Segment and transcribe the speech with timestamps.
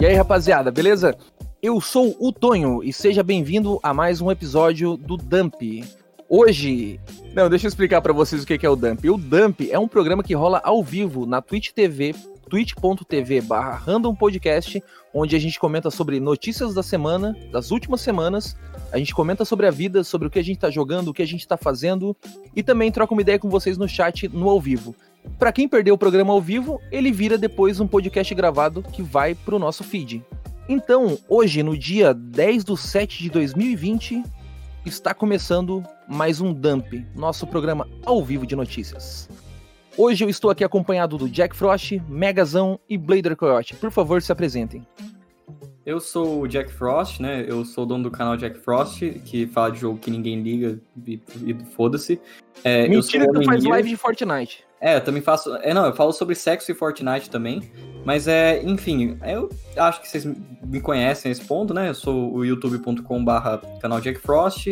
[0.00, 1.16] E aí, rapaziada, beleza?
[1.62, 5.84] Eu sou o Tonho e seja bem-vindo a mais um episódio do Dump.
[6.28, 7.00] Hoje,
[7.32, 9.08] não, deixa eu explicar para vocês o que é o Dump.
[9.08, 12.14] O Dump é um programa que rola ao vivo na Twitch TV,
[12.48, 14.82] twitch.tv barra random podcast,
[15.14, 18.56] onde a gente comenta sobre notícias da semana, das últimas semanas,
[18.92, 21.22] a gente comenta sobre a vida, sobre o que a gente tá jogando, o que
[21.22, 22.16] a gente tá fazendo,
[22.54, 24.94] e também troca uma ideia com vocês no chat no ao vivo.
[25.38, 29.34] Para quem perdeu o programa ao vivo, ele vira depois um podcast gravado que vai
[29.34, 30.24] pro nosso feed.
[30.68, 34.22] Então, hoje, no dia 10 de 7 de 2020,
[34.84, 39.28] está começando mais um Dump, nosso programa ao vivo de notícias.
[39.96, 43.74] Hoje eu estou aqui acompanhado do Jack Frost, Megazão e Blader Coyote.
[43.74, 44.86] Por favor, se apresentem.
[45.88, 47.46] Eu sou o Jack Frost, né?
[47.48, 51.18] Eu sou dono do canal Jack Frost, que fala de jogo que ninguém liga e,
[51.46, 52.20] e foda-se.
[52.62, 54.66] É, Mentira que tu faz live de Fortnite.
[54.82, 55.56] É, eu também faço.
[55.56, 57.72] É, não, eu falo sobre sexo e Fortnite também.
[58.04, 60.26] Mas é, enfim, eu acho que vocês
[60.62, 61.88] me conhecem a esse ponto, né?
[61.88, 64.66] Eu sou o youtube.com/barra canal Jack Frost,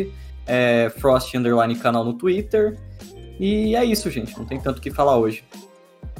[0.45, 2.77] é, Frost underline canal no Twitter.
[3.39, 4.37] E é isso, gente.
[4.37, 5.43] Não tem tanto o que falar hoje.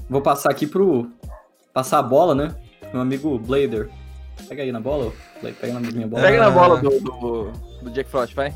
[0.10, 1.08] Vou passar aqui pro.
[1.72, 2.56] Passar a bola, né?
[2.92, 3.92] Meu amigo Blader.
[4.48, 6.24] Pega aí na bola, pega na minha bola.
[6.24, 8.54] Pega na bola do, do, do Jack Frost, vai.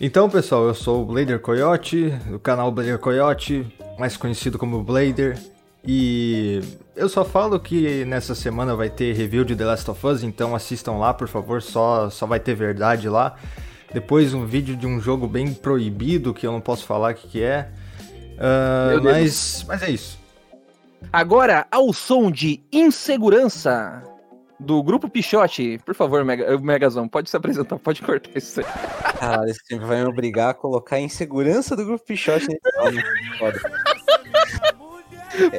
[0.00, 3.66] Então, pessoal, eu sou o Blader Coyote, do canal Blader Coyote,
[3.98, 5.38] mais conhecido como Blader.
[5.86, 6.60] E
[6.96, 10.54] eu só falo que nessa semana vai ter review de The Last of Us, então
[10.54, 13.36] assistam lá, por favor, só, só vai ter verdade lá.
[13.92, 17.28] Depois um vídeo de um jogo bem proibido, que eu não posso falar o que,
[17.28, 17.68] que é.
[18.34, 20.18] Uh, mas, mas é isso.
[21.12, 24.02] Agora, ao som de insegurança
[24.58, 28.66] do grupo Pichote, por favor, Mega, Megazão, pode se apresentar, pode cortar isso aí.
[29.18, 32.46] Caralho, esse sempre vai me obrigar a colocar a insegurança do grupo Pichote.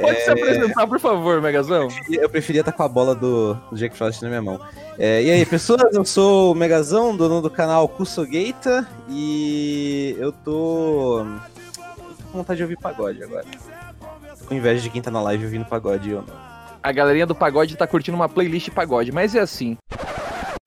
[0.02, 0.22] Pode é...
[0.22, 1.84] se apresentar, por favor, Megazão.
[1.84, 4.60] Eu preferia, eu preferia estar com a bola do, do Jack Frost na minha mão.
[4.98, 11.26] É, e aí, pessoas, eu sou o Megazão, dono do canal Kusogeita, e eu tô...
[11.76, 13.46] tô com vontade de ouvir pagode agora.
[14.40, 16.55] Tô com inveja de quem tá na live ouvindo pagode ou não.
[16.86, 19.76] A galerinha do pagode tá curtindo uma playlist pagode, mas é assim.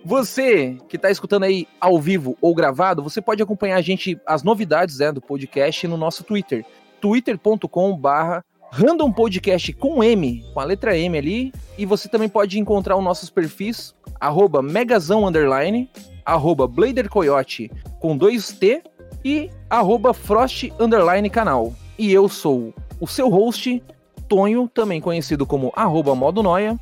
[0.04, 4.42] Você que tá escutando aí ao vivo ou gravado, você pode acompanhar a gente, as
[4.42, 6.66] novidades né, do podcast no nosso Twitter,
[7.00, 11.52] twitter.com barra Random Podcast com M, com a letra M ali.
[11.78, 15.88] E você também pode encontrar os nossos perfis, arroba Megazão Underline,
[16.26, 17.70] arroba Blader Coyote
[18.00, 18.82] com dois T
[19.24, 21.72] e arroba Frost Underline Canal.
[21.96, 23.80] E eu sou o seu host,
[24.28, 26.78] Tonho, também conhecido como arroba Modo Noia.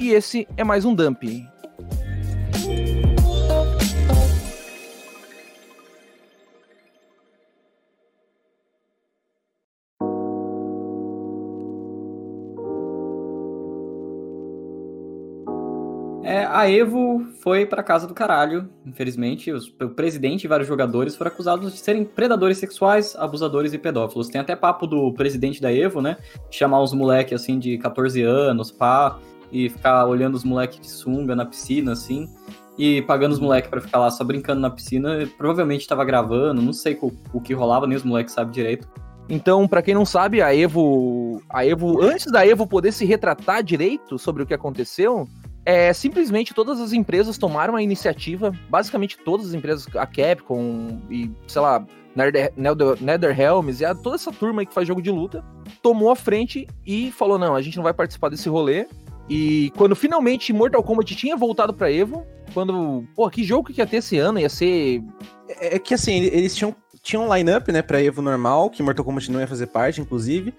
[0.00, 1.24] E esse é mais um Dump.
[16.22, 19.52] É, a Evo foi para casa do caralho, infelizmente.
[19.52, 24.26] Os, o presidente e vários jogadores foram acusados de serem predadores sexuais, abusadores e pedófilos.
[24.26, 26.16] Tem até papo do presidente da Evo, né?
[26.50, 29.20] Chamar os moleques assim de 14 anos, pá,
[29.52, 32.28] e ficar olhando os moleques de sunga na piscina, assim,
[32.76, 35.16] e pagando os moleques para ficar lá só brincando na piscina.
[35.38, 38.88] Provavelmente estava gravando, não sei o, o que rolava, nem os moleques sabem direito.
[39.28, 43.62] Então, para quem não sabe, a Evo, a Evo, antes da Evo poder se retratar
[43.62, 45.28] direito sobre o que aconteceu,
[45.66, 51.28] é, simplesmente todas as empresas tomaram a iniciativa, basicamente todas as empresas, a Capcom e,
[51.48, 51.84] sei lá,
[52.14, 52.52] Nether,
[53.00, 55.44] NetherRealms e a, toda essa turma que faz jogo de luta,
[55.82, 58.86] tomou a frente e falou: não, a gente não vai participar desse rolê.
[59.28, 63.04] E quando finalmente Mortal Kombat tinha voltado pra Evo, quando.
[63.16, 64.38] Pô, que jogo que ia ter esse ano?
[64.38, 65.02] Ia ser.
[65.48, 69.04] É, é que assim, eles tinham, tinham um line-up, né, pra Evo normal, que Mortal
[69.04, 70.54] Kombat não ia fazer parte, inclusive.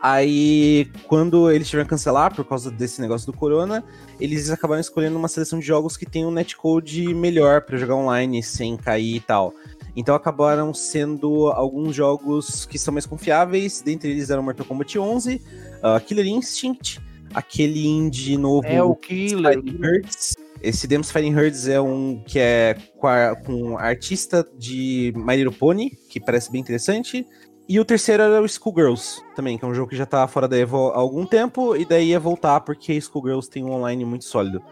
[0.00, 3.84] Aí, quando eles tiveram que cancelar por causa desse negócio do corona,
[4.20, 8.42] eles acabaram escolhendo uma seleção de jogos que tem um netcode melhor para jogar online
[8.42, 9.52] sem cair e tal.
[9.96, 15.42] Então acabaram sendo alguns jogos que são mais confiáveis, dentre eles eram Mortal Kombat 11,
[15.82, 17.00] uh, Killer Instinct,
[17.34, 20.36] aquele indie novo é o Killer Hertz.
[20.60, 25.52] Esse Demons Fighting Herds é um que é com, a, com artista de My Little
[25.52, 27.24] Pony, que parece bem interessante.
[27.68, 30.48] E o terceiro era o Schoolgirls, também, que é um jogo que já tá fora
[30.48, 34.24] da Evo há algum tempo, e daí ia voltar porque Schoolgirls tem um online muito
[34.24, 34.62] sólido.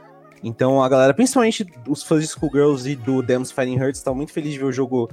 [0.43, 4.33] Então a galera, principalmente os fãs de Schoolgirls e do Demons Fighting Hearts, estavam muito
[4.33, 5.11] felizes de ver o jogo,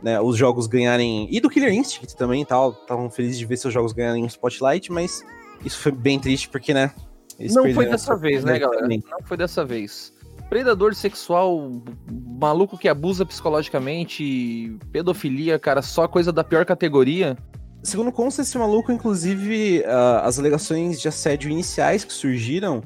[0.00, 1.26] né, os jogos ganharem.
[1.28, 4.28] E do Killer Instinct também e tal, estavam felizes de ver seus jogos ganharem um
[4.28, 5.24] spotlight, mas
[5.64, 6.92] isso foi bem triste porque, né?
[7.40, 8.86] Não foi dessa vez, né, galera?
[8.86, 10.13] Não foi dessa vez.
[10.48, 11.70] Predador sexual,
[12.10, 17.36] maluco que abusa psicologicamente, pedofilia, cara, só coisa da pior categoria.
[17.82, 22.82] Segundo consta, esse maluco, inclusive, uh, as alegações de assédio iniciais que surgiram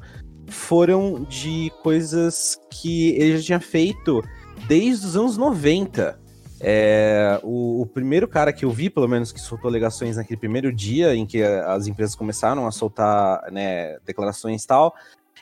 [0.47, 4.21] foram de coisas que ele já tinha feito
[4.67, 6.19] desde os anos 90.
[6.61, 10.73] É, o, o, primeiro cara que eu vi, pelo menos, que soltou alegações naquele primeiro
[10.73, 14.93] dia em que as empresas começaram a soltar né, declarações e tal,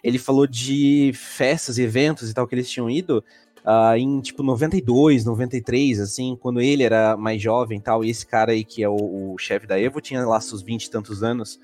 [0.03, 3.23] ele falou de festas e eventos e tal que eles tinham ido
[3.67, 8.25] uh, em tipo 92, 93, assim, quando ele era mais jovem e tal, e esse
[8.25, 11.21] cara aí que é o, o chefe da Evo tinha lá seus 20 e tantos
[11.21, 11.59] anos.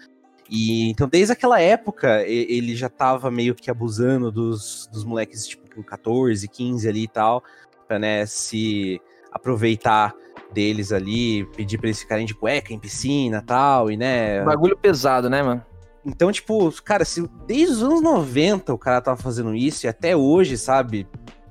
[0.49, 5.63] E então, desde aquela época, ele já tava meio que abusando dos, dos moleques, tipo,
[5.73, 7.41] com 14, 15 ali e tal,
[7.87, 9.01] pra, né, se
[9.31, 10.13] aproveitar
[10.53, 14.43] deles ali, pedir pra eles ficarem de cueca em piscina tal, e né.
[14.43, 15.65] Bagulho pesado, né, mano?
[16.05, 20.15] Então, tipo, cara, se desde os anos 90 o cara tava fazendo isso e até
[20.15, 21.07] hoje, sabe?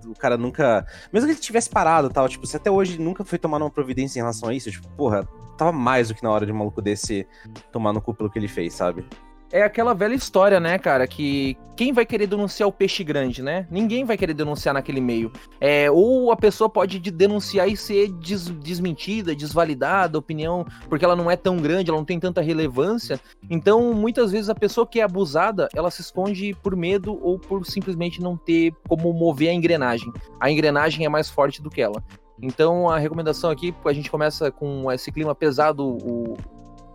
[0.06, 0.86] O cara nunca.
[1.12, 4.18] Mesmo que ele tivesse parado tal, tipo, se até hoje nunca foi tomar uma providência
[4.18, 5.26] em relação a isso, tipo, porra,
[5.56, 7.26] tava mais do que na hora de um maluco desse
[7.70, 9.06] tomar no cu pelo que ele fez, sabe?
[9.52, 11.06] É aquela velha história, né, cara?
[11.06, 13.66] Que quem vai querer denunciar o peixe grande, né?
[13.70, 15.30] Ninguém vai querer denunciar naquele meio.
[15.60, 21.30] É, ou a pessoa pode denunciar e ser des desmentida, desvalidada, opinião, porque ela não
[21.30, 23.20] é tão grande, ela não tem tanta relevância.
[23.50, 27.66] Então, muitas vezes a pessoa que é abusada, ela se esconde por medo ou por
[27.66, 30.10] simplesmente não ter como mover a engrenagem.
[30.40, 32.02] A engrenagem é mais forte do que ela.
[32.40, 36.36] Então, a recomendação aqui, a gente começa com esse clima pesado o,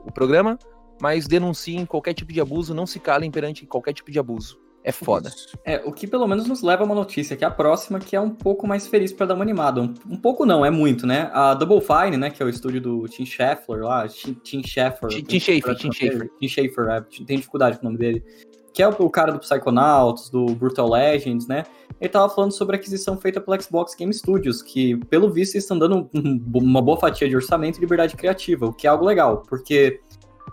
[0.06, 0.58] o programa
[1.02, 4.60] mas denunciem qualquer tipo de abuso, não se calem perante qualquer tipo de abuso.
[4.88, 5.30] É foda.
[5.66, 8.16] É, o que pelo menos nos leva a uma notícia, que é a próxima, que
[8.16, 9.82] é um pouco mais feliz para dar uma animada.
[9.82, 11.30] Um, um, pouco não, é muito, né?
[11.34, 15.10] A Double Fine, né, que é o estúdio do Tim Schafer lá, Tim, Schafer.
[15.10, 16.32] Tim, Schafer, Tim Schafer.
[16.40, 18.24] Tim Schafer, é, tem dificuldade com o nome dele.
[18.74, 21.66] Que é o, o cara do Psychonauts, do Brutal Legends, né?
[22.00, 25.78] Ele tava falando sobre a aquisição feita pela Xbox Game Studios, que, pelo visto, estão
[25.78, 26.10] dando
[26.54, 30.00] uma boa fatia de orçamento e liberdade criativa, o que é algo legal, porque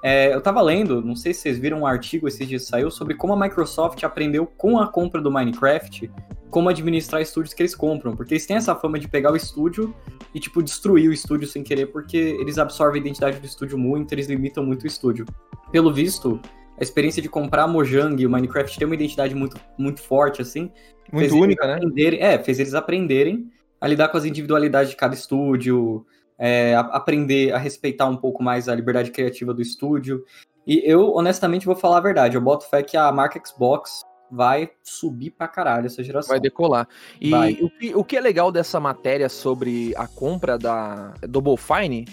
[0.02, 3.14] é, eu tava lendo, não sei se vocês viram um artigo esses dias saiu sobre
[3.14, 6.11] como a Microsoft aprendeu com a compra do Minecraft
[6.50, 9.93] como administrar estúdios que eles compram, porque eles têm essa fama de pegar o estúdio
[10.32, 14.12] e tipo destruir o estúdio sem querer, porque eles absorvem a identidade do estúdio muito,
[14.12, 15.25] eles limitam muito o estúdio.
[15.73, 16.40] Pelo visto,
[16.79, 20.43] a experiência de comprar a Mojang e o Minecraft tem uma identidade muito, muito forte
[20.43, 20.70] assim,
[21.12, 21.81] muito única, né?
[22.20, 23.50] É, fez eles aprenderem
[23.81, 26.06] a lidar com as individualidades de cada estúdio,
[26.38, 30.25] é, aprender a respeitar um pouco mais a liberdade criativa do estúdio.
[30.66, 32.36] E eu, honestamente, vou falar a verdade.
[32.36, 36.31] Eu boto fé que a marca Xbox vai subir pra caralho essa geração.
[36.31, 36.88] Vai decolar.
[37.20, 37.52] E vai.
[37.60, 42.06] O, que, o que é legal dessa matéria sobre a compra da Double Fine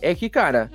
[0.00, 0.70] é que, cara,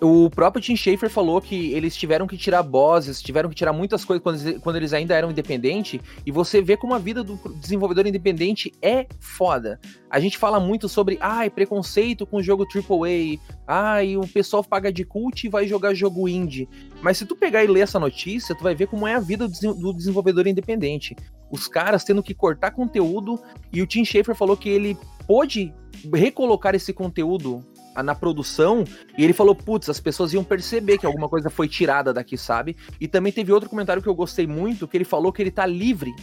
[0.00, 4.04] o próprio Tim Schafer falou que eles tiveram que tirar bosses, tiveram que tirar muitas
[4.04, 8.06] coisas quando, quando eles ainda eram independentes, e você vê como a vida do desenvolvedor
[8.06, 9.78] independente é foda.
[10.08, 14.90] A gente fala muito sobre, ai, preconceito com o jogo AAA, ai, o pessoal paga
[14.92, 16.68] de cult e vai jogar jogo indie.
[17.02, 19.46] Mas se tu pegar e ler essa notícia, tu vai ver como é a vida
[19.46, 21.14] do desenvolvedor independente.
[21.50, 23.38] Os caras tendo que cortar conteúdo,
[23.72, 24.96] e o Tim Schafer falou que ele
[25.26, 25.74] pôde
[26.12, 27.64] recolocar esse conteúdo
[27.96, 28.84] na produção
[29.16, 32.76] e ele falou, putz, as pessoas iam perceber que alguma coisa foi tirada daqui, sabe?
[33.00, 35.66] E também teve outro comentário que eu gostei muito, que ele falou que ele tá
[35.66, 36.14] livre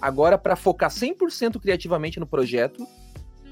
[0.00, 2.84] agora para focar 100% criativamente no projeto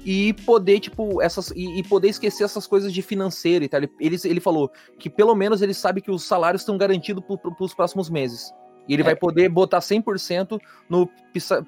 [0.03, 3.81] e poder, tipo, essas e, e, poder esquecer essas coisas de financeiro e tal.
[3.99, 4.69] Ele, ele, falou
[4.99, 8.51] que pelo menos ele sabe que os salários estão garantidos para os próximos meses.
[8.87, 9.05] E ele é.
[9.05, 10.59] vai poder botar 100%
[10.89, 11.09] no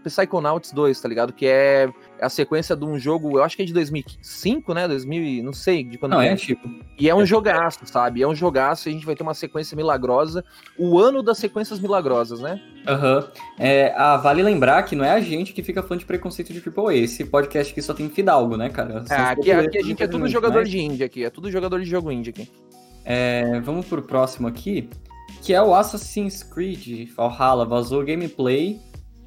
[0.04, 1.32] Psychonauts 2, tá ligado?
[1.32, 1.90] Que é
[2.20, 4.88] a sequência de um jogo, eu acho que é de 2005, né?
[4.88, 6.70] 2000, não sei de quando Não, é, tipo.
[7.00, 7.26] E é um é.
[7.26, 8.22] jogaço, sabe?
[8.22, 10.44] É um jogaço e a gente vai ter uma sequência milagrosa.
[10.78, 12.62] O ano das sequências milagrosas, né?
[12.88, 13.20] Aham.
[13.20, 13.28] Uhum.
[13.60, 16.60] É, ah, vale lembrar que não é a gente que fica falando de preconceito de
[16.60, 16.96] AAA.
[16.96, 19.06] Esse podcast aqui só tem Fidalgo, né, cara?
[19.10, 20.70] É, aqui, aqui a gente é tudo jogador mas...
[20.70, 21.24] de indie aqui.
[21.24, 22.52] É tudo jogador de jogo indie aqui.
[23.06, 24.90] É, vamos pro próximo aqui
[25.44, 28.80] que é o Assassin's Creed Valhalla, vazou gameplay.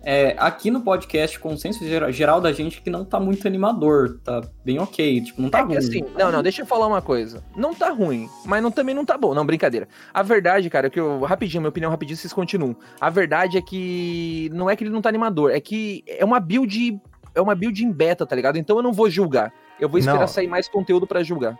[0.03, 4.79] É, aqui no podcast, consenso geral da gente que não tá muito animador, tá bem
[4.79, 5.77] ok, tipo, não tá é ruim.
[5.77, 7.45] Assim, não, não, deixa eu falar uma coisa.
[7.55, 9.35] Não tá ruim, mas não, também não tá bom.
[9.35, 9.89] Não, brincadeira.
[10.15, 11.21] A verdade, cara, é que eu.
[11.23, 12.75] Rapidinho, minha opinião rapidinho, vocês continuam.
[13.01, 14.49] A verdade é que.
[14.55, 16.99] Não é que ele não tá animador, é que é uma build.
[17.35, 18.57] É uma build em beta, tá ligado?
[18.57, 19.53] Então eu não vou julgar.
[19.79, 20.29] Eu vou esperar não.
[20.29, 21.59] sair mais conteúdo para julgar.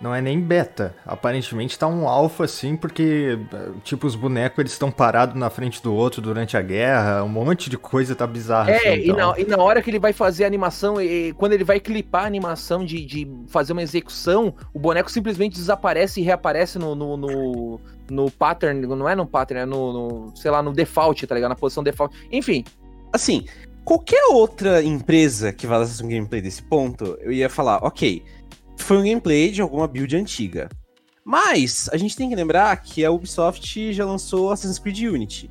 [0.00, 0.94] Não é nem beta.
[1.04, 3.36] Aparentemente tá um alfa assim, porque,
[3.82, 7.68] tipo, os bonecos eles estão parados na frente do outro durante a guerra, um monte
[7.68, 8.70] de coisa tá bizarra.
[8.70, 9.34] É, assim, então.
[9.36, 11.80] e, na, e, na, hora que ele vai fazer a animação, e, quando ele vai
[11.80, 16.94] clipar a animação de, de fazer uma execução, o boneco simplesmente desaparece e reaparece no,
[16.94, 21.26] no, no, no pattern, não é no pattern, é no, no, sei lá, no default,
[21.26, 21.50] tá ligado?
[21.50, 22.16] Na posição default.
[22.30, 22.64] Enfim.
[23.12, 23.46] Assim,
[23.84, 28.22] qualquer outra empresa que vazasse um gameplay desse ponto, eu ia falar, ok,
[28.78, 30.68] foi um gameplay de alguma build antiga.
[31.24, 35.50] Mas a gente tem que lembrar que a Ubisoft já lançou Assassin's Creed Unity,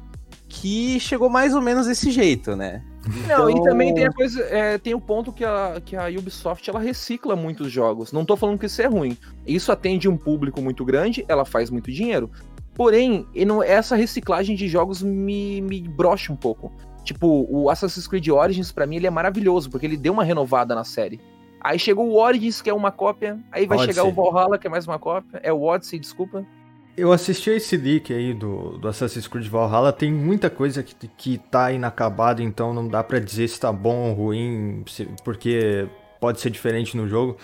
[0.50, 2.84] que chegou mais ou menos desse jeito, né?
[3.28, 6.08] Não, e Então- também tem a coisa, é, tem o ponto que a, que a
[6.08, 8.12] Ubisoft ela recicla muitos jogos.
[8.12, 9.16] Não tô falando que isso é ruim.
[9.46, 12.30] Isso atende um público muito grande, ela faz muito dinheiro.
[12.74, 16.72] Porém, não- essa reciclagem de jogos me, me brocha um pouco.
[17.04, 20.76] Tipo, o Assassin's Creed Origins, pra mim, ele é maravilhoso, porque ele deu uma renovada
[20.76, 21.22] na série.
[21.68, 23.38] Aí chegou o Origins, que é uma cópia.
[23.52, 23.94] Aí vai Odyssey.
[23.94, 25.42] chegar o Valhalla, que é mais uma cópia.
[25.44, 26.46] É o Odyssey, desculpa.
[26.96, 31.38] Eu assisti esse leak aí do, do Assassin's Creed Valhalla, tem muita coisa que, que
[31.38, 34.86] tá inacabada, então não dá pra dizer se tá bom ou ruim,
[35.26, 35.88] porque
[36.22, 37.36] pode ser diferente no jogo.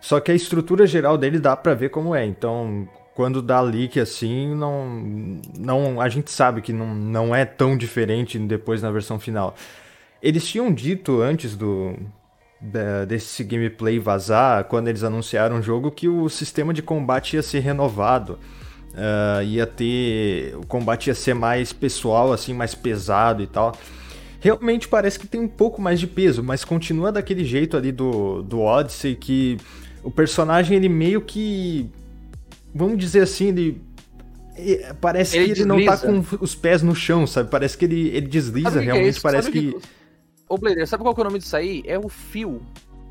[0.00, 4.00] Só que a estrutura geral dele dá pra ver como é, então quando dá leak
[4.00, 9.20] assim, não, não a gente sabe que não, não é tão diferente depois na versão
[9.20, 9.54] final.
[10.20, 11.96] Eles tinham dito antes do
[13.06, 17.60] desse gameplay vazar, quando eles anunciaram o jogo, que o sistema de combate ia ser
[17.60, 18.38] renovado.
[18.94, 20.54] Ah, ia ter.
[20.56, 23.76] O combate ia ser mais pessoal, assim, mais pesado e tal.
[24.40, 28.42] Realmente parece que tem um pouco mais de peso, mas continua daquele jeito ali do,
[28.42, 29.56] do Odyssey que
[30.02, 31.88] o personagem ele meio que.
[32.74, 33.82] Vamos dizer assim, ele.
[35.00, 36.26] Parece Ele que ele não tá desliza.
[36.36, 37.50] com os pés no chão, sabe?
[37.50, 39.76] Parece que ele, ele desliza, Sabe o que que é realmente parece Sabe que.
[39.76, 39.80] o
[40.52, 41.82] Ô, Blader, sabe qual é o nome disso aí?
[41.86, 42.60] É o fio.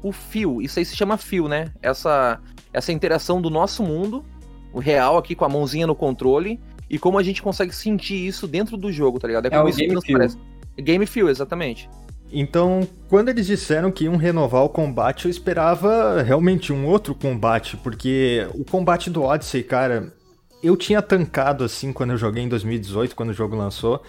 [0.04, 0.62] O fio.
[0.62, 1.72] Isso aí se chama fio, né?
[1.82, 2.40] Essa,
[2.72, 4.24] essa interação do nosso mundo,
[4.72, 8.48] o real aqui com a mãozinha no controle, e como a gente consegue sentir isso
[8.48, 9.48] dentro do jogo, tá ligado?
[9.48, 10.38] É como o isso game transparece.
[10.78, 11.90] Game feel, exatamente.
[12.32, 17.76] Então, quando eles disseram que iam renovar o combate, eu esperava realmente um outro combate,
[17.76, 20.14] porque o combate do Odyssey, cara,
[20.62, 24.04] eu tinha tancado assim quando eu joguei em 2018, quando o jogo lançou.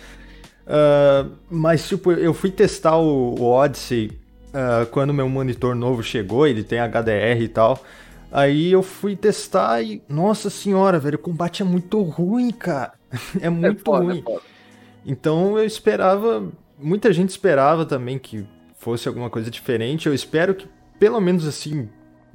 [0.66, 4.11] Ah, mas, tipo, eu fui testar o, o Odyssey
[4.52, 7.83] ah, quando meu monitor novo chegou, ele tem HDR e tal.
[8.31, 12.92] Aí eu fui testar e, nossa senhora, velho, o combate é muito ruim, cara.
[13.40, 14.21] É muito é foda, ruim.
[14.21, 14.42] é foda.
[15.04, 18.47] Então eu esperava, muita gente esperava também que
[18.78, 20.07] fosse alguma coisa diferente.
[20.07, 20.66] Eu espero que,
[20.99, 21.88] pelo menos assim,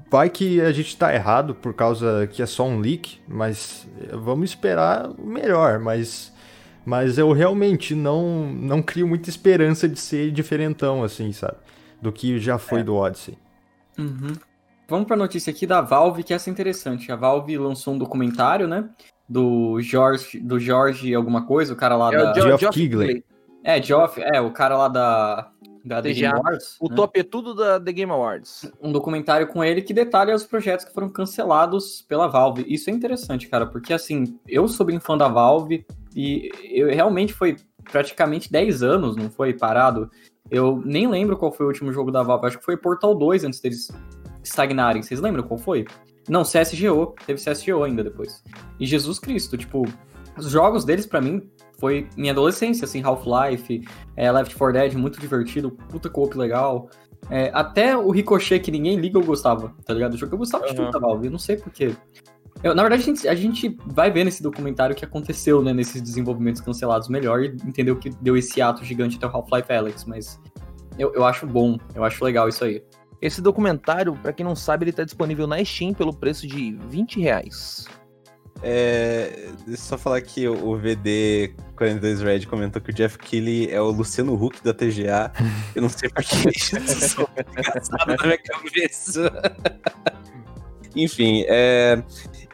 [0.09, 4.51] vai que a gente tá errado por causa que é só um leak, mas vamos
[4.51, 5.79] esperar o melhor.
[5.79, 6.31] Mas,
[6.87, 11.57] mas eu realmente não, não crio muita esperança de ser diferentão, assim, sabe?
[12.01, 12.83] Do que já foi É.
[12.83, 13.37] do Odyssey.
[13.99, 14.31] Uhum.
[14.87, 17.11] Vamos pra notícia aqui da Valve, que essa é interessante.
[17.11, 18.89] A Valve lançou um documentário, né?
[19.27, 22.31] Do Jorge, do Jorge alguma coisa, o cara lá É da...
[22.31, 22.69] o Geoff.
[22.69, 23.21] Keighley.
[23.65, 25.51] É, Geoff, é, o cara lá da,
[25.87, 26.77] da The Game Awards.
[26.79, 26.95] O né?
[26.95, 28.71] top é tudo da The Game Awards.
[28.81, 32.65] Um documentário com ele que detalha os projetos que foram cancelados pela Valve.
[32.67, 37.33] Isso é interessante, cara, porque assim, eu sou bem fã da Valve e eu realmente
[37.33, 37.55] foi
[37.91, 40.11] praticamente 10 anos, não foi parado.
[40.49, 43.45] Eu nem lembro qual foi o último jogo da Valve, acho que foi Portal 2
[43.45, 43.89] antes deles
[44.43, 45.01] estagnarem.
[45.01, 45.85] Vocês lembram qual foi?
[46.27, 48.43] Não, CSGO, teve CSGO ainda depois.
[48.79, 49.85] E Jesus Cristo, tipo,
[50.37, 55.19] os jogos deles pra mim foi minha adolescência, assim, Half-Life, é, Left 4 Dead, muito
[55.19, 56.89] divertido, puta co-op legal.
[57.29, 60.13] É, até o Ricochet, que ninguém liga, eu gostava, tá ligado?
[60.13, 60.85] O jogo eu gostava de Aham.
[60.85, 61.95] tudo da Valve, eu não sei porquê.
[62.63, 65.73] Eu, na verdade, a gente, a gente vai ver nesse documentário o que aconteceu, né,
[65.73, 69.71] nesses desenvolvimentos cancelados melhor e entender o que deu esse ato gigante até o Half-Life
[69.71, 70.39] Alex, mas
[70.97, 72.83] eu, eu acho bom, eu acho legal isso aí.
[73.21, 77.19] Esse documentário, pra quem não sabe, ele tá disponível na Steam pelo preço de 20
[77.19, 77.87] reais.
[78.63, 83.69] É, deixa eu só falar que o o VD42 Red comentou que o Jeff Keighley
[83.71, 85.31] é o Luciano Huck da TGA.
[85.75, 86.49] Eu não sei porquê.
[86.55, 86.75] Isso
[87.35, 89.31] é engraçado na minha cabeça.
[90.95, 92.01] Enfim, é,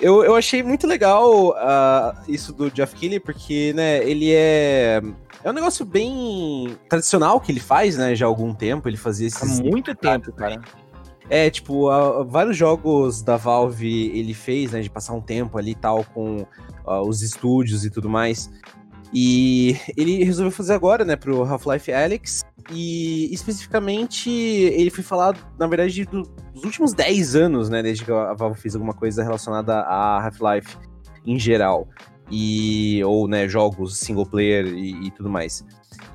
[0.02, 5.02] eu, eu achei muito legal ah, isso do Jeff Keighley, porque né, ele é.
[5.44, 8.16] É um negócio bem tradicional que ele faz, né?
[8.16, 8.88] Já há algum tempo.
[8.88, 10.62] Ele fazia Há esses muito tempo, cara.
[11.34, 11.90] É, tipo,
[12.26, 16.46] vários jogos da Valve ele fez, né, de passar um tempo ali tal com
[16.86, 18.52] ah, os estúdios e tudo mais.
[19.12, 22.44] E ele resolveu fazer agora, né, pro Half-Life Alyx.
[22.72, 26.22] E especificamente ele foi falar, na verdade, do-
[26.54, 30.78] dos últimos 10 anos, né, desde que a Valve fez alguma coisa relacionada a Half-Life
[31.26, 31.88] em geral.
[32.36, 35.64] E, ou, né, jogos single player e, e tudo mais.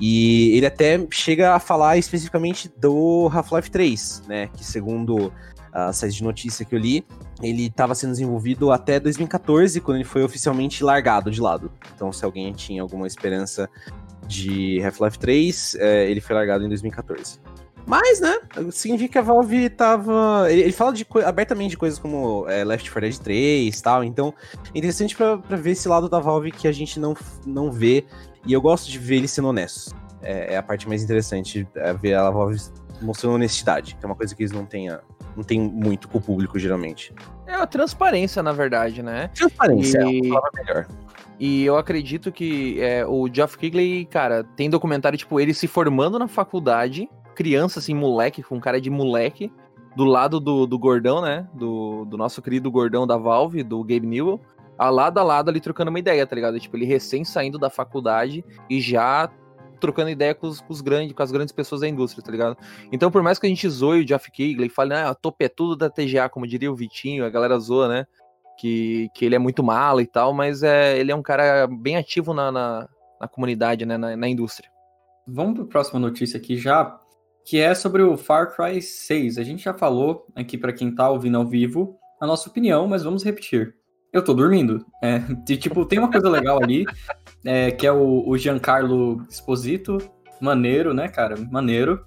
[0.01, 4.49] E ele até chega a falar especificamente do Half-Life 3, né?
[4.49, 5.33] Que segundo
[5.73, 7.05] a site de notícia que eu li,
[7.43, 11.71] ele estava sendo desenvolvido até 2014, quando ele foi oficialmente largado de lado.
[11.95, 13.69] Então, se alguém tinha alguma esperança
[14.27, 17.41] de Half-Life 3, é, ele foi largado em 2014.
[17.89, 18.39] Mas, né,
[18.71, 20.47] significa que a Valve tava.
[20.53, 24.05] Ele, ele fala de abertamente de coisas como é, Left 4 Dead 3 e tal,
[24.05, 24.35] então
[24.75, 27.17] é interessante pra, pra ver esse lado da Valve que a gente não,
[27.47, 28.05] não vê,
[28.47, 29.95] e eu gosto de ver eles sendo honestos.
[30.23, 32.61] é, é a parte mais interessante, é ver a Valve
[33.01, 34.89] mostrando honestidade, que é uma coisa que eles não têm,
[35.35, 37.15] não tem muito com o público, geralmente.
[37.47, 39.31] É a transparência, na verdade, né?
[39.35, 40.87] Transparência E- é uma palavra melhor.
[41.41, 46.19] E eu acredito que é, o Geoff Keighley, cara, tem documentário, tipo, ele se formando
[46.19, 49.53] na faculdade, criança, assim, moleque, com cara de moleque,
[49.95, 51.49] do lado do, do gordão, né?
[51.55, 54.41] Do, do nosso querido gordão da Valve, do Gabe Newell,
[54.77, 56.59] a lado a lado ali trocando uma ideia, tá ligado?
[56.59, 59.31] Tipo, ele recém saindo da faculdade e já
[59.81, 62.57] trocando ideia com os, com os grandes, com as grandes pessoas da indústria, tá ligado?
[62.91, 65.45] Então, por mais que a gente zoe o Geoff Keighley e fale, ah, a tope
[65.45, 68.07] é da TGA, como diria o Vitinho, a galera zoa, né?
[68.59, 71.97] que, que ele é muito mala e tal, mas é, ele é um cara bem
[71.97, 72.89] ativo na, na,
[73.21, 74.69] na comunidade, né, na, na indústria.
[75.25, 76.99] Vamos para a próxima notícia aqui já,
[77.49, 79.39] que é sobre o Far Cry 6.
[79.39, 83.05] A gente já falou aqui para quem tá ouvindo ao vivo a nossa opinião, mas
[83.05, 83.75] vamos repetir.
[84.13, 84.85] Eu tô dormindo.
[85.03, 86.85] É, e, tipo, tem uma coisa legal ali,
[87.43, 89.97] é, que é o, o Giancarlo Esposito,
[90.39, 91.37] maneiro, né, cara?
[91.51, 92.05] Maneiro.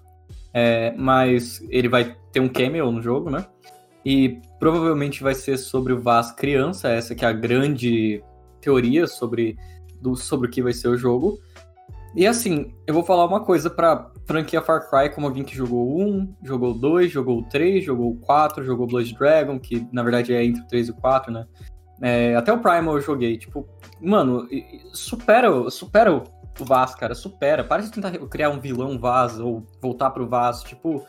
[0.53, 3.43] É, mas ele vai ter um cameo no jogo, né?
[4.05, 8.23] E provavelmente vai ser sobre o Vaz criança, essa que é a grande
[8.59, 9.57] teoria sobre,
[9.99, 11.39] do, sobre o que vai ser o jogo.
[12.15, 15.87] E assim, eu vou falar uma coisa pra franquia Far Cry, como alguém que jogou
[15.87, 19.87] o 1, jogou o 2, jogou o 3, jogou o 4, jogou Blood Dragon, que
[19.93, 21.45] na verdade é entre o 3 e o 4, né?
[22.01, 23.37] É, até o Primal eu joguei.
[23.37, 23.67] Tipo,
[24.01, 24.47] mano,
[24.91, 26.23] supera, supera o
[26.59, 27.63] Vaz, cara, supera.
[27.63, 30.63] Para de tentar criar um vilão Vaz ou voltar pro Vaz.
[30.63, 31.05] Tipo,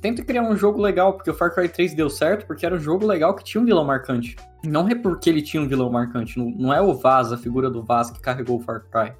[0.00, 2.78] tenta criar um jogo legal, porque o Far Cry 3 deu certo, porque era um
[2.78, 4.36] jogo legal que tinha um vilão marcante.
[4.64, 7.70] Não é porque ele tinha um vilão marcante, não, não é o Vaz, a figura
[7.70, 9.12] do Vaz que carregou o Far Cry.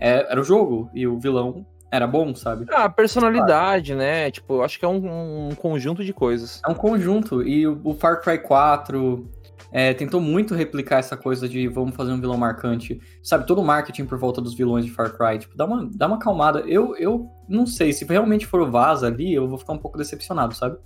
[0.00, 2.66] É- era o jogo, e o vilão era bom, sabe?
[2.70, 4.30] Ah, personalidade, né?
[4.30, 6.60] Tipo, acho que é um, um conjunto de coisas.
[6.66, 9.28] É um conjunto, e o, o Far Cry 4
[9.72, 13.00] é, tentou muito replicar essa coisa de vamos fazer um vilão marcante.
[13.22, 15.38] Sabe, todo o marketing por volta dos vilões de Far Cry.
[15.38, 16.60] Tipo, dá uma, dá uma acalmada.
[16.60, 19.98] Eu, eu não sei, se realmente for o Vaz ali, eu vou ficar um pouco
[19.98, 20.76] decepcionado, sabe?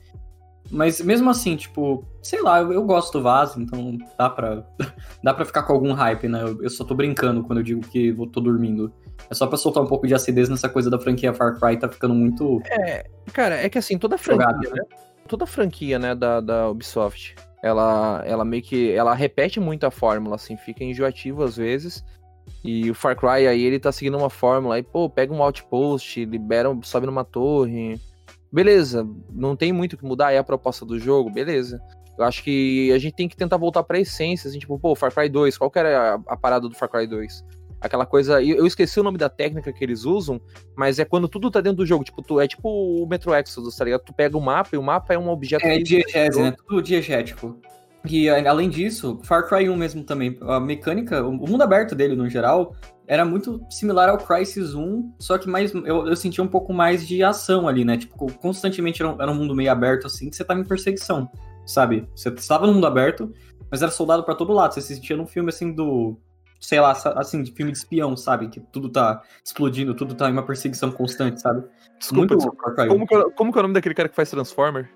[0.70, 4.64] Mas mesmo assim, tipo, sei lá, eu, eu gosto do Vaz, então dá pra,
[5.22, 6.42] dá pra ficar com algum hype, né?
[6.42, 8.92] Eu, eu só tô brincando quando eu digo que eu tô dormindo.
[9.30, 11.88] É só pra soltar um pouco de acidez nessa coisa da franquia Far Cry, tá
[11.88, 12.60] ficando muito.
[13.32, 14.82] Cara, é que assim, toda franquia, Jogado, né?
[15.26, 18.92] Toda franquia, né, da, da Ubisoft, ela, ela meio que.
[18.92, 22.04] Ela repete muito a fórmula, assim, fica enjoativo às vezes.
[22.62, 26.24] E o Far Cry aí, ele tá seguindo uma fórmula aí, pô, pega um outpost,
[26.24, 27.98] libera, sobe numa torre.
[28.52, 31.80] Beleza, não tem muito o que mudar, é a proposta do jogo, beleza.
[32.16, 35.12] Eu acho que a gente tem que tentar voltar pra essência, assim, tipo, pô, Far
[35.12, 37.44] Cry 2, qual que era a, a parada do Far Cry 2?
[37.84, 40.40] Aquela coisa, eu esqueci o nome da técnica que eles usam,
[40.74, 43.76] mas é quando tudo tá dentro do jogo, tipo, tu, é tipo o Metro Exodus,
[43.76, 44.00] tá ligado?
[44.00, 45.66] Tu pega o mapa e o mapa é um objeto...
[45.66, 46.54] É diegese, né?
[46.66, 47.60] Tudo diegético.
[48.08, 52.28] E além disso, Far Cry 1 mesmo também, a mecânica, o mundo aberto dele no
[52.28, 52.74] geral,
[53.06, 57.06] era muito similar ao Crysis 1, só que mais eu, eu sentia um pouco mais
[57.06, 57.96] de ação ali, né?
[57.98, 61.28] Tipo, constantemente era um, era um mundo meio aberto assim, que você tava em perseguição,
[61.66, 62.08] sabe?
[62.14, 63.32] Você estava no mundo aberto,
[63.70, 64.72] mas era soldado pra todo lado.
[64.72, 66.18] Você se sentia num filme assim do.
[66.64, 68.48] Sei lá, assim, de filme de espião, sabe?
[68.48, 71.62] Que tudo tá explodindo, tudo tá em uma perseguição constante, sabe?
[71.98, 72.62] Desculpa, Muito desculpa.
[72.64, 72.88] Far Cry 1.
[72.88, 74.88] Como que, é- como que é o nome daquele cara que faz Transformer?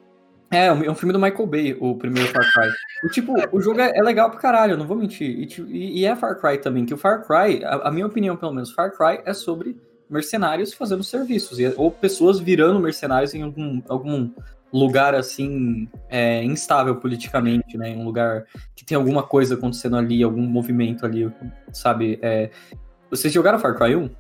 [0.50, 2.70] É, é um filme do Michael Bay, o primeiro Far Cry.
[3.04, 5.28] E, tipo, o jogo é, é legal pra caralho, não vou mentir.
[5.68, 8.52] E, e- é Far Cry também, que o Far Cry, a, a minha opinião pelo
[8.52, 9.76] menos, Far Cry é sobre
[10.08, 14.30] mercenários fazendo serviços, ou pessoas virando mercenários em algum, algum
[14.72, 17.90] lugar, assim, é, instável politicamente, né?
[17.96, 21.30] Um lugar que tem alguma coisa acontecendo ali, algum movimento ali,
[21.72, 22.18] sabe?
[22.22, 22.50] É...
[23.10, 24.10] Vocês jogaram Far Cry 1?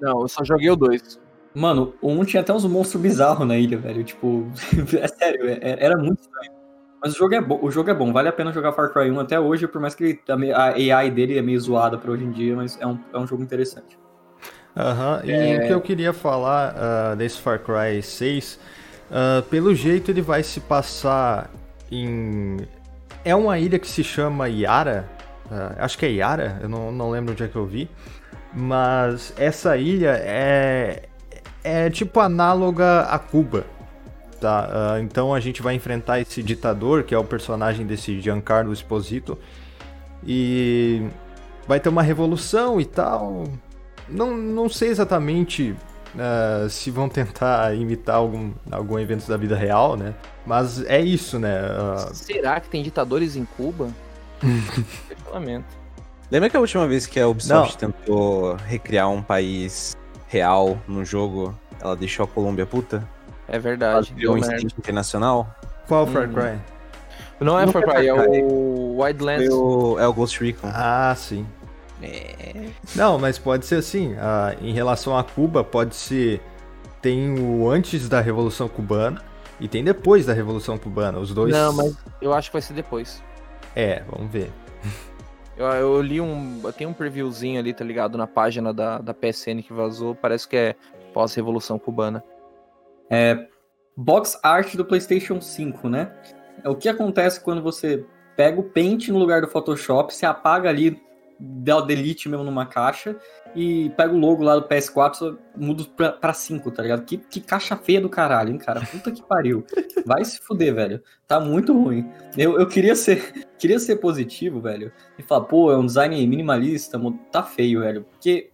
[0.00, 1.20] Não, eu só joguei o 2.
[1.54, 4.02] Mano, o 1 tinha até uns monstros bizarros na ilha, velho.
[4.02, 4.50] Tipo,
[4.98, 6.52] é sério, é- é- era muito estranho.
[7.02, 9.10] Mas o jogo é bom, o jogo é bom, vale a pena jogar Far Cry
[9.10, 10.20] 1 até hoje, por mais que
[10.54, 13.26] a AI dele é meio zoada pra hoje em dia, mas é um, é um
[13.26, 13.98] jogo interessante.
[14.76, 18.60] Aham, e o que eu queria falar ah, desse Far Cry 6,
[19.10, 21.50] ah, pelo jeito ele vai se passar
[21.90, 22.58] em.
[23.24, 25.08] É uma ilha que se chama Yara,
[25.50, 27.90] ah, acho que é Yara, eu não, não lembro onde é que eu vi,
[28.54, 31.02] mas essa ilha é,
[31.64, 33.64] é tipo análoga a Cuba.
[34.40, 38.72] Tá, ah, então a gente vai enfrentar esse ditador, que é o personagem desse Giancarlo
[38.72, 39.36] Esposito,
[40.24, 41.02] e
[41.66, 43.44] vai ter uma revolução e tal.
[44.08, 45.76] Não, não sei exatamente
[46.18, 50.14] ah, se vão tentar imitar algum, algum evento da vida real, né?
[50.46, 51.58] Mas é isso, né?
[51.60, 53.88] Ah, Será que tem ditadores em Cuba?
[55.32, 55.66] Lamento.
[56.30, 59.96] Lembra que a última vez que a Ubisoft tentou recriar um país
[60.28, 63.06] real num jogo, ela deixou a Colômbia puta?
[63.48, 64.12] É Ela verdade.
[64.12, 64.54] criou um merda.
[64.54, 65.52] incidente internacional?
[65.88, 66.32] qual Far Hum.
[66.34, 66.58] Cry?
[67.40, 69.48] Não é Não Far Cry, é o Wildlands.
[69.52, 70.70] O, é o Ghost Recon.
[70.72, 71.44] Ah, sim.
[72.02, 72.70] É.
[72.94, 74.14] Não, mas pode ser assim.
[74.18, 76.40] ah, em relação a Cuba, pode ser.
[77.02, 79.22] Tem o antes da Revolução Cubana
[79.58, 81.18] e tem depois da Revolução Cubana.
[81.18, 81.52] Os dois.
[81.52, 83.22] Não, mas eu acho que vai ser depois.
[83.74, 84.50] É, vamos ver.
[85.56, 86.62] Eu, eu li um.
[86.76, 88.16] Tem um previewzinho ali, tá ligado?
[88.16, 90.14] Na página da, da PSN que vazou.
[90.14, 90.76] Parece que é
[91.12, 92.24] pós-revolução cubana.
[93.10, 93.46] É,
[93.96, 96.12] box art do PlayStation 5, né?
[96.62, 98.04] É o que acontece quando você
[98.36, 100.98] pega o Paint no lugar do Photoshop, você apaga ali,
[101.40, 103.16] delete mesmo numa caixa
[103.54, 107.04] e pega o logo lá do PS4, só muda pra, pra 5, tá ligado?
[107.04, 108.80] Que, que caixa feia do caralho, hein, cara?
[108.80, 109.64] Puta que pariu.
[110.04, 111.02] Vai se fuder, velho.
[111.26, 112.08] Tá muito ruim.
[112.36, 117.00] Eu, eu queria ser queria ser positivo, velho, e falar, pô, é um design minimalista,
[117.32, 118.04] tá feio, velho.
[118.04, 118.50] Porque,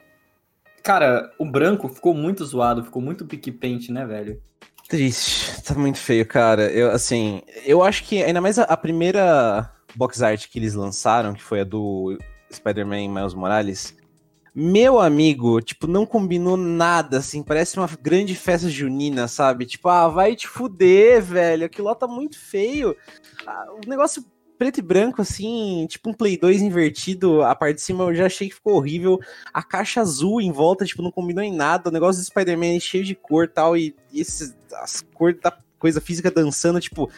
[0.82, 4.40] cara, o branco ficou muito zoado, ficou muito pique paint, né, velho?
[4.88, 6.70] Triste, tá muito feio, cara.
[6.70, 11.34] Eu, assim, eu acho que ainda mais a, a primeira box art que eles lançaram,
[11.34, 12.16] que foi a do
[12.56, 13.96] Spider-Man Miles Morales,
[14.58, 19.66] meu amigo, tipo, não combinou nada, assim, parece uma grande festa junina, sabe?
[19.66, 22.96] Tipo, ah, vai te fuder, velho, aquilo lá tá muito feio.
[23.46, 24.24] Ah, o negócio
[24.56, 28.24] preto e branco, assim, tipo um Play 2 invertido, a parte de cima eu já
[28.24, 29.20] achei que ficou horrível.
[29.52, 31.90] A caixa azul em volta, tipo, não combinou em nada.
[31.90, 35.56] O negócio do Spider-Man é cheio de cor e tal, e, e as cores da
[35.78, 37.10] coisa física dançando, tipo.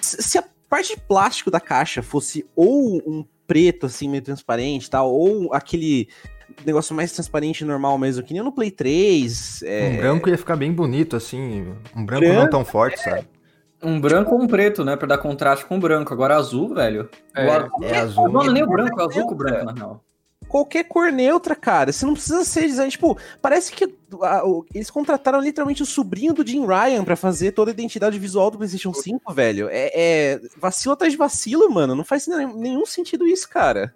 [0.00, 4.90] Se a parte de plástico da caixa fosse ou um preto, assim, meio transparente e
[4.90, 6.08] tal, ou aquele
[6.64, 9.62] negócio mais transparente e normal mesmo, que nem no Play 3.
[9.62, 11.74] é, Um branco ia ficar bem bonito, assim.
[11.94, 13.26] Um branco, não Branco, tão forte, sabe?
[13.82, 14.96] Um branco ou um preto, né?
[14.96, 16.12] Pra dar contraste com o branco.
[16.12, 17.08] Agora azul, velho.
[17.34, 18.24] É, o azul, é azul.
[18.24, 20.04] Não, não é nem o branco, é azul com o branco, na real.
[20.48, 21.92] Qualquer cor neutra, cara.
[21.92, 22.90] Você não precisa ser design.
[22.90, 27.52] Tipo, parece que a- o- eles contrataram literalmente o sobrinho do Jim Ryan pra fazer
[27.52, 29.68] toda a identidade visual do PlayStation 5, velho.
[29.70, 31.94] É, é vacilo atrás de vacilo, mano.
[31.94, 33.94] Não faz nenhum sentido isso, cara.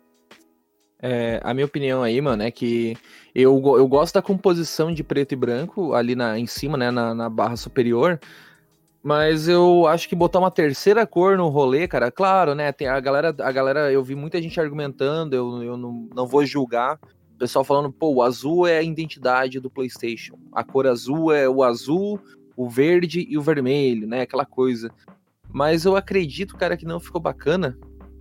[1.03, 2.95] É, a minha opinião aí, mano, é que
[3.35, 7.15] eu, eu gosto da composição de preto e branco ali na, em cima, né, na,
[7.15, 8.21] na barra superior.
[9.03, 12.71] Mas eu acho que botar uma terceira cor no rolê, cara, claro, né?
[12.71, 16.45] Tem a galera, a galera, eu vi muita gente argumentando, eu, eu não, não vou
[16.45, 16.99] julgar.
[17.35, 20.39] O pessoal falando, pô, o azul é a identidade do PlayStation.
[20.53, 22.21] A cor azul é o azul,
[22.55, 24.21] o verde e o vermelho, né?
[24.21, 24.91] Aquela coisa.
[25.51, 27.79] Mas eu acredito, cara, que não ficou bacana.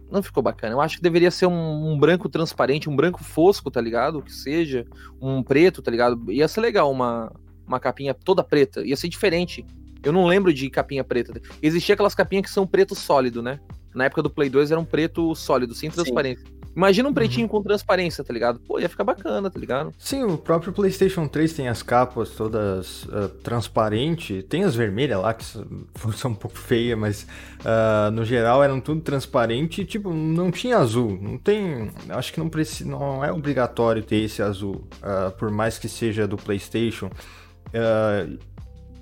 [0.09, 0.73] Não ficou bacana.
[0.73, 4.21] Eu acho que deveria ser um, um branco transparente, um branco fosco, tá ligado?
[4.21, 4.87] Que seja.
[5.21, 6.31] Um preto, tá ligado?
[6.31, 7.31] Ia ser legal uma,
[7.67, 8.81] uma capinha toda preta.
[8.87, 9.65] Ia ser diferente.
[10.03, 11.39] Eu não lembro de capinha preta.
[11.61, 13.59] Existia aquelas capinhas que são preto sólido, né?
[13.93, 16.45] Na época do Play 2 era um preto sólido, sem transparência.
[16.75, 18.59] Imagina um pretinho com transparência, tá ligado?
[18.59, 19.91] Pô, ia ficar bacana, tá ligado?
[19.97, 24.43] Sim, o próprio PlayStation 3 tem as capas todas ah, transparentes.
[24.45, 25.43] Tem as vermelhas lá, que
[26.15, 27.27] são um pouco feias, mas
[27.65, 31.19] ah, no geral eram tudo transparente e, tipo, não tinha azul.
[31.21, 31.91] Não tem.
[32.09, 36.27] Acho que não, preci, não é obrigatório ter esse azul, ah, por mais que seja
[36.27, 37.09] do PlayStation.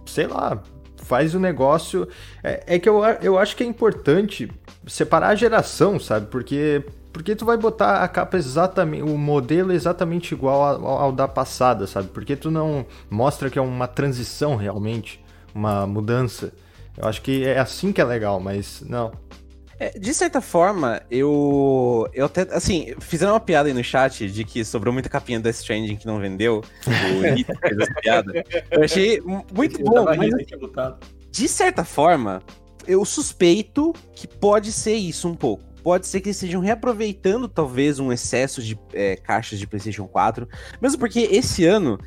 [0.06, 0.64] Sei lá,
[1.08, 2.08] faz o negócio.
[2.44, 4.52] É, é que eu, eu acho que é importante
[4.86, 6.28] separar a geração, sabe?
[6.28, 6.84] Porque.
[7.12, 11.88] Porque tu vai botar a capa exatamente, o modelo exatamente igual ao, ao da passada,
[11.88, 12.10] sabe?
[12.10, 15.20] Porque tu não mostra que é uma transição realmente,
[15.56, 16.54] uma mudança.
[16.96, 19.12] Eu acho que é assim que é legal, mas não.
[19.80, 22.08] É, de certa forma, eu.
[22.14, 22.42] Eu até.
[22.52, 26.08] Assim, fizeram uma piada aí no chat de que sobrou muita capinha Death Stranding que
[26.08, 26.64] não vendeu.
[26.88, 28.44] O Nito fez essa piada.
[28.72, 30.98] Eu achei mu- muito Eu bom, mas botado.
[31.32, 32.42] de certa forma,
[32.88, 35.64] eu suspeito que pode ser isso um pouco.
[35.84, 40.48] Pode ser que eles estejam reaproveitando, talvez, um excesso de é, caixas de PlayStation 4.
[40.82, 41.98] Mesmo porque esse ano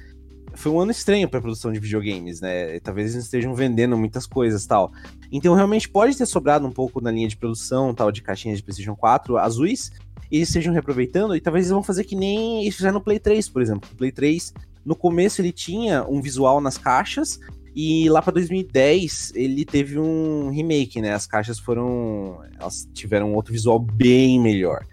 [0.54, 2.78] foi um ano estranho para produção de videogames, né?
[2.80, 4.92] Talvez eles não estejam vendendo muitas coisas tal.
[5.32, 8.64] Então, realmente pode ter sobrado um pouco na linha de produção tal de caixinhas de
[8.64, 9.90] PlayStation 4 azuis.
[10.30, 13.18] E eles estejam reaproveitando, e talvez eles vão fazer que nem eles fizeram no Play
[13.18, 13.88] 3, por exemplo.
[13.92, 17.40] O Play 3, no começo, ele tinha um visual nas caixas,
[17.74, 21.12] e lá pra 2010 ele teve um remake, né?
[21.12, 22.40] As caixas foram.
[22.58, 24.84] Elas tiveram outro visual bem melhor.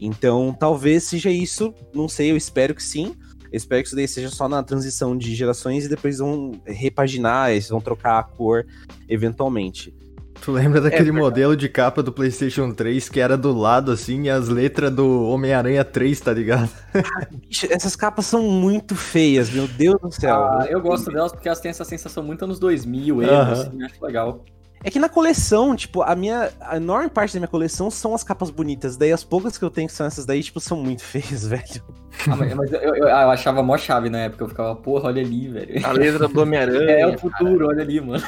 [0.00, 3.14] Então talvez seja isso, não sei, eu espero que sim.
[3.50, 7.50] Eu espero que isso daí seja só na transição de gerações e depois vão repaginar,
[7.50, 8.66] eles vão trocar a cor
[9.08, 9.94] eventualmente.
[10.40, 11.24] Tu lembra daquele verdade.
[11.24, 15.24] modelo de capa do PlayStation 3 que era do lado assim e as letras do
[15.24, 16.70] Homem-Aranha 3, tá ligado?
[17.48, 20.36] Bicho, essas capas são muito feias, meu Deus do céu.
[20.36, 23.52] Ah, eu gosto delas porque elas têm essa sensação muito anos 2000, emo, Aham.
[23.52, 24.44] assim, acho legal.
[24.84, 26.52] É que na coleção, tipo, a minha.
[26.60, 28.96] A enorme parte da minha coleção são as capas bonitas.
[28.96, 31.82] Daí as poucas que eu tenho que são essas daí, tipo, são muito feias, velho.
[32.28, 35.22] Ah, mas mas eu, eu- eu achava mó chave na época, eu ficava, porra, olha
[35.22, 35.86] ali, velho.
[35.86, 36.88] A letra do Homem-Aranha.
[36.98, 38.22] É o futuro, olha ali, mano.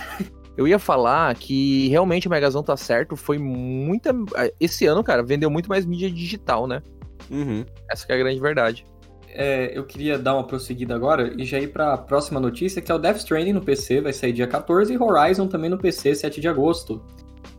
[0.56, 4.10] Eu ia falar que realmente o Megazão tá certo, foi muita.
[4.58, 6.82] Esse ano, cara, vendeu muito mais mídia digital, né?
[7.30, 7.64] Uhum.
[7.90, 8.84] Essa que é a grande verdade.
[9.32, 12.90] É, eu queria dar uma prosseguida agora e já ir para a próxima notícia, que
[12.90, 16.14] é o Death Stranding no PC, vai sair dia 14, e Horizon também no PC,
[16.14, 17.02] 7 de agosto.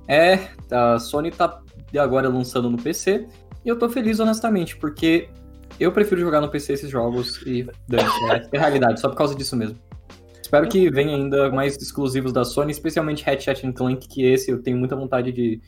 [0.07, 1.61] É, a Sony tá
[1.97, 3.27] agora lançando no PC,
[3.63, 5.29] e eu tô feliz honestamente, porque
[5.79, 8.09] eu prefiro jogar no PC esses jogos e dane
[8.51, 9.77] é realidade, só por causa disso mesmo.
[10.41, 14.77] Espero que venha ainda mais exclusivos da Sony, especialmente Hatchet Clank, que esse eu tenho
[14.77, 15.61] muita vontade de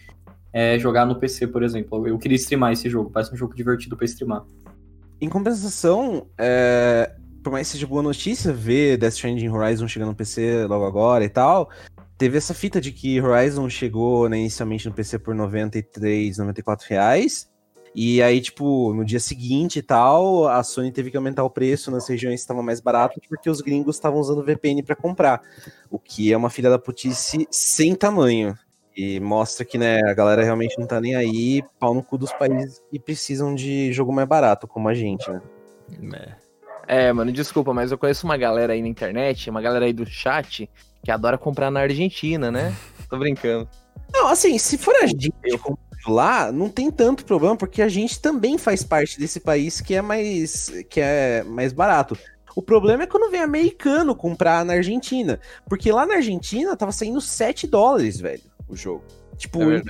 [0.51, 2.05] é, jogar no PC, por exemplo.
[2.05, 4.43] Eu queria streamar esse jogo, parece um jogo divertido para streamar.
[5.23, 10.15] Em compensação, é, por mais que seja boa notícia ver Death Stranding Horizon chegando no
[10.15, 11.69] PC logo agora e tal,
[12.17, 17.49] teve essa fita de que Horizon chegou né, inicialmente no PC por 93, 94 reais.
[17.95, 21.89] E aí, tipo, no dia seguinte e tal, a Sony teve que aumentar o preço
[21.89, 25.41] nas regiões que estavam mais baratas porque os gringos estavam usando VPN para comprar.
[25.89, 28.57] O que é uma filha da putice sem tamanho.
[28.95, 32.31] E mostra que, né, a galera realmente não tá nem aí, pau no cu dos
[32.31, 35.41] países que precisam de jogo mais barato, como a gente, né?
[36.87, 37.07] É.
[37.07, 40.05] é, mano, desculpa, mas eu conheço uma galera aí na internet, uma galera aí do
[40.05, 40.69] chat,
[41.03, 42.73] que adora comprar na Argentina, né?
[43.09, 43.67] Tô brincando.
[44.13, 45.33] Não, assim, se for a gente
[46.07, 50.03] lá, não tem tanto problema, porque a gente também faz parte desse país que é
[50.03, 52.15] mais, que é mais barato.
[52.55, 55.39] O problema é quando vem americano comprar na Argentina.
[55.67, 59.03] Porque lá na Argentina tava saindo 7 dólares, velho o jogo.
[59.37, 59.83] Tipo, é o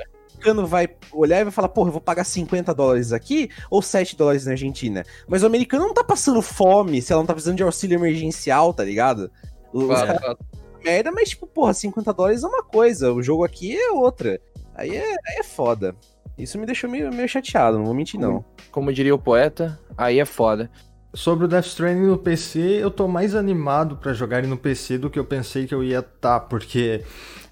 [0.43, 4.15] americano vai olhar e vai falar, porra, eu vou pagar 50 dólares aqui ou 7
[4.15, 5.03] dólares na Argentina.
[5.27, 8.73] Mas o americano não tá passando fome se ela não tá precisando de auxílio emergencial,
[8.73, 9.31] tá ligado?
[9.71, 10.37] Claro,
[10.83, 14.39] merda, mas tipo, porra, 50 dólares é uma coisa, o jogo aqui é outra.
[14.75, 15.95] Aí é, aí é foda.
[16.37, 18.33] Isso me deixou meio, meio chateado, não vou mentir, não.
[18.33, 20.69] Como, como diria o poeta, aí é foda.
[21.15, 24.97] Sobre o Death Stranding no PC, eu tô mais animado para jogar ele no PC
[24.97, 27.03] do que eu pensei que eu ia estar, tá, porque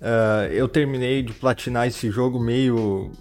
[0.02, 3.12] uh, eu terminei de platinar esse jogo meio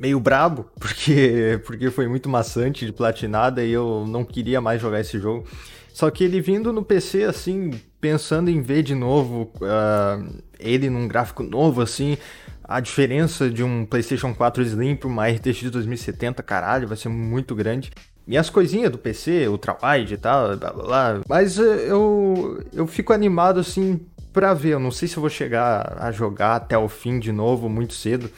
[0.00, 5.00] meio brabo, porque porque foi muito maçante de platinada e eu não queria mais jogar
[5.00, 5.46] esse jogo.
[5.94, 11.06] Só que ele vindo no PC assim, pensando em ver de novo uh, ele num
[11.06, 12.18] gráfico novo assim,
[12.64, 17.54] a diferença de um PlayStation 4 Slim para uma RTX 2070, caralho, vai ser muito
[17.54, 17.92] grande.
[18.28, 21.20] E as coisinhas do PC, ultrawide e tal, blá, blá, blá.
[21.26, 23.98] Mas eh, eu, eu fico animado, assim,
[24.34, 24.74] pra ver.
[24.74, 27.94] Eu não sei se eu vou chegar a jogar até o fim de novo, muito
[27.94, 28.30] cedo.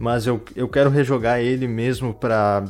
[0.00, 2.64] Mas eu, eu quero rejogar ele mesmo pra,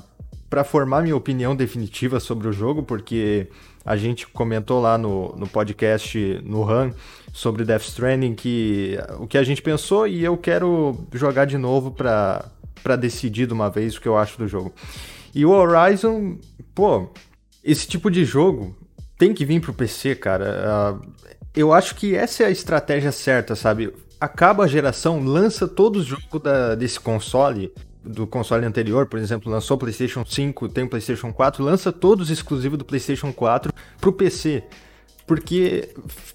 [0.51, 3.47] pra formar minha opinião definitiva sobre o jogo, porque
[3.85, 6.93] a gente comentou lá no, no podcast, no RAM,
[7.33, 11.93] sobre Death Stranding, que o que a gente pensou e eu quero jogar de novo
[11.93, 12.47] pra,
[12.83, 14.73] pra decidir de uma vez o que eu acho do jogo.
[15.35, 16.39] E o Horizon,
[16.75, 17.09] pô,
[17.63, 18.77] esse tipo de jogo
[19.17, 21.01] tem que vir pro PC, cara.
[21.03, 21.13] Uh,
[21.55, 23.93] eu acho que essa é a estratégia certa, sabe?
[24.21, 29.51] Acaba a geração, lança todos os jogos da, desse console, do console anterior, por exemplo,
[29.51, 34.13] lançou o PlayStation 5, tem o PlayStation 4, lança todos exclusivos do PlayStation 4 pro
[34.13, 34.65] PC.
[35.27, 35.89] Porque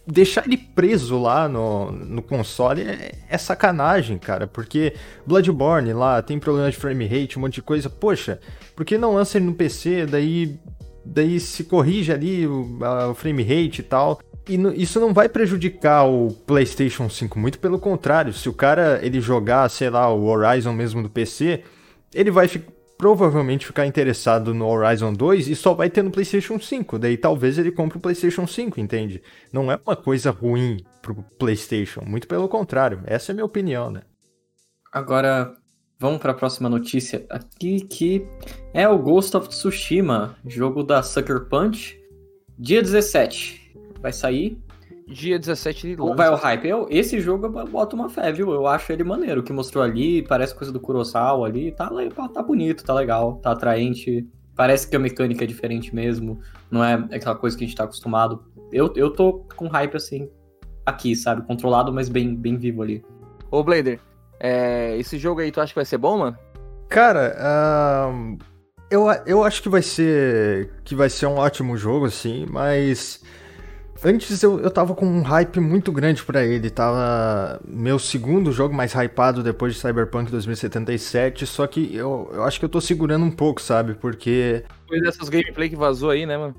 [0.05, 4.47] deixar ele preso lá no, no console é, é, sacanagem, cara.
[4.47, 4.93] Porque
[5.25, 7.89] Bloodborne lá tem problema de frame rate, um monte de coisa.
[7.89, 8.39] Poxa,
[8.75, 10.07] por que não lança ele no PC?
[10.07, 10.59] Daí,
[11.05, 14.19] daí se corrige ali o, a, o frame rate e tal.
[14.47, 18.33] E no, isso não vai prejudicar o PlayStation 5, muito pelo contrário.
[18.33, 21.63] Se o cara ele jogar, sei lá, o Horizon mesmo do PC,
[22.11, 26.59] ele vai ficar provavelmente ficar interessado no Horizon 2 e só vai ter no PlayStation
[26.59, 26.99] 5.
[26.99, 29.23] Daí talvez ele compre o PlayStation 5, entende?
[29.53, 33.01] Não é uma coisa ruim pro PlayStation, muito pelo contrário.
[33.05, 34.01] Essa é a minha opinião, né?
[34.91, 35.55] Agora,
[35.97, 38.27] vamos para a próxima notícia aqui que
[38.73, 41.97] é o Ghost of Tsushima, jogo da Sucker Punch.
[42.57, 44.61] Dia 17 vai sair
[45.09, 46.67] dia 17 de Como vai o hype?
[46.67, 48.51] Eu, esse jogo eu boto uma fé, viu?
[48.51, 49.41] Eu acho ele maneiro.
[49.41, 51.71] O que mostrou ali, parece coisa do Kurosawa ali.
[51.71, 51.89] Tá,
[52.33, 54.27] tá bonito, tá legal, tá atraente.
[54.55, 56.39] Parece que a mecânica é diferente mesmo.
[56.69, 58.43] Não é aquela coisa que a gente tá acostumado.
[58.71, 60.29] Eu, eu tô com hype assim,
[60.85, 61.45] aqui, sabe?
[61.47, 63.03] Controlado, mas bem, bem vivo ali.
[63.49, 63.99] Ô, Blader,
[64.39, 66.37] é, esse jogo aí tu acha que vai ser bom, mano?
[66.87, 68.37] Cara, uh,
[68.91, 73.23] eu, eu acho que vai ser que vai ser um ótimo jogo, assim, mas
[74.01, 78.73] Antes eu, eu tava com um hype muito grande para ele, tava meu segundo jogo
[78.73, 83.25] mais hypado depois de Cyberpunk 2077, só que eu, eu acho que eu tô segurando
[83.25, 83.95] um pouco, sabe?
[83.95, 84.63] Porque.
[84.83, 86.55] Depois dessas gameplay que vazou aí, né, mano?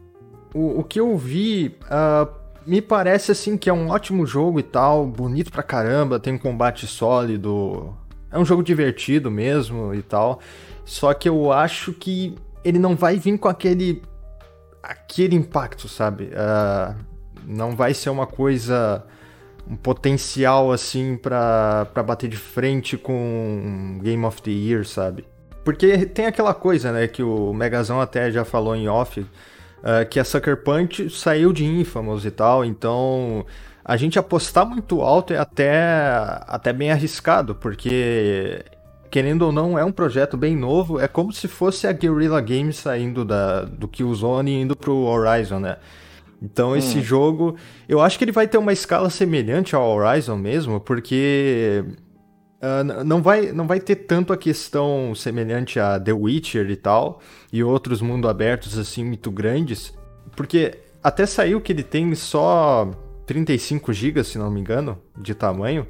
[0.53, 2.31] O, o que eu vi, uh,
[2.67, 6.39] me parece assim que é um ótimo jogo e tal, bonito pra caramba, tem um
[6.39, 7.95] combate sólido,
[8.31, 10.41] é um jogo divertido mesmo e tal.
[10.85, 14.03] Só que eu acho que ele não vai vir com aquele
[14.83, 16.25] aquele impacto, sabe?
[16.25, 17.10] Uh,
[17.51, 19.05] não vai ser uma coisa
[19.69, 25.25] um potencial assim para bater de frente com Game of the Year, sabe?
[25.65, 29.29] Porque tem aquela coisa, né, que o Megazão até já falou em off, uh,
[30.09, 33.45] que a Sucker Punch saiu de Infamous e tal, então
[33.85, 35.83] a gente apostar muito alto é até,
[36.47, 38.65] até bem arriscado, porque
[39.11, 41.01] querendo ou não, é um projeto bem novo.
[41.01, 45.59] É como se fosse a Guerrilla Games saindo da, do Killzone e indo pro Horizon,
[45.59, 45.77] né?
[46.43, 47.03] Então esse hum.
[47.03, 47.57] jogo,
[47.89, 51.85] eu acho que ele vai ter uma escala semelhante ao Horizon mesmo, porque
[52.63, 57.21] uh, não, vai, não vai ter tanto a questão semelhante a The Witcher e tal,
[57.53, 59.93] e outros mundo abertos assim muito grandes,
[60.35, 62.91] porque até saiu que ele tem só
[63.27, 65.87] 35 GB, se não me engano, de tamanho.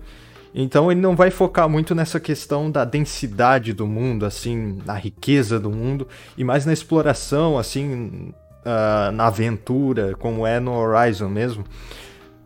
[0.55, 5.61] Então ele não vai focar muito nessa questão da densidade do mundo, assim, na riqueza
[5.61, 11.65] do mundo, e mais na exploração, assim, uh, na aventura, como é no Horizon mesmo.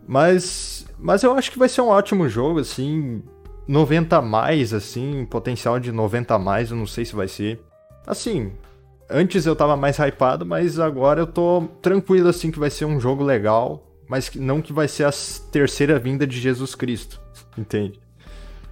[0.06, 3.22] Mas, mas eu acho que vai ser um ótimo jogo, assim,
[3.66, 7.60] 90 a mais, assim, potencial de 90 a mais, eu não sei se vai ser.
[8.06, 8.52] Assim,
[9.08, 13.00] antes eu tava mais hypado, mas agora eu tô tranquilo, assim, que vai ser um
[13.00, 15.10] jogo legal, mas não que vai ser a
[15.50, 17.20] terceira vinda de Jesus Cristo.
[17.56, 17.98] Entende?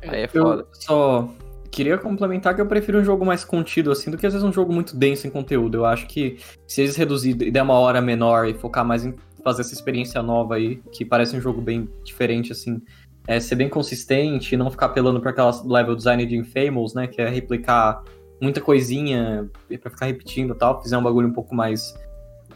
[0.03, 0.63] Aí é foda.
[0.63, 1.29] Eu só
[1.73, 4.53] queria complementar que eu prefiro um jogo mais contido, assim, do que às vezes um
[4.53, 5.79] jogo muito denso em conteúdo.
[5.79, 6.37] Eu acho que
[6.69, 10.23] se eles reduzirem e der uma hora menor e focar mais em fazer essa experiência
[10.23, 12.81] nova aí, que parece um jogo bem diferente, assim,
[13.27, 17.07] é ser bem consistente e não ficar apelando para aquela level design de Infamous, né,
[17.07, 18.03] que é replicar
[18.41, 19.49] muita coisinha
[19.81, 21.95] para ficar repetindo e tal, fizer um bagulho um pouco mais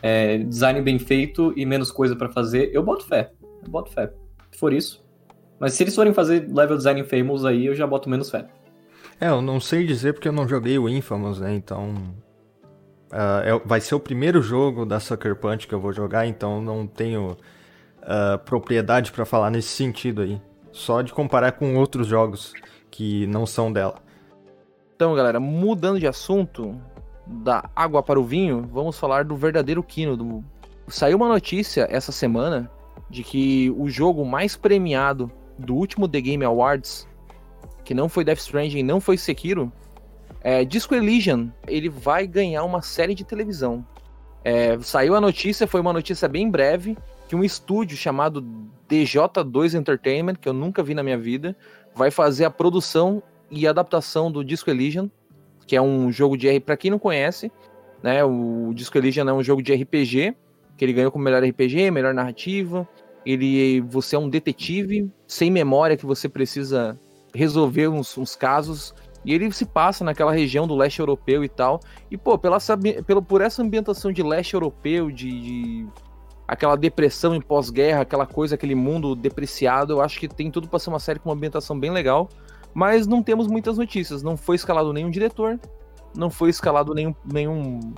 [0.03, 3.31] é, design bem feito e menos coisa para fazer, eu boto fé.
[3.65, 4.13] Eu boto fé.
[4.53, 5.05] Se for isso,
[5.59, 8.47] mas se eles forem fazer level design Infamous aí, eu já boto menos fé.
[9.21, 11.55] É, eu não sei dizer porque eu não joguei o Infamous, né?
[11.55, 11.95] Então.
[13.07, 16.61] Uh, é, vai ser o primeiro jogo da Sucker Punch que eu vou jogar, então
[16.61, 17.37] não tenho
[18.03, 20.41] uh, propriedade para falar nesse sentido aí.
[20.73, 22.53] Só de comparar com outros jogos
[22.91, 24.03] que não são dela.
[24.95, 26.79] Então, galera, mudando de assunto,
[27.27, 30.17] da água para o vinho, vamos falar do verdadeiro Kino.
[30.17, 30.45] Do...
[30.89, 32.71] Saiu uma notícia essa semana
[33.11, 37.07] de que o jogo mais premiado do último The Game Awards,
[37.87, 39.73] que não foi Death Stranding, não foi Sekiro,
[40.43, 43.87] é, Disco Elysium, ele vai ganhar uma série de televisão.
[44.45, 48.45] É, saiu a notícia, foi uma notícia bem breve, que um estúdio chamado
[48.91, 51.57] DJ2 Entertainment, que eu nunca vi na minha vida,
[51.95, 55.09] vai fazer a produção e adaptação do Disco Elysium,
[55.65, 57.53] que é um jogo de R, para quem não conhece,
[58.03, 60.35] né, o Disco Elysium é um jogo de RPG,
[60.77, 62.87] que ele ganhou como melhor RPG, melhor narrativa.
[63.25, 66.99] Ele, você é um detetive sem memória que você precisa
[67.37, 68.95] resolver uns, uns casos
[69.27, 71.81] e ele se passa naquela região do leste europeu e tal.
[72.09, 72.59] E, pô, pela,
[73.05, 75.87] pela, por essa ambientação de leste europeu, de, de
[76.47, 80.79] aquela depressão em pós-guerra, aquela coisa, aquele mundo depreciado, eu acho que tem tudo para
[80.79, 82.29] ser uma série com uma ambientação bem legal.
[82.73, 84.23] Mas não temos muitas notícias.
[84.23, 85.59] Não foi escalado nenhum diretor,
[86.17, 87.95] não foi escalado nenhum, nenhum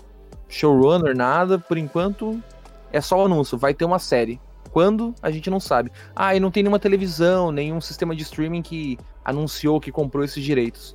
[0.49, 1.59] showrunner, nada.
[1.59, 2.43] Por enquanto,
[2.91, 4.41] é só o anúncio, vai ter uma série.
[4.69, 5.15] Quando?
[5.23, 5.91] A gente não sabe.
[6.15, 10.43] Ah, e não tem nenhuma televisão, nenhum sistema de streaming que anunciou que comprou esses
[10.43, 10.95] direitos.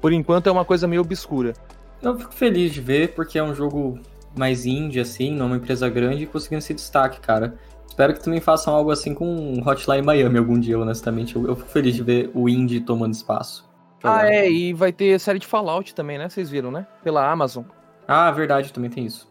[0.00, 1.54] Por enquanto é uma coisa meio obscura.
[2.02, 3.98] Eu fico feliz de ver, porque é um jogo
[4.36, 7.56] mais indie, assim, não é uma empresa grande, conseguindo esse destaque, cara.
[7.86, 11.34] Espero que também façam algo assim com Hotline Miami algum dia, honestamente.
[11.34, 13.66] Eu, eu fico feliz de ver o indie tomando espaço.
[14.02, 16.28] Ah, é, e vai ter série de Fallout também, né?
[16.28, 16.86] Vocês viram, né?
[17.02, 17.64] Pela Amazon.
[18.06, 19.25] Ah, verdade, também tem isso.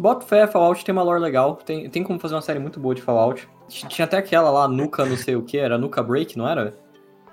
[0.00, 1.56] Boto fé, Fallout tem uma lore legal.
[1.56, 3.46] Tem, tem como fazer uma série muito boa de Fallout.
[3.68, 6.72] Tinha até aquela lá, Nuka não sei o que, era Nuka Break, não era?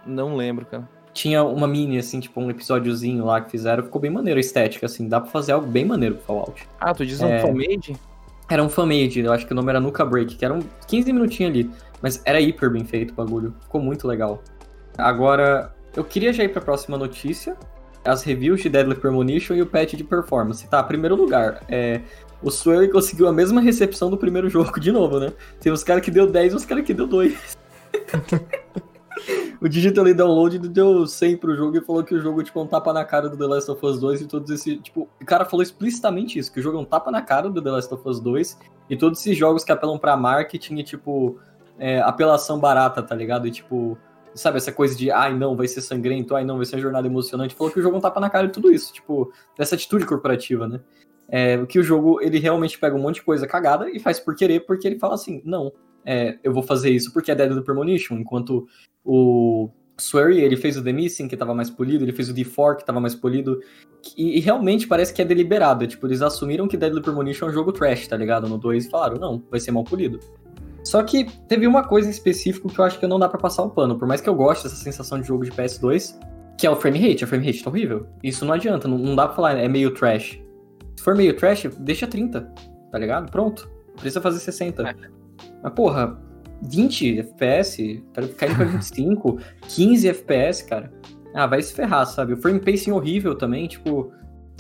[0.06, 0.90] Não lembro, cara.
[1.14, 3.86] Tinha uma mini, assim, tipo um episódiozinho lá que fizeram.
[3.86, 5.08] Ficou bem maneiro a estética, assim.
[5.08, 6.68] Dá pra fazer algo bem maneiro com Fallout.
[6.78, 7.40] Ah, tu diz um é...
[7.40, 7.96] fan-made?
[8.50, 11.54] Era um fan-made, eu acho que o nome era Nuka Break, que eram 15 minutinhos
[11.54, 11.72] ali.
[12.02, 13.56] Mas era hiper bem feito o bagulho.
[13.62, 14.44] Ficou muito legal.
[14.98, 17.56] Agora, eu queria já ir pra próxima notícia.
[18.04, 20.68] As reviews de Deadly Premonition e o patch de performance.
[20.68, 22.02] Tá, primeiro lugar, é,
[22.42, 25.34] o Swery conseguiu a mesma recepção do primeiro jogo de novo, né?
[25.60, 27.58] Tem uns caras que deu 10 e uns caras que deu 2.
[29.60, 32.68] o Digital Download deu 100 pro jogo e falou que o jogo tipo, é um
[32.68, 34.80] tapa na cara do The Last of Us 2 e todos esses.
[34.82, 37.62] Tipo, o cara falou explicitamente isso: que o jogo é um tapa na cara do
[37.62, 41.40] The Last of Us 2 e todos esses jogos que apelam pra marketing e, tipo,
[41.78, 43.48] é, apelação barata, tá ligado?
[43.48, 43.98] E, tipo,
[44.36, 47.08] sabe, essa coisa de, ai não, vai ser sangrento, ai não, vai ser uma jornada
[47.08, 47.56] emocionante.
[47.56, 50.06] Falou que o jogo é um tapa na cara de tudo isso, tipo, dessa atitude
[50.06, 50.80] corporativa, né?
[51.30, 54.36] É, que o jogo, ele realmente pega um monte de coisa cagada e faz por
[54.36, 55.72] querer, porque ele fala assim, não,
[56.06, 58.66] é, eu vou fazer isso porque é Dead do Premonition, enquanto
[59.04, 59.70] o
[60.00, 62.86] Swery, ele fez o The Missing, que tava mais polido, ele fez o D4, que
[62.86, 63.60] tava mais polido,
[64.16, 67.54] e, e realmente parece que é deliberado, tipo, eles assumiram que Deadly Premonition é um
[67.54, 68.48] jogo trash, tá ligado?
[68.48, 70.20] No 2 e falaram, não, vai ser mal polido.
[70.84, 73.64] Só que teve uma coisa em específico que eu acho que não dá para passar
[73.64, 76.18] o pano, por mais que eu goste dessa sensação de jogo de PS2,
[76.58, 78.08] Que é o frame rate, a frame rate tá horrível.
[78.24, 80.40] Isso não adianta, não, não dá pra falar, é meio trash.
[80.98, 82.42] Se for meio trash, deixa 30,
[82.92, 83.32] tá ligado?
[83.32, 83.70] Pronto.
[83.96, 84.90] Precisa fazer 60.
[84.90, 84.96] É.
[85.64, 86.20] Mas, porra,
[86.64, 88.04] 20 FPS,
[88.38, 90.92] caindo pra 25, 15 FPS, cara.
[91.34, 92.34] Ah, vai se ferrar, sabe?
[92.34, 94.12] O frame pacing horrível também, tipo.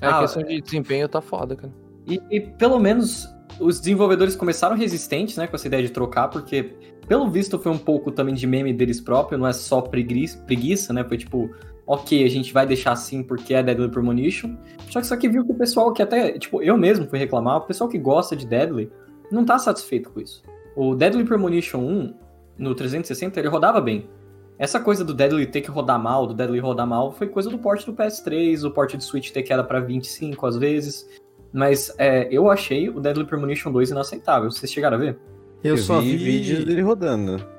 [0.01, 1.73] É, a ah, questão de desempenho tá foda, cara.
[2.07, 3.27] E, e, pelo menos
[3.59, 6.75] os desenvolvedores começaram resistentes, né, com essa ideia de trocar, porque,
[7.07, 10.93] pelo visto, foi um pouco também de meme deles próprios, não é só preguiça, preguiça
[10.93, 11.03] né?
[11.03, 11.49] Foi tipo,
[11.87, 14.57] ok, a gente vai deixar assim porque é Deadly Premonition.
[14.89, 17.57] Só que só que viu que o pessoal que até, tipo, eu mesmo fui reclamar,
[17.57, 18.91] o pessoal que gosta de Deadly
[19.31, 20.43] não tá satisfeito com isso.
[20.75, 22.13] O Deadly Premonition 1,
[22.57, 24.09] no 360, ele rodava bem.
[24.59, 27.57] Essa coisa do Deadly ter que rodar mal, do Deadly rodar mal, foi coisa do
[27.57, 31.07] port do PS3, o port de Switch ter queda para 25 às vezes.
[31.53, 34.51] Mas é, eu achei o Deadly Premonition 2 inaceitável.
[34.51, 35.17] Vocês chegaram a ver?
[35.63, 37.56] Eu, eu só vi, vi vídeo dele rodando.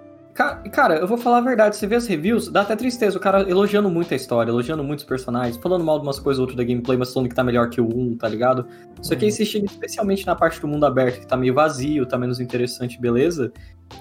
[0.70, 3.42] Cara, eu vou falar a verdade, você vê as reviews, dá até tristeza, o cara
[3.50, 6.62] elogiando muito a história, elogiando muitos personagens, falando mal de umas coisas ou outras da
[6.62, 8.64] gameplay, mas falando que tá melhor que o 1, tá ligado?
[9.02, 9.36] Só que aí uhum.
[9.36, 13.00] você chega especialmente na parte do mundo aberto, que tá meio vazio, tá menos interessante,
[13.00, 13.52] beleza?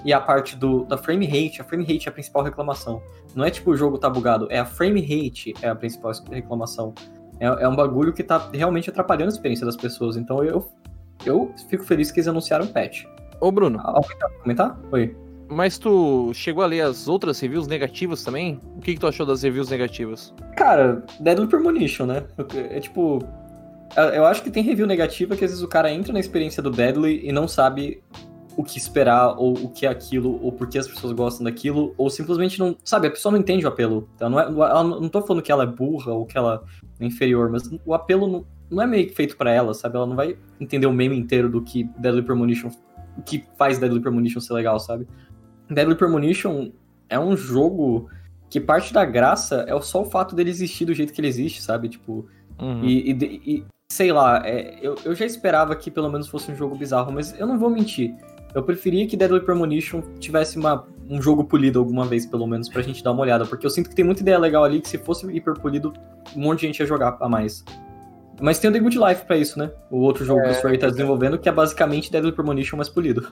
[0.04, 3.02] E a parte do, da frame rate, a frame rate é a principal reclamação.
[3.34, 6.94] Não é tipo o jogo tá bugado, é a frame rate é a principal reclamação.
[7.40, 10.70] É, é um bagulho que tá realmente atrapalhando a experiência das pessoas, então eu,
[11.26, 13.06] eu fico feliz que eles anunciaram o patch.
[13.40, 13.80] Ô Bruno.
[13.82, 14.78] Alguém comentar?
[14.92, 15.27] Oi.
[15.50, 18.60] Mas tu chegou a ler as outras reviews negativas também?
[18.76, 20.34] O que, que tu achou das reviews negativas?
[20.56, 22.24] Cara, Deadly Premonition, né?
[22.70, 23.20] É tipo.
[24.14, 26.70] Eu acho que tem review negativa que às vezes o cara entra na experiência do
[26.70, 28.02] Deadly e não sabe
[28.58, 31.94] o que esperar, ou o que é aquilo, ou por que as pessoas gostam daquilo,
[31.96, 32.76] ou simplesmente não.
[32.84, 34.08] Sabe, a pessoa não entende o apelo.
[34.16, 36.64] Então, não, é, ela, não tô falando que ela é burra ou que ela
[36.98, 39.96] é inferior, mas o apelo não, não é meio que feito para ela, sabe?
[39.96, 42.68] Ela não vai entender o meme inteiro do que Deadly Premonition.
[43.16, 45.06] O que faz Deadly Premonition ser legal, sabe?
[45.70, 46.70] Deadly Premonition
[47.08, 48.08] é um jogo
[48.50, 51.62] que parte da graça é só o fato dele existir do jeito que ele existe,
[51.62, 51.88] sabe?
[51.88, 52.26] Tipo,
[52.58, 52.84] uhum.
[52.84, 56.56] e, e, e, sei lá, é, eu, eu já esperava que pelo menos fosse um
[56.56, 58.14] jogo bizarro, mas eu não vou mentir.
[58.54, 62.80] Eu preferia que Deadly Premonition tivesse uma, um jogo polido alguma vez, pelo menos, pra
[62.80, 64.98] gente dar uma olhada, porque eu sinto que tem muita ideia legal ali que se
[64.98, 65.92] fosse hiper polido,
[66.34, 67.62] um monte de gente ia jogar a mais.
[68.40, 69.70] Mas tem o The Good Life pra isso, né?
[69.90, 72.88] O outro jogo é, que o Square tá desenvolvendo, que é basicamente Deadly Premonition mais
[72.88, 73.28] polido.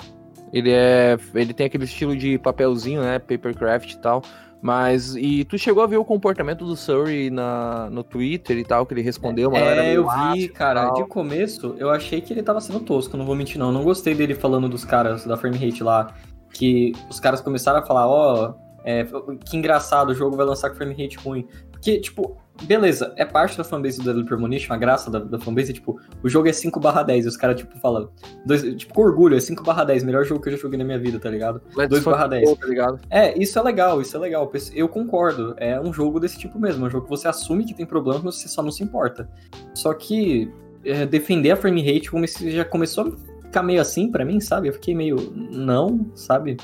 [0.53, 1.17] Ele é.
[1.35, 3.19] Ele tem aquele estilo de papelzinho, né?
[3.19, 4.23] Papercraft e tal.
[4.61, 5.15] Mas.
[5.17, 8.95] E tu chegou a ver o comportamento do Surrey na, no Twitter e tal, que
[8.95, 9.65] ele respondeu, mano?
[9.65, 10.91] É, eu vi, cara.
[10.91, 13.71] De começo, eu achei que ele tava sendo tosco, não vou mentir, não.
[13.71, 16.15] Não gostei dele falando dos caras da frame rate lá.
[16.53, 19.05] Que os caras começaram a falar, ó, oh, é,
[19.45, 21.45] que engraçado, o jogo vai lançar com frame rate ruim.
[21.73, 25.73] Porque, tipo, beleza, é parte da fanbase do Deadly Premonition, a graça da, da fanbase
[25.73, 28.09] é, tipo, o jogo é 5 barra 10, e os caras, tipo, falam,
[28.47, 30.85] dois, tipo, com orgulho, é 5 barra 10, melhor jogo que eu já joguei na
[30.85, 31.61] minha vida, tá ligado?
[31.75, 32.55] 2 barra 10.
[32.55, 33.01] Tá ligado?
[33.11, 36.85] É, isso é legal, isso é legal, eu concordo, é um jogo desse tipo mesmo,
[36.85, 39.29] é um jogo que você assume que tem problemas, mas você só não se importa.
[39.75, 40.49] Só que
[40.85, 44.69] é, defender a frame rate comecei, já começou a ficar meio assim para mim, sabe?
[44.69, 46.57] Eu fiquei meio, não, sabe?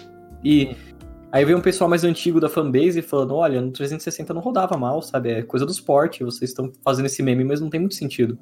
[0.44, 0.66] E...
[0.66, 0.91] Hum
[1.33, 5.01] Aí veio um pessoal mais antigo da fanbase falando: olha, no 360 não rodava mal,
[5.01, 5.30] sabe?
[5.30, 8.39] É coisa do esporte, vocês estão fazendo esse meme, mas não tem muito sentido.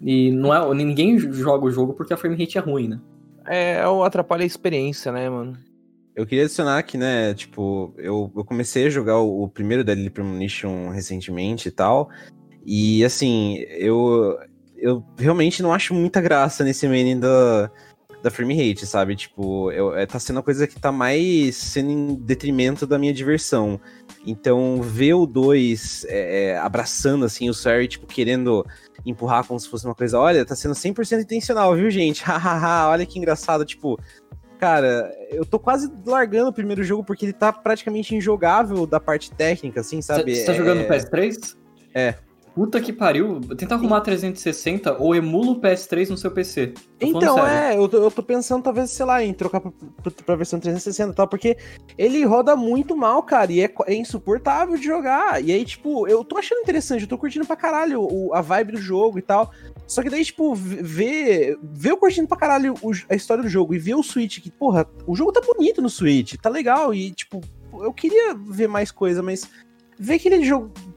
[0.00, 3.00] E não é, ninguém joga o jogo porque a frame rate é ruim, né?
[3.46, 5.58] É, atrapalha a experiência, né, mano?
[6.14, 10.08] Eu queria adicionar que, né, tipo, eu, eu comecei a jogar o, o primeiro Deadly
[10.08, 12.08] Premonition recentemente e tal.
[12.64, 14.38] E, assim, eu,
[14.76, 17.70] eu realmente não acho muita graça nesse meme da,
[18.26, 19.14] da frame rate, sabe?
[19.14, 23.14] Tipo, eu, é, tá sendo a coisa que tá mais sendo em detrimento da minha
[23.14, 23.80] diversão.
[24.26, 28.66] Então, ver o 2 é, é, abraçando, assim, o Sarry, tipo, querendo
[29.04, 32.22] empurrar como se fosse uma coisa, olha, tá sendo 100% intencional, viu, gente?
[32.26, 33.98] Hahaha, olha que engraçado, tipo...
[34.58, 39.30] Cara, eu tô quase largando o primeiro jogo porque ele tá praticamente injogável da parte
[39.30, 40.34] técnica, assim, sabe?
[40.34, 41.54] Você tá jogando no PS3?
[41.94, 42.14] É.
[42.56, 43.38] Puta que pariu.
[43.54, 46.68] Tenta arrumar 360 ou emula o PS3 no seu PC.
[46.98, 49.72] Tô então, é, eu tô, eu tô, pensando talvez, sei lá, em trocar pra,
[50.24, 51.58] pra, versão 360 e tal, porque
[51.98, 55.44] ele roda muito mal, cara, e é, é, insuportável de jogar.
[55.44, 58.72] E aí, tipo, eu tô achando interessante, eu tô curtindo pra caralho o, a vibe
[58.72, 59.52] do jogo e tal.
[59.86, 63.74] Só que daí, tipo, ver, ver eu curtindo pra caralho o, a história do jogo
[63.74, 67.10] e ver o Switch, que, porra, o jogo tá bonito no Switch, tá legal, e,
[67.10, 69.46] tipo, eu queria ver mais coisa, mas
[69.98, 70.36] ver que ele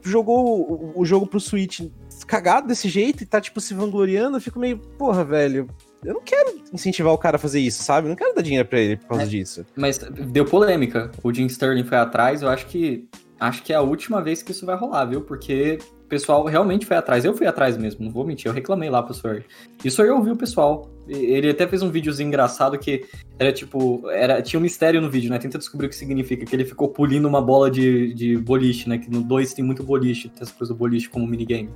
[0.02, 1.80] jogou, jogou o jogo pro Switch
[2.26, 5.68] cagado desse jeito e tá, tipo, se vangloriando, eu fico meio, porra, velho.
[6.04, 8.06] Eu não quero incentivar o cara a fazer isso, sabe?
[8.06, 9.66] Eu não quero dar dinheiro pra ele por causa é, disso.
[9.76, 11.10] Mas deu polêmica.
[11.22, 13.08] O Jim Sterling foi atrás, eu acho que.
[13.38, 15.22] Acho que é a última vez que isso vai rolar, viu?
[15.22, 15.78] Porque
[16.10, 17.24] pessoal realmente foi atrás.
[17.24, 18.48] Eu fui atrás mesmo, não vou mentir.
[18.48, 19.46] Eu reclamei lá pro Sword.
[19.82, 20.90] E Sword ouviu o pessoal.
[21.10, 23.04] Ele até fez um videozinho engraçado que
[23.38, 24.08] era tipo.
[24.10, 25.38] Era, tinha um mistério no vídeo, né?
[25.38, 26.46] Tenta descobrir o que significa.
[26.46, 28.98] Que ele ficou pulindo uma bola de, de boliche, né?
[28.98, 31.70] Que no 2 tem muito boliche, tem essa coisa do boliche como minigame.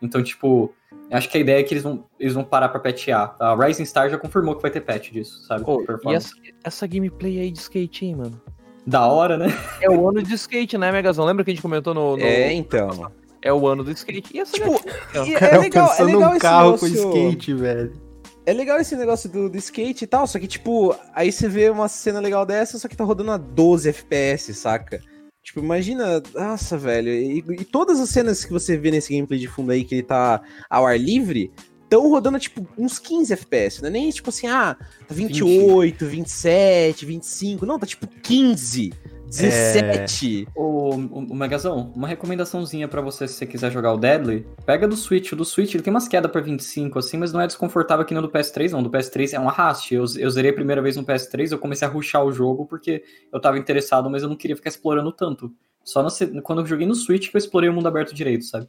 [0.00, 0.72] Então, tipo,
[1.10, 3.36] acho que a ideia é que eles vão, eles vão parar pra patchar.
[3.38, 5.64] A Rising Star já confirmou que vai ter patch disso, sabe?
[5.66, 6.30] Oh, e essa,
[6.64, 8.40] essa gameplay aí de skate, hein, mano?
[8.86, 9.48] Da hora, né?
[9.82, 11.24] É o ano de skate, né, Megazão?
[11.24, 12.16] Lembra que a gente comentou no.
[12.16, 12.22] no...
[12.22, 13.10] É, então.
[13.42, 14.34] É o ano do skate.
[14.34, 14.80] E essa tipo,
[15.14, 17.02] e é legal, é legal um carro negócio...
[17.02, 18.07] com skate, velho.
[18.48, 21.68] É legal esse negócio do, do, skate e tal, só que, tipo, aí você vê
[21.68, 25.02] uma cena legal dessa, só que tá rodando a 12 FPS, saca?
[25.42, 29.46] Tipo, imagina, nossa, velho, e, e, todas as cenas que você vê nesse gameplay de
[29.46, 30.40] fundo aí, que ele tá
[30.70, 31.52] ao ar livre,
[31.84, 36.16] estão rodando, tipo, uns 15 FPS, não é nem, tipo assim, ah, tá 28, 20.
[36.16, 38.94] 27, 25, não, tá tipo 15.
[39.28, 40.46] 17!
[40.48, 40.58] É...
[40.58, 44.88] O, o, o Megazão, uma recomendaçãozinha para você se você quiser jogar o Deadly, pega
[44.88, 45.32] do Switch.
[45.32, 48.14] O do Switch ele tem umas quedas pra 25, assim, mas não é desconfortável que
[48.14, 48.82] nem o do PS3, não.
[48.82, 49.94] Do PS3 é um arraste.
[49.94, 53.04] Eu, eu zerei a primeira vez no PS3, eu comecei a ruxar o jogo porque
[53.32, 55.52] eu tava interessado, mas eu não queria ficar explorando tanto.
[55.84, 58.68] Só no, quando eu joguei no Switch que eu explorei o mundo aberto direito, sabe?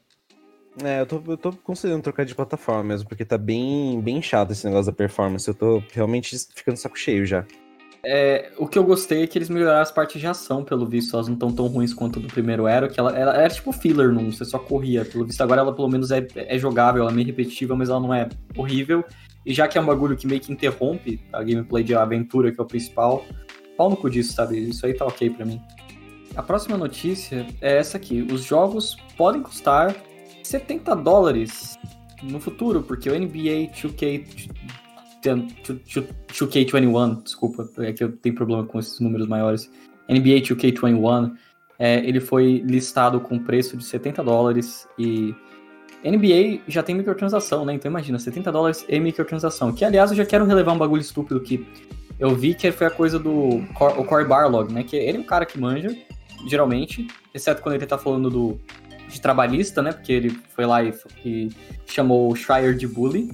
[0.84, 4.52] É, eu tô, eu tô considerando trocar de plataforma mesmo, porque tá bem, bem chato
[4.52, 5.48] esse negócio da performance.
[5.48, 7.46] Eu tô realmente ficando saco cheio já.
[8.04, 11.14] É, o que eu gostei é que eles melhoraram as partes de ação, pelo visto,
[11.16, 14.14] elas não estão tão ruins quanto do primeiro era, que ela, ela era tipo filler,
[14.14, 15.04] não, você só corria.
[15.04, 18.00] Pelo visto, agora ela pelo menos é, é jogável, ela é meio repetitiva, mas ela
[18.00, 19.04] não é horrível.
[19.46, 22.60] E já que é um bagulho que meio que interrompe a gameplay de aventura, que
[22.60, 23.26] é o principal,
[23.78, 24.58] pau no cu disso, sabe?
[24.58, 25.62] Isso aí tá ok pra mim.
[26.36, 28.22] A próxima notícia é essa aqui.
[28.32, 29.96] Os jogos podem custar
[30.44, 31.78] 70 dólares
[32.24, 34.26] no futuro, porque o NBA 2K
[35.24, 39.70] 2K21, desculpa, é que eu tenho problema com esses números maiores.
[40.08, 41.34] NBA 2K21,
[41.78, 45.34] é, ele foi listado com preço de 70 dólares e
[46.04, 47.74] NBA já tem microtransação, né?
[47.74, 49.74] Então imagina, 70 dólares e microtransação.
[49.74, 51.66] Que aliás eu já quero relevar um bagulho estúpido que
[52.20, 54.84] eu vi que foi a coisa do o Corey Barlog, né?
[54.84, 55.96] Que ele é um cara que manja,
[56.48, 58.60] geralmente, exceto quando ele tá falando do
[59.10, 59.92] de trabalhista, né?
[59.92, 60.94] Porque ele foi lá e,
[61.26, 61.50] e
[61.86, 63.32] chamou o Schreier de bully.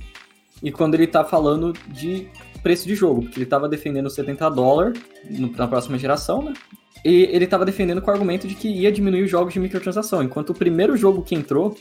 [0.64, 2.28] E quando ele tá falando de
[2.64, 5.00] preço de jogo, porque ele tava defendendo 70 dólares
[5.30, 6.54] na próxima geração, né?
[7.04, 10.24] E ele tava defendendo com o argumento de que ia diminuir os jogos de microtransação,
[10.24, 11.78] enquanto o primeiro jogo que entrou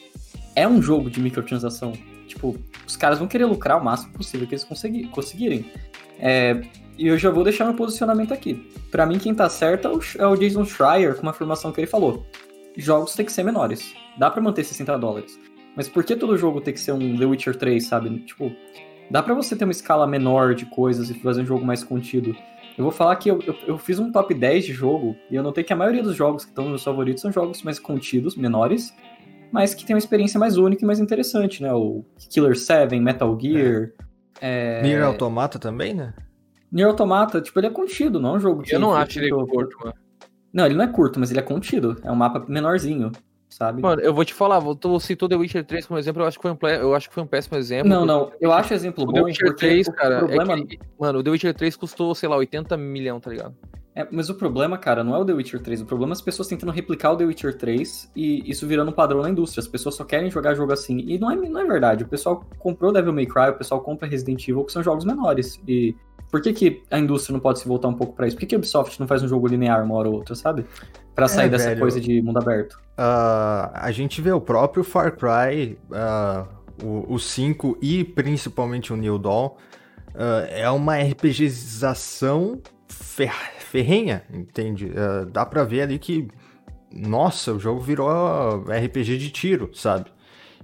[0.55, 1.93] é um jogo de microtransação.
[2.27, 2.57] Tipo,
[2.87, 5.64] os caras vão querer lucrar o máximo possível que eles conseguir, conseguirem.
[6.18, 6.61] É,
[6.99, 8.70] e eu já vou deixar meu posicionamento aqui.
[8.91, 11.81] Para mim, quem tá certo é o, é o Jason Schreier, com uma afirmação que
[11.81, 12.27] ele falou.
[12.77, 13.95] Jogos têm que ser menores.
[14.18, 15.39] Dá para manter 60 dólares.
[15.77, 18.18] Mas por que todo jogo tem que ser um The Witcher 3, sabe?
[18.20, 18.53] Tipo,
[19.11, 22.37] dá para você ter uma escala menor de coisas e fazer um jogo mais contido.
[22.77, 25.43] Eu vou falar que eu, eu, eu, fiz um top 10 de jogo e eu
[25.43, 28.37] notei que a maioria dos jogos que estão nos meus favoritos são jogos mais contidos,
[28.37, 28.95] menores,
[29.53, 31.72] mas que tem uma experiência mais única e mais interessante, né?
[31.72, 33.93] O Killer 7, Metal Gear.
[34.41, 34.81] É.
[34.81, 34.83] É...
[34.83, 36.12] Nier Automata também, né?
[36.70, 38.75] Nier Automata, tipo, ele é contido, não é um jogo que.
[38.75, 39.95] Eu não acho ele curto, mano.
[40.53, 41.97] Não, ele não é curto, mas ele é contido.
[42.03, 43.12] É um mapa menorzinho
[43.55, 43.80] sabe?
[43.80, 46.42] Mano, eu vou te falar, tu citou The Witcher 3 como exemplo, eu acho que
[46.42, 47.88] foi um, eu acho que foi um péssimo exemplo.
[47.88, 49.12] Não, não, eu acho exemplo o bom.
[49.12, 50.55] The Witcher 3, cara, problema...
[50.55, 53.55] é que, mano, o The Witcher 3 custou, sei lá, 80 milhões, tá ligado?
[53.97, 55.82] É, mas o problema, cara, não é o The Witcher 3.
[55.82, 58.95] O problema é as pessoas tentando replicar o The Witcher 3 e isso virando um
[58.95, 59.61] padrão na indústria.
[59.61, 60.99] As pessoas só querem jogar jogo assim.
[60.99, 62.03] E não é, não é verdade.
[62.03, 65.61] O pessoal comprou Devil May Cry, o pessoal compra Resident Evil, que são jogos menores.
[65.68, 65.95] E
[66.28, 68.36] por que, que a indústria não pode se voltar um pouco para isso?
[68.36, 70.66] Por que, que a Ubisoft não faz um jogo linear uma hora ou outra, sabe?
[71.14, 72.72] Para sair é, dessa velho, coisa de mundo aberto.
[72.99, 76.49] Uh, a gente vê o próprio Far Cry, uh,
[76.84, 79.55] o, o 5 e principalmente o New Dawn, uh,
[80.49, 83.32] é uma RPGização fer
[83.75, 84.93] ferrenha, entende?
[85.33, 86.29] dá pra ver ali que,
[86.93, 88.09] nossa, o jogo virou
[88.62, 90.12] RPG de tiro, sabe?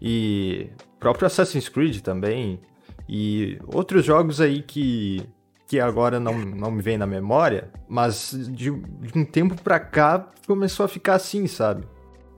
[0.00, 2.60] E próprio Assassin's Creed também,
[3.08, 5.26] e outros jogos aí que
[5.66, 10.28] que agora não, não me vem na memória, mas de, de um tempo pra cá
[10.44, 11.84] começou a ficar assim, sabe?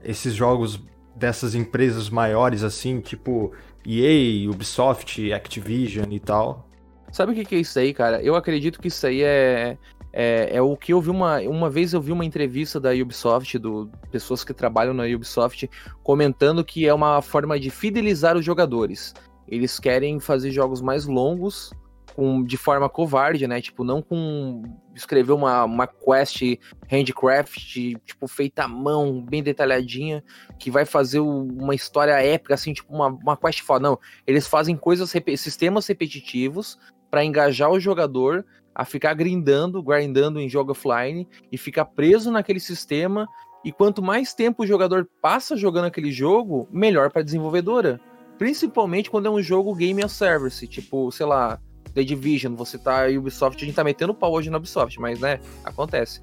[0.03, 0.79] Esses jogos
[1.15, 3.51] dessas empresas maiores assim, tipo
[3.83, 6.69] EA, Ubisoft, Activision e tal.
[7.11, 8.21] Sabe o que, que é isso aí, cara?
[8.23, 9.77] Eu acredito que isso aí é,
[10.15, 11.39] é, é, o que eu vi uma.
[11.41, 15.67] Uma vez eu vi uma entrevista da Ubisoft, do pessoas que trabalham na Ubisoft,
[16.03, 19.13] comentando que é uma forma de fidelizar os jogadores.
[19.47, 21.71] Eles querem fazer jogos mais longos
[22.15, 23.59] com, de forma covarde, né?
[23.59, 24.61] Tipo, não com
[24.93, 30.23] escrever uma, uma quest handcraft, tipo, feita à mão, bem detalhadinha,
[30.59, 33.89] que vai fazer uma história épica, assim, tipo, uma, uma quest foda.
[33.89, 36.77] Não, eles fazem coisas, sistemas repetitivos
[37.09, 38.45] para engajar o jogador
[38.75, 43.27] a ficar grindando, grindando em jogo offline e ficar preso naquele sistema
[43.65, 47.99] E quanto mais tempo o jogador passa jogando aquele jogo, melhor para a desenvolvedora.
[48.37, 51.61] Principalmente quando é um jogo game as service, tipo, sei lá,
[51.93, 55.39] The Division, você tá Ubisoft, a gente tá metendo pau hoje na Ubisoft, mas né,
[55.63, 56.21] acontece.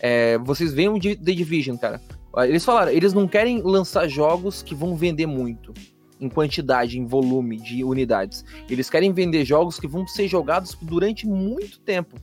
[0.00, 1.98] É, vocês veem o The Division, cara.
[2.46, 5.72] Eles falaram, eles não querem lançar jogos que vão vender muito
[6.22, 8.44] em quantidade, em volume de unidades.
[8.70, 12.16] Eles querem vender jogos que vão ser jogados durante muito tempo.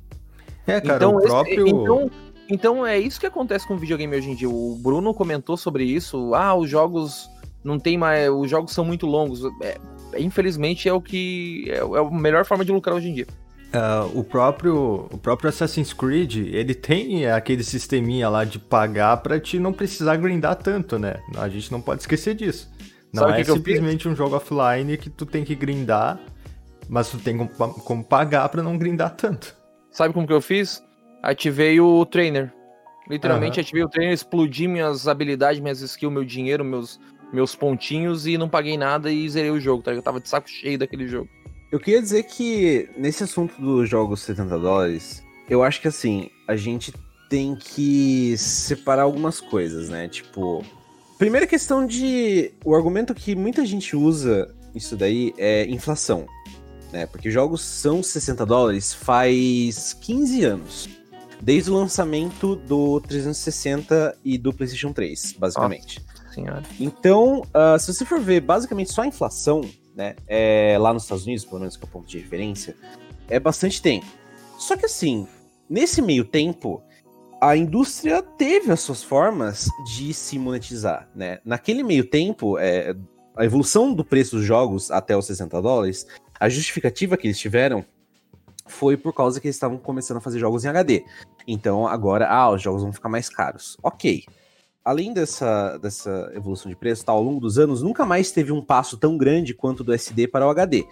[0.65, 1.67] É, cara, então, o próprio...
[1.67, 2.11] Esse, então,
[2.49, 4.49] então é isso que acontece com o videogame hoje em dia.
[4.49, 6.33] O Bruno comentou sobre isso.
[6.33, 7.29] Ah, os jogos
[7.63, 8.29] não tem mais.
[8.29, 9.41] Os jogos são muito longos.
[9.61, 9.77] É,
[10.17, 11.65] infelizmente é o que.
[11.67, 13.27] É, é, a melhor forma de lucrar hoje em dia.
[13.69, 19.39] Uh, o próprio o próprio Assassin's Creed ele tem aquele sisteminha lá de pagar para
[19.39, 21.17] te não precisar grindar tanto, né?
[21.37, 22.67] A gente não pode esquecer disso.
[23.13, 26.19] Não Sabe é que simplesmente um jogo offline que tu tem que grindar,
[26.87, 29.55] mas tu tem como, como pagar para não grindar tanto.
[29.91, 30.83] Sabe como que eu fiz?
[31.23, 32.53] Ativei o trainer.
[33.09, 33.61] Literalmente uhum.
[33.61, 36.99] ativei o trainer, explodi minhas habilidades, minhas skills, meu dinheiro, meus,
[37.33, 39.91] meus pontinhos e não paguei nada e zerei o jogo, tá?
[39.91, 41.27] Eu tava de saco cheio daquele jogo.
[41.71, 46.55] Eu queria dizer que nesse assunto dos jogos 70 dólares, eu acho que assim, a
[46.55, 46.93] gente
[47.29, 50.07] tem que separar algumas coisas, né?
[50.07, 50.63] Tipo,
[51.19, 52.53] Primeira questão de.
[52.63, 56.25] O argumento que muita gente usa isso daí é inflação.
[56.93, 57.05] Né?
[57.05, 60.89] Porque jogos são 60 dólares faz 15 anos.
[61.41, 66.01] Desde o lançamento do 360 e do PlayStation 3, basicamente.
[66.07, 66.63] Nossa senhora.
[66.79, 69.61] Então, uh, se você for ver basicamente só a inflação,
[69.93, 70.15] né?
[70.25, 72.77] É, lá nos Estados Unidos, pelo menos que é o ponto de referência,
[73.27, 74.05] é bastante tempo.
[74.57, 75.27] Só que assim,
[75.69, 76.81] nesse meio tempo,
[77.41, 81.39] a indústria teve as suas formas de se monetizar, né?
[81.45, 82.95] Naquele meio tempo, é,
[83.35, 86.05] a evolução do preço dos jogos até os 60 dólares,
[86.39, 87.85] a justificativa que eles tiveram
[88.67, 91.03] foi por causa que eles estavam começando a fazer jogos em HD.
[91.47, 93.77] Então agora, ah, os jogos vão ficar mais caros.
[93.81, 94.23] Ok.
[94.83, 98.61] Além dessa, dessa evolução de preço, tá, ao longo dos anos, nunca mais teve um
[98.61, 100.85] passo tão grande quanto do SD para o HD.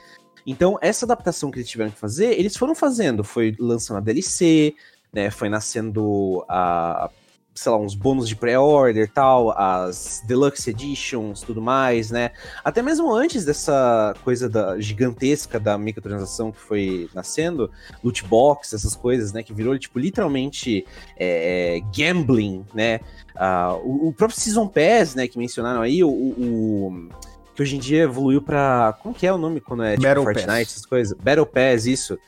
[0.46, 3.24] Então, essa adaptação que eles tiveram que fazer, eles foram fazendo.
[3.24, 4.76] Foi lançando a DLC,
[5.14, 5.30] né?
[5.30, 7.10] Foi nascendo a
[7.58, 12.32] sei lá, uns bônus de pré-order tal, as deluxe editions, tudo mais, né?
[12.64, 17.72] Até mesmo antes dessa coisa da gigantesca da microtransação que foi nascendo,
[18.04, 19.42] loot box, essas coisas, né?
[19.42, 20.86] Que virou, tipo, literalmente
[21.18, 23.00] é, é gambling, né?
[23.36, 25.28] Uh, o, o, próprio Season Pass, né?
[25.28, 27.10] Que mencionaram aí, o, o
[27.56, 28.96] que hoje em dia evoluiu pra...
[29.02, 30.72] Como que é o nome quando é, tipo, Battle Fortnite, Pass.
[30.72, 31.18] essas coisas?
[31.18, 32.20] Battle Pass, isso.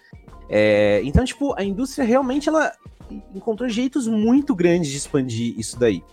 [0.50, 2.74] É, então, tipo, a indústria realmente ela
[3.34, 6.04] encontrou jeitos muito grandes de expandir isso daí.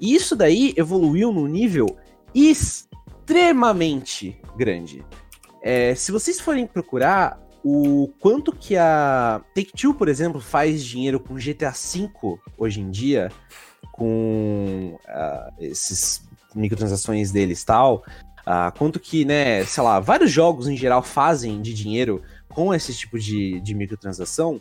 [0.00, 1.96] E isso daí evoluiu num nível
[2.34, 5.04] extremamente grande.
[5.62, 11.34] É, se vocês forem procurar o quanto que a Take-Two, por exemplo, faz dinheiro com
[11.34, 12.10] GTA V
[12.58, 13.32] hoje em dia,
[13.90, 16.22] com uh, esses
[16.54, 18.04] microtransações deles tal,
[18.40, 22.20] uh, quanto que, né, sei lá, vários jogos em geral fazem de dinheiro
[22.54, 24.60] com esse tipo de, de microtransação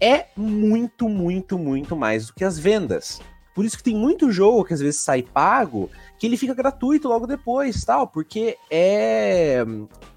[0.00, 3.20] é muito, muito, muito mais do que as vendas.
[3.54, 5.88] Por isso que tem muito jogo que às vezes sai pago,
[6.18, 9.64] que ele fica gratuito logo depois, tal, porque é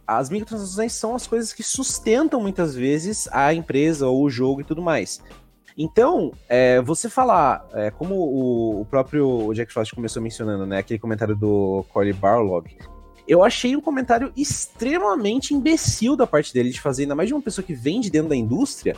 [0.07, 4.63] as microtransações são as coisas que sustentam muitas vezes a empresa ou o jogo e
[4.63, 5.21] tudo mais.
[5.77, 10.97] Então, é, você falar, é, como o, o, próprio Jack Frost começou mencionando, né, aquele
[10.97, 12.75] comentário do Corey Barlog,
[13.27, 17.41] eu achei um comentário extremamente imbecil da parte dele de fazer, ainda mais de uma
[17.41, 18.95] pessoa que vem de dentro da indústria,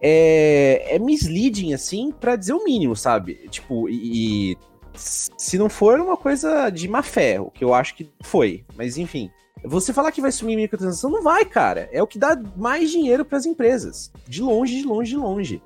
[0.00, 3.34] é, é misleading, assim, para dizer o mínimo, sabe?
[3.50, 4.58] Tipo, e, e
[4.94, 8.96] se não for uma coisa de má fé, o que eu acho que foi, mas
[8.96, 9.30] enfim.
[9.64, 11.88] Você falar que vai sumir microtransação, não vai, cara.
[11.92, 14.10] É o que dá mais dinheiro para as empresas.
[14.26, 15.62] De longe, de longe, de longe.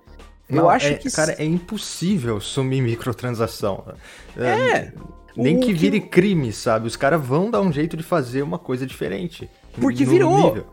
[0.51, 1.11] Não, eu acho é, que.
[1.11, 3.85] Cara, é impossível sumir microtransação.
[4.37, 4.49] É.
[4.49, 4.93] é
[5.37, 6.09] nem que vire que...
[6.09, 6.87] crime, sabe?
[6.87, 9.49] Os caras vão dar um jeito de fazer uma coisa diferente.
[9.81, 10.37] Porque virou.
[10.37, 10.67] Nível.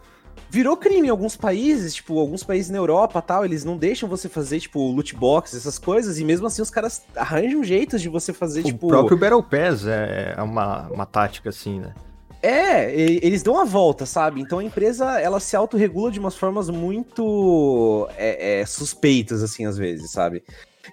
[0.49, 4.29] Virou crime em alguns países, tipo, alguns países na Europa tal, eles não deixam você
[4.29, 8.31] fazer, tipo, loot box, essas coisas, e mesmo assim os caras arranjam jeitos de você
[8.31, 8.85] fazer, o tipo.
[8.85, 11.95] O próprio Battle Pass é, é uma, uma tática assim, né?
[12.39, 14.41] É, eles dão a volta, sabe?
[14.41, 19.77] Então a empresa ela se autorregula de umas formas muito é, é, suspeitas, assim, às
[19.77, 20.43] vezes, sabe?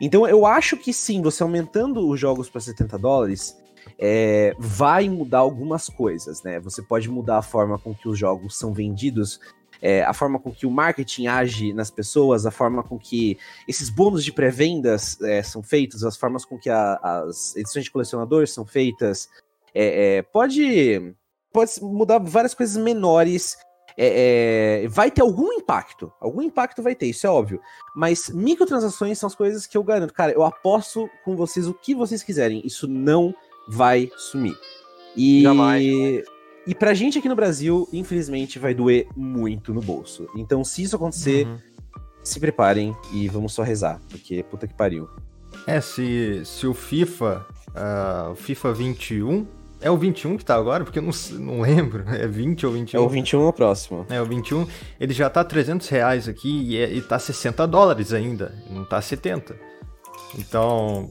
[0.00, 3.56] Então eu acho que sim, você aumentando os jogos para 70 dólares,
[3.98, 6.58] é, vai mudar algumas coisas, né?
[6.60, 9.40] Você pode mudar a forma com que os jogos são vendidos,
[9.82, 13.88] é, a forma com que o marketing age nas pessoas, a forma com que esses
[13.88, 18.52] bônus de pré-vendas é, são feitos, as formas com que a, as edições de colecionadores
[18.52, 19.28] são feitas.
[19.74, 21.14] É, é, pode,
[21.52, 23.56] pode mudar várias coisas menores
[23.96, 26.10] é, é, vai ter algum impacto.
[26.18, 27.60] Algum impacto vai ter, isso é óbvio.
[27.94, 30.14] Mas microtransações são as coisas que eu garanto.
[30.14, 32.62] Cara, eu aposto com vocês o que vocês quiserem.
[32.64, 33.34] Isso não
[33.70, 34.56] vai sumir.
[35.16, 35.42] E.
[35.42, 36.22] Jamais.
[36.66, 40.28] E pra gente aqui no Brasil, infelizmente, vai doer muito no bolso.
[40.36, 41.58] Então, se isso acontecer, Uhum.
[42.22, 45.08] se preparem e vamos só rezar, porque puta que pariu.
[45.66, 49.46] É, se, se o FIFA, ah, o FIFA 21,
[49.80, 50.84] é o 21 que tá agora?
[50.84, 53.00] Porque eu não, não lembro, é 20 ou 21?
[53.00, 54.06] É o 21 o próximo.
[54.10, 54.66] É, o 21,
[55.00, 59.00] ele já tá 300 reais aqui e, é, e tá 60 dólares ainda, não tá
[59.00, 59.56] 70.
[60.38, 61.10] Então,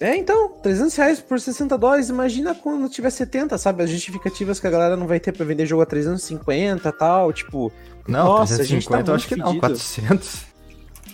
[0.00, 3.82] É, então, 300 reais por 60 dólares, imagina quando tiver 70, sabe?
[3.82, 7.32] As justificativas que a galera não vai ter pra vender jogo a 350 e tal,
[7.32, 7.72] tipo...
[8.06, 9.60] não, Nossa, a gente 350 tá eu acho que muito não, fudido.
[9.60, 10.46] 400.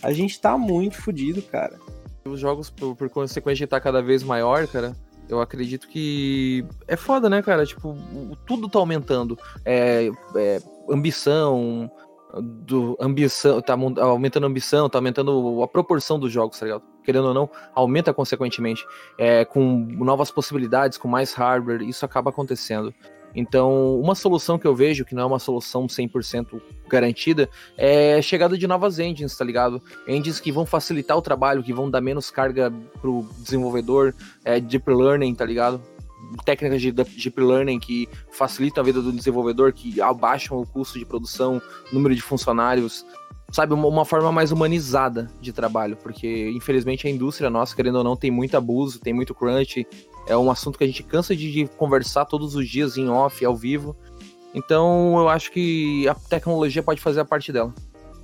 [0.03, 1.79] A gente tá muito fudido, cara.
[2.27, 4.95] Os jogos, por, por consequência de estar cada vez maior, cara,
[5.29, 7.65] eu acredito que é foda, né, cara?
[7.65, 7.97] Tipo,
[8.47, 9.39] tudo tá aumentando.
[9.65, 10.61] É, é,
[10.91, 11.91] ambição,
[12.39, 16.94] do, ambição, tá aumentando a ambição, tá aumentando a proporção dos jogos, tá ligado?
[17.05, 18.85] Querendo ou não, aumenta consequentemente.
[19.19, 22.95] É, com novas possibilidades, com mais hardware, isso acaba acontecendo.
[23.35, 28.23] Então, uma solução que eu vejo, que não é uma solução 100% garantida, é a
[28.23, 29.83] chegada de novas engines, tá ligado?
[30.07, 34.89] engines que vão facilitar o trabalho, que vão dar menos carga pro desenvolvedor, é, deep
[34.89, 35.81] learning, tá ligado?
[36.45, 41.05] Técnicas de deep learning que facilitam a vida do desenvolvedor, que abaixam o custo de
[41.05, 41.61] produção,
[41.93, 43.05] número de funcionários,
[43.55, 43.73] sabe?
[43.73, 48.17] Uma, uma forma mais humanizada de trabalho, porque infelizmente a indústria nossa, querendo ou não,
[48.17, 49.87] tem muito abuso, tem muito crunch,
[50.27, 53.45] é um assunto que a gente cansa de, de conversar todos os dias em off,
[53.45, 53.97] ao vivo.
[54.53, 57.73] Então eu acho que a tecnologia pode fazer a parte dela.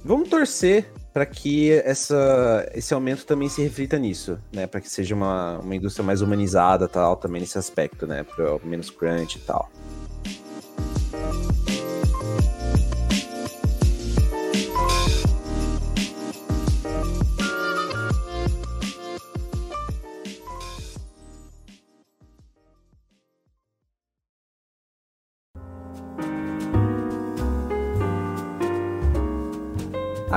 [0.04, 4.66] Vamos torcer para que essa, esse aumento também se reflita nisso, né?
[4.66, 8.24] Para que seja uma, uma indústria mais humanizada tal, também nesse aspecto, né?
[8.24, 9.70] Pra menos crunch e tal.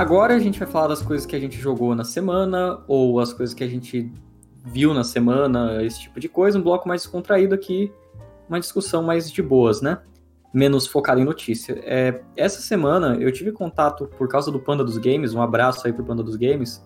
[0.04, 3.32] Agora a gente vai falar das coisas que a gente jogou na semana, ou as
[3.32, 4.12] coisas que a gente
[4.62, 6.58] viu na semana, esse tipo de coisa.
[6.58, 7.90] Um bloco mais descontraído aqui,
[8.46, 10.02] uma discussão mais de boas, né?
[10.52, 11.80] Menos focada em notícia.
[11.84, 15.92] É, essa semana eu tive contato, por causa do Panda dos Games, um abraço aí
[15.92, 16.84] pro Panda dos Games,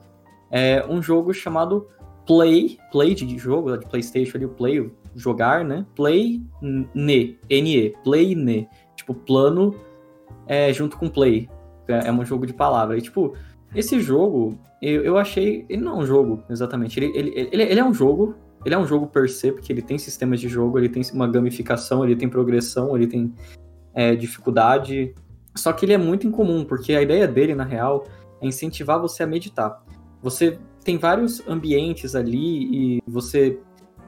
[0.49, 1.89] é um jogo chamado
[2.25, 5.85] Play, Play de jogo, de Playstation ali, o Play, jogar, né?
[5.97, 6.41] Play
[6.95, 8.69] Ne, N-E, Play Ne.
[8.95, 9.75] Tipo, plano
[10.47, 11.51] é, junto com Play.
[11.89, 12.97] É um jogo de palavra.
[12.99, 13.35] E, tipo,
[13.75, 15.67] esse jogo, eu, eu achei.
[15.69, 16.99] Ele não é um jogo, exatamente.
[16.99, 18.35] Ele, ele, ele, ele é um jogo.
[18.65, 21.29] Ele é um jogo per se, porque ele tem sistemas de jogo, ele tem uma
[21.29, 23.33] gamificação, ele tem progressão, ele tem
[23.95, 25.15] é, dificuldade.
[25.57, 28.05] Só que ele é muito incomum, porque a ideia dele, na real,
[28.41, 29.83] é incentivar você a meditar.
[30.23, 33.59] Você tem vários ambientes ali e você.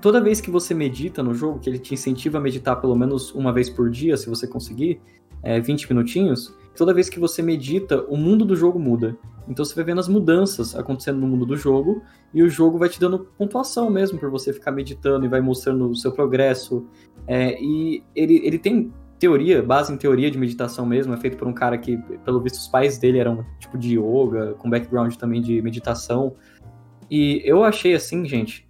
[0.00, 3.32] Toda vez que você medita no jogo, que ele te incentiva a meditar pelo menos
[3.34, 5.00] uma vez por dia, se você conseguir,
[5.42, 9.16] é, 20 minutinhos, toda vez que você medita, o mundo do jogo muda.
[9.48, 12.02] Então você vai vendo as mudanças acontecendo no mundo do jogo
[12.32, 15.88] e o jogo vai te dando pontuação mesmo por você ficar meditando e vai mostrando
[15.88, 16.86] o seu progresso.
[17.26, 21.46] É, e ele, ele tem teoria, base em teoria de meditação mesmo, é feito por
[21.46, 25.42] um cara que, pelo visto, os pais dele eram tipo de yoga, com background também
[25.42, 26.34] de meditação.
[27.10, 28.66] E eu achei assim, gente,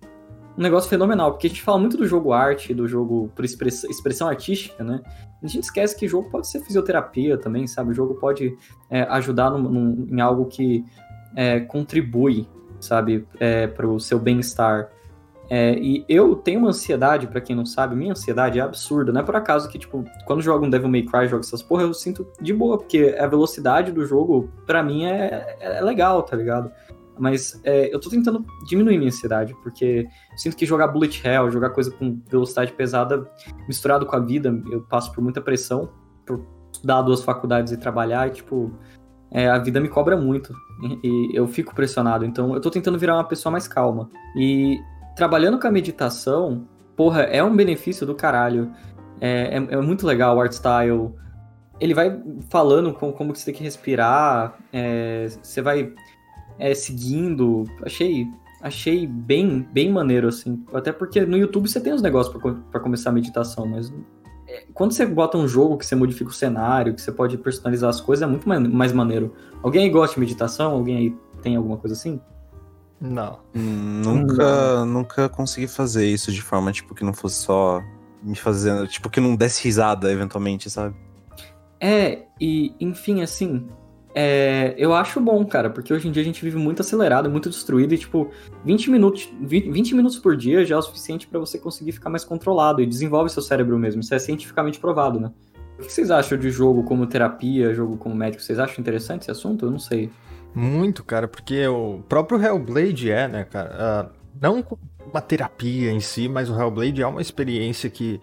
[0.59, 3.85] um negócio fenomenal, porque a gente fala muito do jogo arte, do jogo por express,
[3.85, 5.01] expressão artística, né?
[5.43, 7.91] A gente esquece que jogo pode ser fisioterapia também, sabe?
[7.91, 8.57] O jogo pode
[8.91, 10.85] é, ajudar num, num, em algo que
[11.35, 12.47] é, contribui,
[12.79, 14.91] sabe, é, para o seu bem-estar.
[15.49, 19.13] É, e eu tenho uma ansiedade, para quem não sabe, minha ansiedade é absurda.
[19.13, 21.83] Não é por acaso que, tipo, quando jogo um Devil May Cry, jogo essas porra,
[21.83, 26.37] eu sinto de boa, porque a velocidade do jogo, para mim, é, é legal, tá
[26.37, 26.71] ligado?
[27.21, 31.51] Mas é, eu tô tentando diminuir minha ansiedade, porque eu sinto que jogar bullet hell,
[31.51, 33.31] jogar coisa com velocidade pesada,
[33.69, 35.91] misturado com a vida, eu passo por muita pressão,
[36.27, 36.43] por
[36.73, 38.73] estudar duas faculdades e trabalhar, e tipo,
[39.31, 40.55] é, a vida me cobra muito,
[41.05, 44.09] e, eu fico pressionado, então eu tô tentando virar uma pessoa mais calma.
[44.35, 44.81] E
[45.15, 46.67] trabalhando com a meditação,
[46.97, 48.73] porra, é um benefício do caralho.
[49.21, 51.13] É, é, é muito legal o art style.
[51.79, 52.19] Ele vai
[52.49, 55.93] falando com, como que você tem que respirar, é, você vai
[56.61, 57.65] é, seguindo.
[57.83, 58.29] Achei,
[58.61, 60.63] achei bem, bem maneiro, assim.
[60.73, 62.37] Até porque no YouTube você tem os negócios
[62.71, 63.93] para começar a meditação, mas
[64.47, 67.89] é, quando você bota um jogo que você modifica o cenário, que você pode personalizar
[67.89, 69.35] as coisas, é muito mais, mais maneiro.
[69.63, 70.73] Alguém aí gosta de meditação?
[70.73, 72.21] Alguém aí tem alguma coisa assim?
[73.01, 73.39] Não.
[73.55, 77.83] Hum, nunca, nunca consegui fazer isso de forma, tipo, que não fosse só
[78.23, 80.95] me fazendo, tipo, que não desse risada eventualmente, sabe?
[81.81, 83.67] É, e enfim, assim,
[84.15, 87.49] é, eu acho bom, cara, porque hoje em dia a gente vive muito acelerado, muito
[87.49, 88.31] destruído, e tipo,
[88.65, 92.25] 20 minutos, 20 minutos por dia já é o suficiente para você conseguir ficar mais
[92.25, 94.01] controlado e desenvolve seu cérebro mesmo.
[94.01, 95.31] Isso é cientificamente provado, né?
[95.79, 98.43] O que vocês acham de jogo como terapia, jogo como médico?
[98.43, 99.65] Vocês acham interessante esse assunto?
[99.65, 100.11] Eu não sei.
[100.55, 104.11] Muito, cara, porque o próprio Hellblade é, né, cara?
[104.13, 104.65] Uh, não
[105.11, 108.21] uma terapia em si, mas o Hellblade é uma experiência que,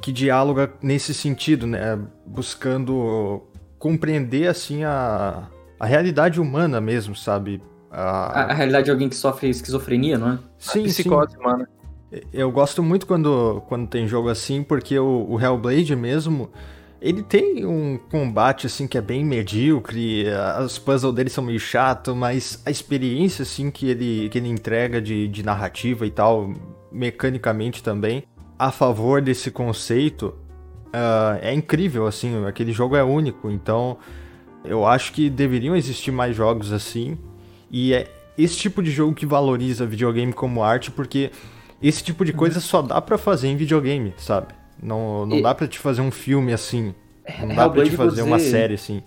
[0.00, 1.98] que dialoga nesse sentido, né?
[2.24, 3.42] Buscando
[3.86, 5.44] compreender, assim, a,
[5.78, 7.62] a realidade humana mesmo, sabe?
[7.88, 8.40] A...
[8.40, 10.38] a, a realidade de alguém que sofre esquizofrenia, não é?
[10.58, 11.38] Sim, a psicose sim.
[11.38, 11.68] humana.
[12.32, 16.50] Eu gosto muito quando, quando tem jogo assim, porque o, o Hellblade mesmo,
[17.00, 22.14] ele tem um combate assim que é bem medíocre, as puzzles dele são meio chato,
[22.16, 26.52] mas a experiência assim que ele, que ele entrega de, de narrativa e tal,
[26.90, 28.24] mecanicamente também,
[28.58, 30.34] a favor desse conceito,
[30.96, 33.98] uh, é incrível, assim, aquele jogo é único, então
[34.64, 37.18] eu acho que deveriam existir mais jogos assim,
[37.70, 41.30] e é esse tipo de jogo que valoriza videogame como arte, porque
[41.82, 44.48] esse tipo de coisa só dá para fazer em videogame, sabe?
[44.82, 45.42] Não, não e...
[45.42, 46.94] dá para te fazer um filme assim.
[47.40, 48.22] Não dá pra te fazer dizer...
[48.22, 49.02] uma série assim.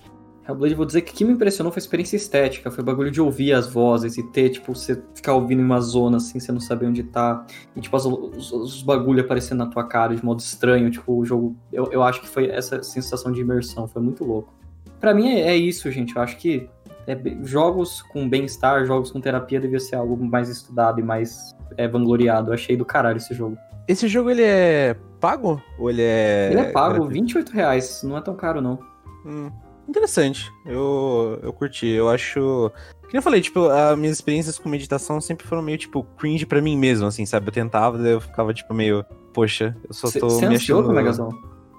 [0.50, 3.12] Hellblade, vou dizer que o que me impressionou foi a experiência estética, foi o bagulho
[3.12, 6.52] de ouvir as vozes e ter, tipo, você ficar ouvindo em uma zona assim, você
[6.52, 7.46] não saber onde tá,
[7.76, 11.24] e tipo, as, os, os bagulho aparecendo na tua cara de modo estranho, tipo, o
[11.24, 14.54] jogo, eu, eu acho que foi essa sensação de imersão, foi muito louco.
[15.00, 16.68] Para mim é, é, isso, gente, eu acho que
[17.06, 21.88] é, jogos com bem-estar, jogos com terapia devia ser algo mais estudado e mais é,
[21.88, 23.58] vangloriado, eu achei do caralho esse jogo.
[23.88, 25.62] Esse jogo, ele é pago?
[25.80, 26.50] Ou ele é...
[26.52, 27.14] Ele é pago, gratuito?
[27.14, 28.78] 28 reais, não é tão caro não.
[29.26, 29.50] Hum
[29.90, 30.52] interessante.
[30.66, 31.88] Eu, eu curti.
[31.88, 32.72] Eu acho.
[33.02, 36.62] Como eu falei, tipo, as minhas experiências com meditação sempre foram meio, tipo, cringe pra
[36.62, 37.48] mim mesmo, assim, sabe?
[37.48, 40.94] Eu tentava, daí eu ficava, tipo, meio, poxa, eu só tô Cê, me achando...
[40.94, 41.30] Megazão?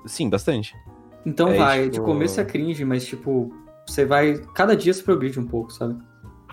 [0.07, 0.75] Sim, bastante.
[1.25, 1.93] Então é, vai, tipo...
[1.93, 3.53] de começo é cringe, mas, tipo,
[3.87, 4.39] você vai...
[4.57, 5.97] Cada dia se progride um pouco, sabe?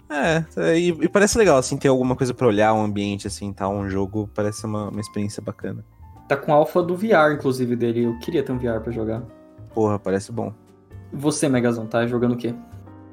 [0.10, 3.52] É, é, e, e, parece legal, assim, ter alguma coisa pra olhar, um ambiente, assim,
[3.52, 5.84] tal, um jogo, parece uma, uma experiência bacana.
[6.28, 8.04] Tá com alfa do VR, inclusive, dele.
[8.04, 9.24] Eu queria ter um VR pra jogar.
[9.74, 10.54] Porra, parece bom.
[11.14, 12.54] Você, Megazão, tá jogando o quê?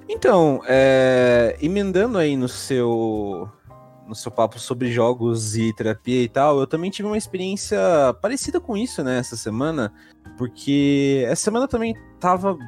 [0.08, 3.48] Então, é, emendando aí no seu
[4.06, 7.78] no seu papo sobre jogos e terapia e tal, eu também tive uma experiência
[8.20, 9.90] parecida com isso, né, essa semana,
[10.36, 12.58] porque essa semana também tava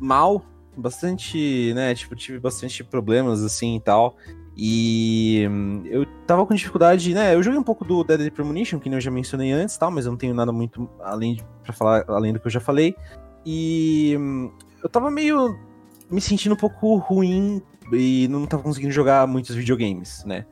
[0.00, 0.42] mal,
[0.74, 4.16] bastante, né, tipo, tive bastante problemas assim e tal.
[4.56, 5.46] E
[5.84, 7.34] eu tava com dificuldade, né?
[7.34, 10.12] Eu joguei um pouco do Dead Premonition, que eu já mencionei antes, tal, mas eu
[10.12, 12.96] não tenho nada muito além para falar além do que eu já falei.
[13.44, 14.18] E
[14.82, 15.58] eu tava meio
[16.10, 17.62] me sentindo um pouco ruim
[17.92, 20.44] e não tava conseguindo jogar muitos videogames, né?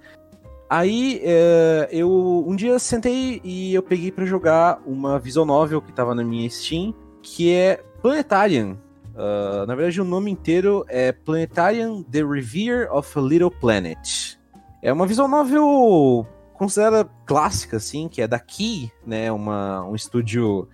[0.69, 5.93] Aí é, eu um dia sentei e eu peguei para jogar uma visual novel que
[5.93, 8.77] tava na minha Steam, que é Planetarian.
[9.15, 14.37] Uh, na verdade, o nome inteiro é Planetarian: The Revere of a Little Planet.
[14.83, 19.31] É uma visual novel considerada clássica, assim, que é da Key, né?
[19.31, 20.69] Uma, um estúdio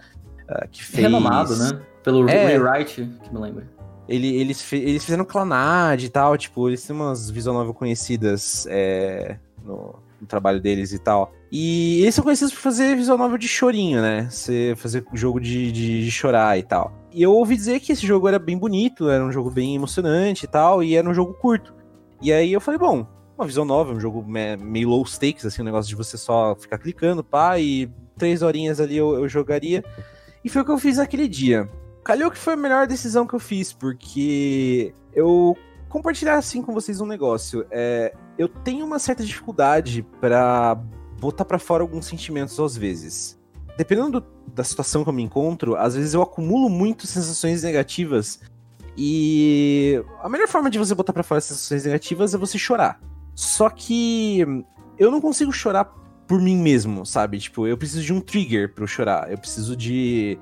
[0.48, 1.02] uh, que fez.
[1.02, 1.82] Renomado, né?
[2.02, 3.66] Pelo é, Rewrite, que me lembra.
[4.08, 9.36] Ele, eles, eles fizeram Clanad e tal, tipo, eles têm umas visual novel conhecidas é,
[9.64, 11.32] no, no, trabalho deles e tal.
[11.52, 14.26] E eles são conhecidos por fazer visual novel de chorinho, né?
[14.28, 16.92] Você fazer jogo de, de, de, chorar e tal.
[17.12, 20.44] E eu ouvi dizer que esse jogo era bem bonito, era um jogo bem emocionante
[20.44, 21.72] e tal, e era um jogo curto.
[22.20, 23.06] E aí eu falei, bom,
[23.38, 26.78] uma visão nova, um jogo meio low stakes, assim, um negócio de você só ficar
[26.78, 27.88] clicando, pá, e
[28.18, 29.84] três horinhas ali eu, eu jogaria.
[30.44, 31.68] E foi o que eu fiz naquele dia
[32.04, 35.56] calhou que foi a melhor decisão que eu fiz, porque eu
[35.88, 37.66] compartilhar assim com vocês um negócio.
[37.70, 40.78] É, eu tenho uma certa dificuldade para
[41.20, 43.38] botar para fora alguns sentimentos às vezes.
[43.76, 48.40] Dependendo do, da situação que eu me encontro, às vezes eu acumulo muito sensações negativas
[48.96, 53.00] e a melhor forma de você botar para fora sensações negativas é você chorar.
[53.34, 54.44] Só que
[54.98, 55.86] eu não consigo chorar
[56.26, 57.38] por mim mesmo, sabe?
[57.38, 59.30] Tipo, eu preciso de um trigger para eu chorar.
[59.30, 60.38] Eu preciso de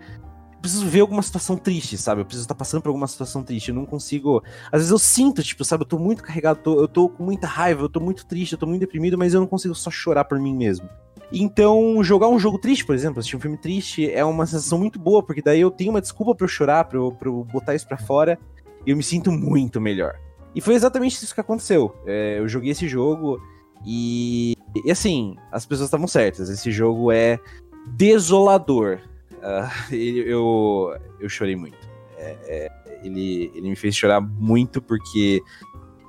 [0.61, 2.20] preciso ver alguma situação triste, sabe?
[2.20, 3.68] Eu preciso estar passando por alguma situação triste.
[3.68, 4.42] Eu não consigo.
[4.66, 5.84] Às vezes eu sinto, tipo, sabe?
[5.84, 8.59] Eu tô muito carregado, tô, eu tô com muita raiva, eu tô muito triste, eu
[8.59, 10.88] tô muito deprimido, mas eu não consigo só chorar por mim mesmo.
[11.32, 14.98] Então, jogar um jogo triste, por exemplo, assistir um filme triste, é uma sensação muito
[14.98, 17.74] boa, porque daí eu tenho uma desculpa para eu chorar, pra eu, pra eu botar
[17.74, 18.38] isso pra fora,
[18.86, 20.18] e eu me sinto muito melhor.
[20.54, 21.94] E foi exatamente isso que aconteceu.
[22.06, 23.38] É, eu joguei esse jogo
[23.84, 24.54] e,
[24.84, 26.48] e assim, as pessoas estavam certas.
[26.48, 27.38] Esse jogo é
[27.86, 29.00] desolador.
[29.91, 31.76] Uh, eu, eu chorei muito.
[32.16, 32.70] É, é,
[33.05, 35.41] ele, ele me fez chorar muito porque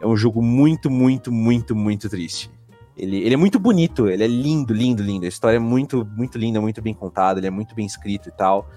[0.01, 2.49] é um jogo muito, muito, muito, muito triste.
[2.97, 5.25] Ele, ele é muito bonito, ele é lindo, lindo, lindo.
[5.25, 8.31] A história é muito, muito linda, muito bem contada, ele é muito bem escrito e
[8.31, 8.67] tal.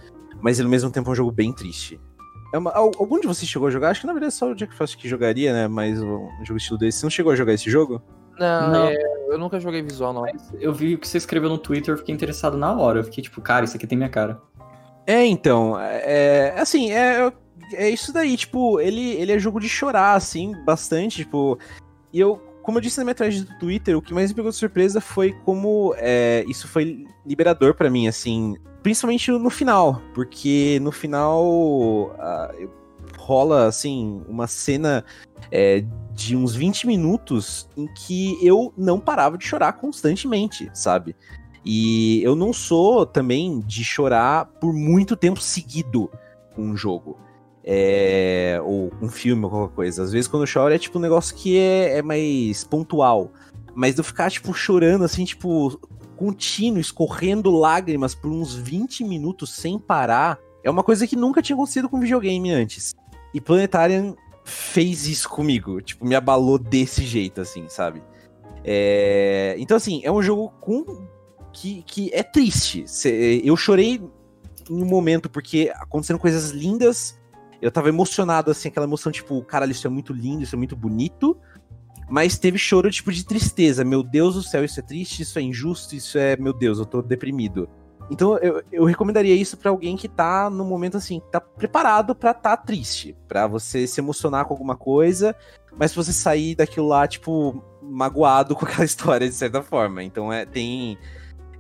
[0.41, 1.99] Mas ele, ao mesmo tempo é um jogo bem triste.
[2.53, 3.91] É uma- al- algum de vocês chegou a jogar?
[3.91, 5.67] Acho que na verdade só o Jack Frost que jogaria, né?
[5.67, 6.99] Mas um jogo estilo desse.
[6.99, 8.01] Você não chegou a jogar esse jogo?
[8.39, 8.87] Não, Não.
[8.89, 8.97] é,
[9.29, 10.25] eu nunca joguei visual, não.
[10.59, 13.01] Eu vi o que você escreveu no Twitter, eu fiquei interessado na hora.
[13.01, 14.41] Eu fiquei tipo, cara, isso aqui tem minha cara.
[15.07, 17.33] É, então, é, assim, é,
[17.75, 21.59] é isso daí, tipo, ele, ele é jogo de chorar, assim, bastante, tipo,
[22.13, 24.51] e eu, como eu disse na minha thread do Twitter, o que mais me pegou
[24.53, 30.79] de surpresa foi como é, isso foi liberador pra mim, assim, principalmente no final, porque
[30.81, 31.45] no final
[32.59, 32.71] eu-
[33.19, 35.05] rola, assim, uma cena
[35.51, 41.17] é, de uns 20 minutos em que eu não parava de chorar constantemente, sabe?
[41.65, 46.11] E eu não sou também de chorar por muito tempo seguido
[46.55, 47.19] com um jogo.
[47.65, 50.03] É, ou um filme ou qualquer coisa.
[50.03, 53.31] Às vezes quando eu choro é tipo um negócio que é, é mais pontual.
[53.75, 55.81] Mas eu ficar, tipo, chorando assim, tipo,
[56.17, 61.57] contínuo, escorrendo lágrimas por uns 20 minutos sem parar, é uma coisa que nunca tinha
[61.57, 62.95] acontecido com videogame antes.
[63.33, 64.15] E Planetarian
[64.45, 65.81] fez isso comigo.
[65.81, 68.03] Tipo, me abalou desse jeito, assim, sabe?
[68.65, 71.07] É, Então, assim, é um jogo com
[71.53, 72.85] que, que é triste.
[73.45, 74.01] Eu chorei
[74.71, 77.19] em um momento porque aconteceram coisas lindas.
[77.61, 80.75] Eu tava emocionado, assim, aquela emoção, tipo, caralho, isso é muito lindo, isso é muito
[80.75, 81.37] bonito.
[82.11, 83.85] Mas teve choro, tipo, de tristeza.
[83.85, 86.87] Meu Deus do céu, isso é triste, isso é injusto, isso é, meu Deus, eu
[86.87, 87.69] tô deprimido.
[88.13, 92.35] Então eu, eu recomendaria isso pra alguém que tá no momento assim, tá preparado pra
[92.35, 95.35] tá triste, Pra você se emocionar com alguma coisa,
[95.79, 100.03] mas você sair daquilo lá, tipo, magoado com aquela história de certa forma.
[100.03, 100.99] Então é, tem.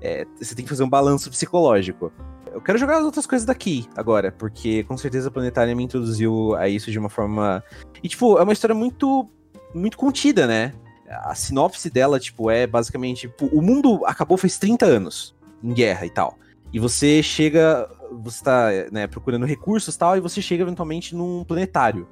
[0.03, 2.12] é, você tem que fazer um balanço psicológico.
[2.53, 6.55] Eu quero jogar as outras coisas daqui agora, porque com certeza a Planetária me introduziu
[6.57, 7.64] a isso de uma forma.
[8.03, 9.26] E, tipo, é uma história muito.
[9.74, 10.74] muito contida, né?
[11.09, 13.22] A sinopse dela, tipo, é basicamente.
[13.22, 16.38] Tipo, o mundo acabou faz 30 anos em guerra e tal.
[16.72, 17.88] E você chega.
[18.22, 22.06] Você tá né, procurando recursos e tal, e você chega eventualmente num planetário.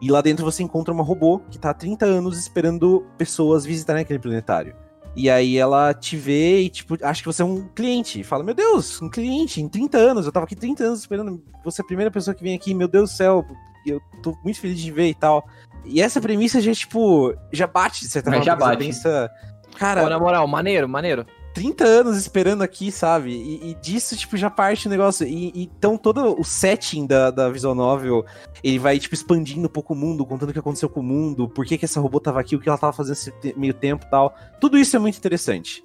[0.00, 4.02] E lá dentro você encontra uma robô que tá há 30 anos esperando pessoas visitarem
[4.02, 4.74] aquele planetário.
[5.16, 8.20] E aí ela te vê e, tipo, acha que você é um cliente.
[8.20, 10.26] E fala, meu Deus, um cliente em 30 anos.
[10.26, 11.42] Eu tava aqui 30 anos esperando.
[11.64, 13.46] Você é a primeira pessoa que vem aqui, meu Deus do céu.
[13.86, 15.48] Eu tô muito feliz de ver e tal.
[15.86, 18.44] E essa premissa já, tipo, já bate, de certa forma.
[18.44, 18.84] já bate.
[18.84, 19.30] Pensa,
[19.78, 21.24] cara, Pô, na moral, maneiro, maneiro.
[21.56, 23.30] 30 anos esperando aqui, sabe?
[23.30, 25.26] E, e disso, tipo, já parte o negócio.
[25.26, 28.26] E, e então todo o setting da, da visual novel,
[28.62, 31.48] ele vai, tipo, expandindo um pouco o mundo, contando o que aconteceu com o mundo,
[31.48, 34.04] por que, que essa robô tava aqui, o que ela tava fazendo esse meio tempo
[34.06, 34.36] e tal.
[34.60, 35.82] Tudo isso é muito interessante.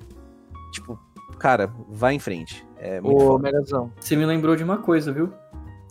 [0.74, 1.00] Tipo,
[1.40, 2.68] cara, vai em frente.
[2.78, 3.40] É muito Ô.
[3.40, 3.94] Megazão.
[3.98, 5.32] Você me lembrou de uma coisa, viu?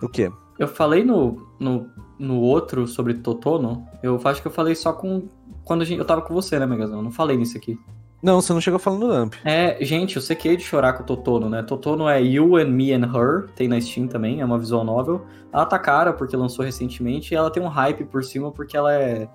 [0.03, 0.31] O quê?
[0.59, 3.89] Eu falei no, no, no outro sobre Totono.
[4.03, 5.26] Eu acho que eu falei só com.
[5.64, 6.99] Quando gente, eu tava com você, né, Megazão?
[6.99, 7.78] Eu não falei nisso aqui.
[8.22, 9.34] Não, você não chegou falando do Lamp.
[9.44, 11.62] É, gente, eu sequei de chorar com o Totono, né?
[11.62, 15.24] Totono é You and Me and Her, tem na Steam também, é uma visual novel.
[15.52, 18.92] Ela tá cara porque lançou recentemente e ela tem um hype por cima porque ela
[18.92, 19.26] é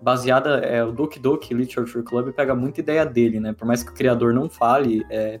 [0.00, 3.52] baseada, é, o Doki Doki Literature Club pega muita ideia dele, né?
[3.52, 5.38] Por mais que o criador não fale, é,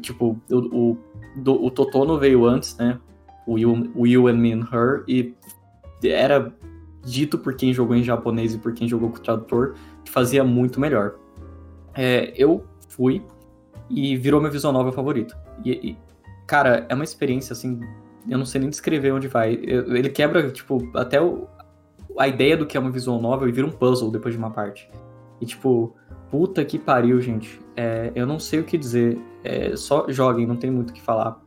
[0.00, 0.98] tipo, o, o,
[1.36, 2.98] do- o Totono veio antes, né?
[3.46, 5.34] O you, o you and Me and Her, e
[6.04, 6.52] era
[7.04, 10.44] dito por quem jogou em japonês e por quem jogou com o tradutor que fazia
[10.44, 11.14] muito melhor.
[12.00, 13.20] É, eu fui
[13.90, 15.36] e virou meu visual novel favorito.
[15.64, 15.98] E, e,
[16.46, 17.80] cara, é uma experiência assim,
[18.28, 19.54] eu não sei nem descrever onde vai.
[19.54, 21.48] Ele quebra, tipo, até o-
[22.16, 24.50] a ideia do que é uma visual novel e vira um puzzle depois de uma
[24.50, 24.88] parte.
[25.40, 25.96] E tipo,
[26.30, 27.60] puta que pariu, gente.
[27.76, 29.18] É, eu não sei o que dizer.
[29.42, 31.40] É, só joguem, não tem muito o que falar.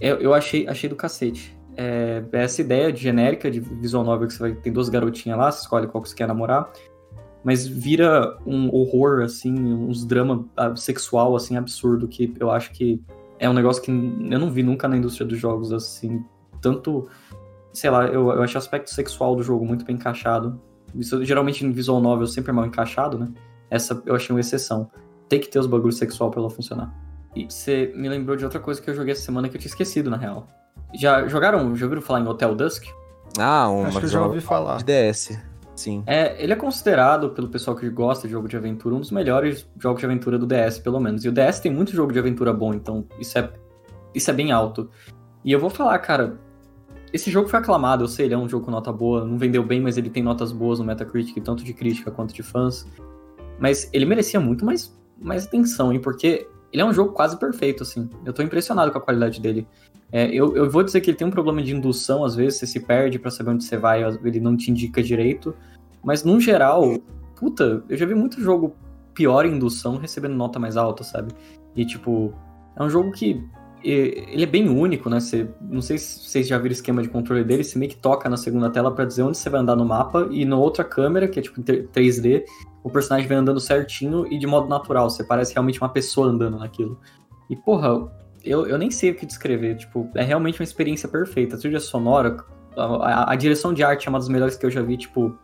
[0.00, 1.56] Eu, eu achei, achei do cacete.
[1.76, 5.50] É, essa ideia de genérica de visual novel que você vai tem duas garotinhas lá,
[5.50, 6.70] você escolhe qual que você quer namorar
[7.44, 13.00] mas vira um horror, assim, uns drama ah, sexual, assim, absurdo, que eu acho que
[13.38, 16.24] é um negócio que eu não vi nunca na indústria dos jogos, assim,
[16.60, 17.06] tanto,
[17.72, 20.58] sei lá, eu, eu acho o aspecto sexual do jogo muito bem encaixado.
[20.94, 23.28] Isso, geralmente em visual novel sempre é mal encaixado, né?
[23.68, 24.90] Essa eu achei uma exceção.
[25.28, 26.94] Tem que ter os bagulhos sexual pra ela funcionar.
[27.36, 29.68] E você me lembrou de outra coisa que eu joguei essa semana que eu tinha
[29.68, 30.46] esquecido, na real.
[30.94, 32.86] Já jogaram, já ouviram falar em Hotel Dusk?
[33.38, 34.76] Ah, uma Acho que eu já ouvi falar.
[34.78, 35.36] de DS.
[35.74, 36.02] Sim.
[36.06, 39.68] É, ele é considerado, pelo pessoal que gosta de jogo de aventura, um dos melhores
[39.78, 41.24] jogos de aventura do DS, pelo menos.
[41.24, 43.52] E o DS tem muito jogo de aventura bom, então isso é,
[44.14, 44.88] isso é bem alto.
[45.44, 46.38] E eu vou falar, cara,
[47.12, 49.64] esse jogo foi aclamado, eu sei, ele é um jogo com nota boa, não vendeu
[49.64, 52.86] bem, mas ele tem notas boas no Metacritic, tanto de crítica quanto de fãs.
[53.58, 57.84] Mas ele merecia muito mais, mais atenção, hein, porque ele é um jogo quase perfeito,
[57.84, 58.10] assim.
[58.24, 59.66] Eu tô impressionado com a qualidade dele.
[60.12, 62.66] É, eu, eu vou dizer que ele tem um problema de indução, às vezes você
[62.66, 65.54] se perde pra saber onde você vai, ele não te indica direito.
[66.04, 66.98] Mas no geral,
[67.34, 68.76] puta, eu já vi muito jogo
[69.12, 71.32] pior em indução recebendo nota mais alta, sabe?
[71.74, 72.32] E tipo,
[72.76, 73.44] é um jogo que
[73.84, 75.20] ele é bem único, né?
[75.20, 77.98] Você, não sei se vocês já viram o esquema de controle dele, você meio que
[77.98, 80.82] toca na segunda tela para dizer onde você vai andar no mapa, e na outra
[80.82, 82.44] câmera, que é tipo 3D,
[82.82, 85.10] o personagem vai andando certinho e de modo natural.
[85.10, 86.98] Você parece realmente uma pessoa andando naquilo.
[87.50, 88.10] E, porra,
[88.44, 89.76] eu, eu nem sei o que descrever.
[89.76, 91.56] Tipo, é realmente uma experiência perfeita.
[91.56, 92.36] A trilha sonora,
[92.76, 95.36] a, a, a direção de arte é uma das melhores que eu já vi, tipo,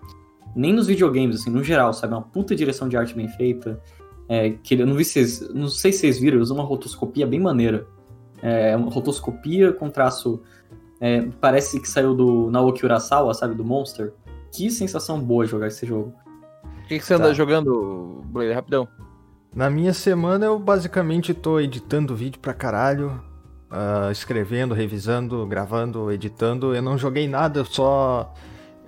[0.55, 2.13] nem nos videogames, assim, no geral, sabe?
[2.13, 3.81] É uma puta direção de arte bem feita.
[4.29, 7.41] É, que eu não vi vocês, não sei se vocês viram, usa uma rotoscopia bem
[7.41, 7.87] maneira.
[8.43, 10.43] É uma rotoscopia com traço.
[11.01, 13.55] É, parece que saiu do Naoki Urasawa, sabe?
[13.55, 14.13] Do Monster.
[14.53, 16.15] Que sensação boa jogar esse jogo.
[16.85, 17.25] O que, que você tá.
[17.25, 18.55] anda jogando, Blader?
[18.55, 18.89] Rapidão.
[19.55, 23.21] Na minha semana eu basicamente tô editando vídeo pra caralho.
[23.71, 26.75] Uh, escrevendo, revisando, gravando, editando.
[26.75, 28.35] Eu não joguei nada, só.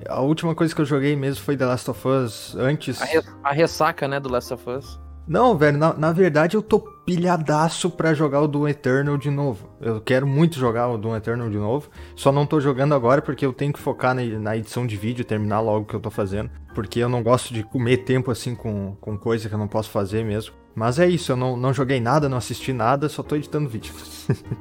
[0.08, 3.00] A última coisa que eu joguei mesmo foi The Last of Us antes.
[3.00, 3.06] A,
[3.50, 5.00] a ressaca, né, do Last of Us.
[5.26, 9.68] Não, velho, na, na, verdade eu tô pilhadaço pra jogar o Doom Eternal de novo.
[9.80, 11.90] Eu quero muito jogar o Doom Eternal de novo.
[12.14, 15.24] Só não tô jogando agora porque eu tenho que focar na, na edição de vídeo,
[15.24, 16.50] terminar logo o que eu tô fazendo.
[16.74, 19.90] Porque eu não gosto de comer tempo assim com, com coisa que eu não posso
[19.90, 20.54] fazer mesmo.
[20.74, 23.92] Mas é isso, eu não, não joguei nada, não assisti nada, só tô editando vídeo.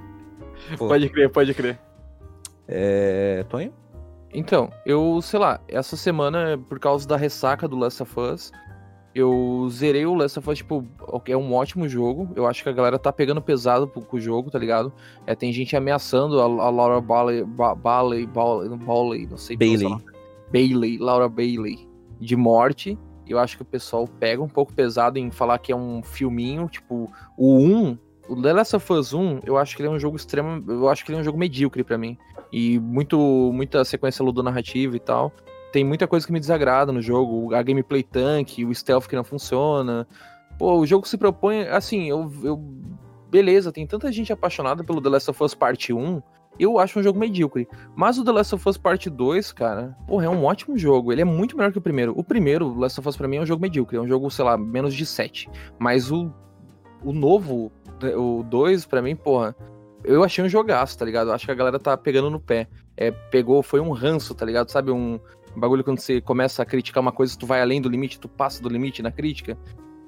[0.78, 1.80] pode crer, pode crer.
[2.68, 3.46] É.
[3.50, 3.74] Tonho?
[4.34, 8.52] Então, eu, sei lá, essa semana, por causa da ressaca do Last of Us,
[9.14, 10.86] eu zerei o Last of Us, tipo,
[11.28, 12.30] é um ótimo jogo.
[12.36, 14.92] Eu acho que a galera tá pegando pesado com o jogo, tá ligado?
[15.28, 19.98] É, tem gente ameaçando a, a Laura Bailey, Bailey, Bailey, não sei Bailey.
[20.52, 21.88] Bailey, Laura Bailey,
[22.20, 22.98] de morte.
[23.28, 26.68] Eu acho que o pessoal pega um pouco pesado em falar que é um filminho,
[26.68, 27.98] tipo, o 1,
[28.30, 30.88] o The Last of Us 1, eu acho que ele é um jogo extremo, eu
[30.90, 32.18] acho que ele é um jogo medíocre para mim.
[32.52, 33.18] E muito
[33.54, 35.34] muita sequência ludonarrativa e tal
[35.72, 37.54] tem muita coisa que me desagrada no jogo.
[37.56, 40.08] A gameplay tank, o stealth que não funciona.
[40.58, 41.68] Pô, o jogo se propõe.
[41.68, 42.62] Assim, eu, eu.
[43.30, 46.22] Beleza, tem tanta gente apaixonada pelo The Last of Us Parte 1.
[46.60, 47.68] Eu acho um jogo medíocre.
[47.96, 51.12] Mas o The Last of Us Parte 2, cara, porra, é um ótimo jogo.
[51.12, 52.14] Ele é muito melhor que o primeiro.
[52.16, 53.98] O primeiro, o Last of Us pra mim, é um jogo medíocre.
[53.98, 55.50] É um jogo, sei lá, menos de 7.
[55.80, 56.32] Mas o,
[57.04, 57.72] o novo,
[58.18, 59.56] o 2, pra mim, porra,
[60.04, 61.30] eu achei um jogaço, tá ligado?
[61.30, 62.68] Eu acho que a galera tá pegando no pé.
[62.98, 64.70] É, pegou, foi um ranço, tá ligado?
[64.70, 65.20] Sabe, um,
[65.56, 68.30] um bagulho quando você começa a criticar uma coisa, tu vai além do limite, tu
[68.30, 69.58] passa do limite na crítica.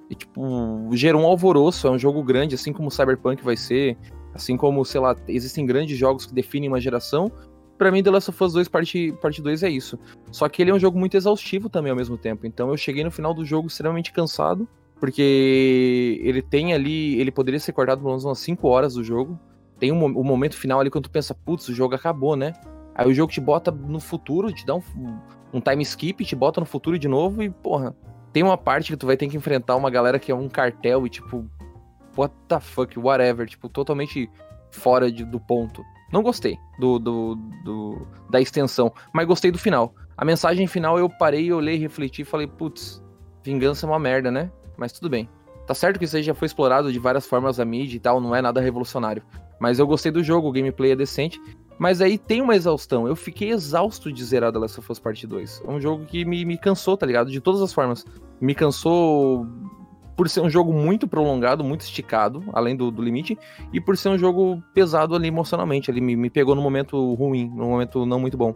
[0.10, 3.98] E, tipo, gerou um alvoroço, é um jogo grande, assim como o Cyberpunk vai ser,
[4.34, 7.32] assim como, sei lá, existem grandes jogos que definem uma geração.
[7.78, 9.98] Para mim, The Last of Us 2 parte, parte 2 é isso.
[10.32, 12.46] Só que ele é um jogo muito exaustivo também ao mesmo tempo.
[12.46, 14.68] Então eu cheguei no final do jogo extremamente cansado,
[15.00, 19.40] porque ele tem ali, ele poderia ser cortado pelo menos umas 5 horas do jogo.
[19.80, 22.54] Tem um, um momento final ali quando tu pensa, putz, o jogo acabou, né?
[22.96, 24.82] Aí o jogo te bota no futuro, te dá um,
[25.54, 27.96] um time skip, te bota no futuro de novo e, porra,
[28.32, 31.06] tem uma parte que tu vai ter que enfrentar uma galera que é um cartel
[31.06, 31.48] e, tipo,
[32.18, 34.30] what the fuck, whatever, tipo, totalmente
[34.72, 35.84] fora de, do ponto.
[36.12, 39.94] Não gostei do, do, do, da extensão, mas gostei do final.
[40.16, 43.04] A mensagem final eu parei, olhei, refleti e falei, putz,
[43.44, 44.52] vingança é uma merda, né?
[44.78, 45.28] Mas tudo bem.
[45.66, 48.20] Tá certo que isso aí já foi explorado de várias formas a mídia e tal,
[48.20, 49.24] não é nada revolucionário.
[49.60, 51.40] Mas eu gostei do jogo, o gameplay é decente.
[51.78, 53.08] Mas aí tem uma exaustão.
[53.08, 55.64] Eu fiquei exausto de zerar The Last of Us Part 2.
[55.66, 57.32] É um jogo que me, me cansou, tá ligado?
[57.32, 58.06] De todas as formas.
[58.40, 59.48] Me cansou
[60.16, 63.38] por ser um jogo muito prolongado, muito esticado, além do, do limite,
[63.72, 65.90] e por ser um jogo pesado ali emocionalmente.
[65.90, 68.56] Ele me, me pegou no momento ruim, no momento não muito bom.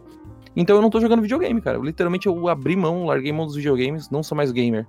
[0.56, 1.76] Então eu não tô jogando videogame, cara.
[1.76, 4.86] Eu, literalmente eu abri mão, larguei mão dos videogames, não sou mais gamer.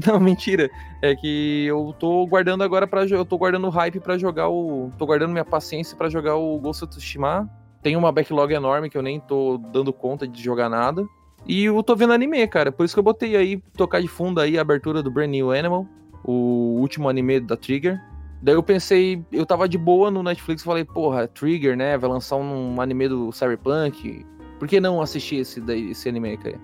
[0.06, 0.70] Não, mentira.
[1.02, 5.06] É que eu tô guardando agora para eu tô guardando hype para jogar o, tô
[5.06, 7.50] guardando minha paciência para jogar o Ghost of Tsushima
[7.82, 11.06] tem uma backlog enorme que eu nem tô dando conta de jogar nada.
[11.46, 12.70] E eu tô vendo anime, cara.
[12.70, 15.50] Por isso que eu botei aí, tocar de fundo aí a abertura do Brand New
[15.50, 15.86] Animal,
[16.22, 17.98] o último anime da Trigger.
[18.42, 21.96] Daí eu pensei, eu tava de boa no Netflix falei, porra, Trigger, né?
[21.96, 24.24] Vai lançar um anime do Cyberpunk.
[24.58, 26.60] Por que não assistir esse, esse anime, cara?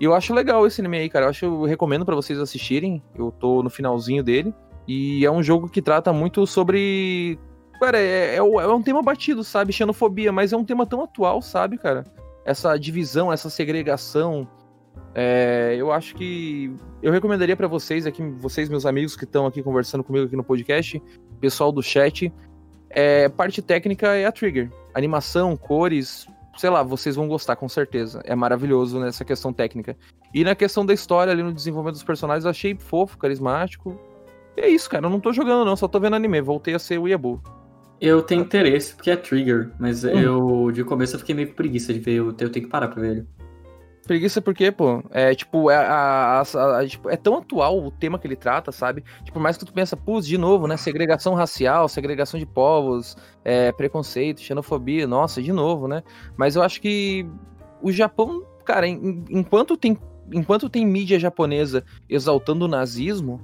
[0.00, 1.26] E eu acho legal esse anime aí, cara.
[1.26, 3.02] Eu acho eu recomendo para vocês assistirem.
[3.14, 4.54] Eu tô no finalzinho dele.
[4.88, 7.38] E é um jogo que trata muito sobre
[7.80, 9.72] Cara, é, é, é, um tema batido, sabe?
[9.72, 12.04] Xenofobia, mas é um tema tão atual, sabe, cara?
[12.44, 14.46] Essa divisão, essa segregação.
[15.14, 16.70] É, eu acho que
[17.02, 20.44] eu recomendaria para vocês aqui, vocês, meus amigos que estão aqui conversando comigo aqui no
[20.44, 21.02] podcast,
[21.40, 22.30] pessoal do chat,
[22.90, 24.70] é, parte técnica é a Trigger.
[24.94, 26.26] Animação, cores,
[26.60, 28.20] sei lá, vocês vão gostar com certeza.
[28.22, 29.96] É maravilhoso nessa questão técnica.
[30.34, 33.98] E na questão da história ali no desenvolvimento dos personagens, eu achei fofo, carismático.
[34.54, 35.06] E é isso, cara.
[35.06, 36.38] Eu não tô jogando, não, só tô vendo anime.
[36.42, 37.40] Voltei a ser o Weeaboo.
[37.98, 40.08] Eu tenho interesse, porque é Trigger, mas hum.
[40.08, 43.00] eu, de começo, eu fiquei meio preguiça de ver, eu, eu tenho que parar pra
[43.00, 43.26] ver ele.
[44.10, 48.18] Preguiça porque, pô, é tipo, é, a, a- a- tipo, é tão atual o tema
[48.18, 49.04] que ele trata, sabe?
[49.22, 50.76] Tipo, por mais que tu pensa, putz, de novo, né?
[50.76, 56.02] Segregação racial, segregação de povos, é, preconceito, xenofobia, nossa, de novo, né?
[56.36, 57.24] Mas eu acho que
[57.80, 59.96] o Japão, cara, em- enquanto tem,
[60.32, 63.40] enquanto tem mídia japonesa exaltando o nazismo,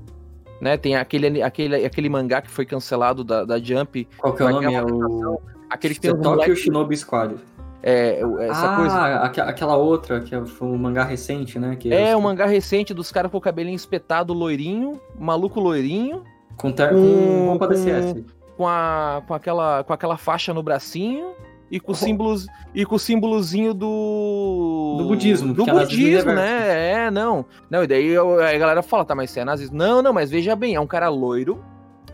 [0.60, 0.76] né?
[0.76, 4.50] Tem aquele, aquele, aquele mangá que foi cancelado da, da Jump, Qual que é o
[4.50, 4.74] nome?
[4.74, 5.40] É o.
[5.70, 7.36] aquele que tem Tokyo moleques, Shinobi Squad.
[7.82, 8.96] É, essa ah, coisa.
[9.22, 11.76] aque- aquela outra, que é um mangá recente, né?
[11.76, 16.22] Que É, um mangá recente dos caras com o cabelinho espetado, loirinho, maluco loirinho,
[16.56, 16.90] Com, ter...
[16.90, 18.24] com- roupa com- DCS.
[18.56, 21.32] com, a, com, aquela, com aquela faixa no bracinho
[21.70, 21.94] e com, Oh.
[21.94, 24.96] símbolos, e com o símbolozinho do.
[24.98, 26.34] Do budismo, Do é budismo, reverso.
[26.34, 27.06] né?
[27.06, 27.44] É, não.
[27.70, 29.74] Não, e daí eu- a galera fala, tá, mas você é nazista.
[29.76, 31.62] Não, não, mas veja bem, é um cara loiro,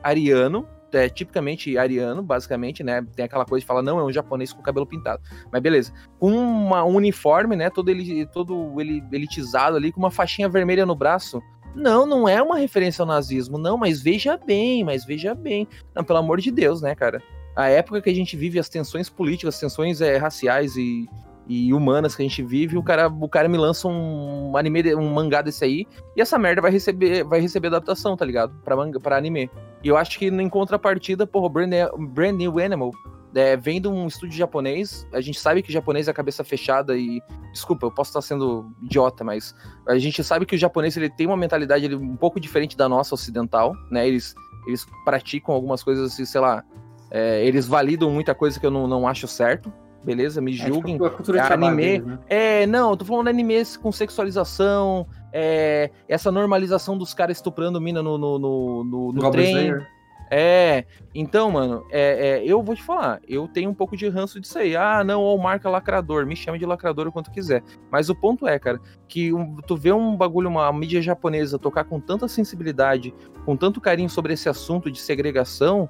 [0.03, 3.05] ariano, é tipicamente ariano, basicamente, né?
[3.15, 5.23] Tem aquela coisa de falar, não, é um japonês com cabelo pintado.
[5.51, 5.93] Mas beleza.
[6.19, 7.71] Com uma, um uniforme, né?
[7.71, 11.43] Todo, ele, todo ele, elitizado ali, com uma faixinha vermelha no braço.
[11.75, 15.67] Não, não é uma referência ao nazismo, não, mas veja bem, mas veja bem.
[15.95, 17.23] Não, pelo amor de Deus, né, cara?
[17.57, 21.09] A época que a gente vive as tensões políticas, as tensões é, raciais e,
[21.47, 25.13] e humanas que a gente vive, o cara, o cara me lança um anime, um
[25.13, 25.87] mangá desse aí,
[26.17, 28.55] e essa merda vai receber, vai receber adaptação, tá ligado?
[28.65, 29.51] Pra, manga, pra anime.
[29.83, 31.73] E eu acho que em contrapartida, porra, Brand,
[32.11, 32.93] Brand New Animal
[33.35, 35.07] é, vem de um estúdio japonês.
[35.13, 37.21] A gente sabe que japonês é cabeça fechada e.
[37.53, 39.55] Desculpa, eu posso estar sendo idiota, mas
[39.87, 42.89] a gente sabe que o japonês ele tem uma mentalidade ele, um pouco diferente da
[42.89, 44.07] nossa ocidental, né?
[44.07, 44.35] Eles,
[44.67, 46.65] eles praticam algumas coisas assim, sei lá.
[47.11, 49.73] é, eles validam muita coisa que eu não, não acho certo.
[50.05, 50.41] Beleza?
[50.41, 50.95] Me É, julguem.
[50.95, 52.19] tipo, a cultura é anime, deles, né?
[52.29, 57.81] É, não, eu tô falando de animes com sexualização, é, essa normalização dos caras estuprando
[57.81, 59.47] mina no, no, no, no- no trem.
[59.47, 59.87] Slayer.
[60.35, 64.41] É, então, mano, é, é, eu vou te falar, eu tenho um pouco de ranço
[64.41, 64.75] disso aí.
[64.75, 67.63] Ah, não, ó, o marca lacrador, me chama de lacrador o quanto quiser.
[67.91, 71.85] Mas o ponto é, cara, que um- tu vê um bagulho, uma mídia japonesa tocar
[71.85, 73.15] com tanta sensibilidade,
[73.45, 75.87] com tanto carinho sobre esse assunto de segregação,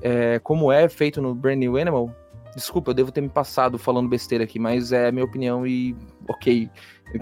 [0.00, 2.10] é, como é feito no Brand New Animal.
[2.54, 5.96] Desculpa, eu devo ter me passado falando besteira aqui, mas é a minha opinião e
[6.28, 6.68] ok,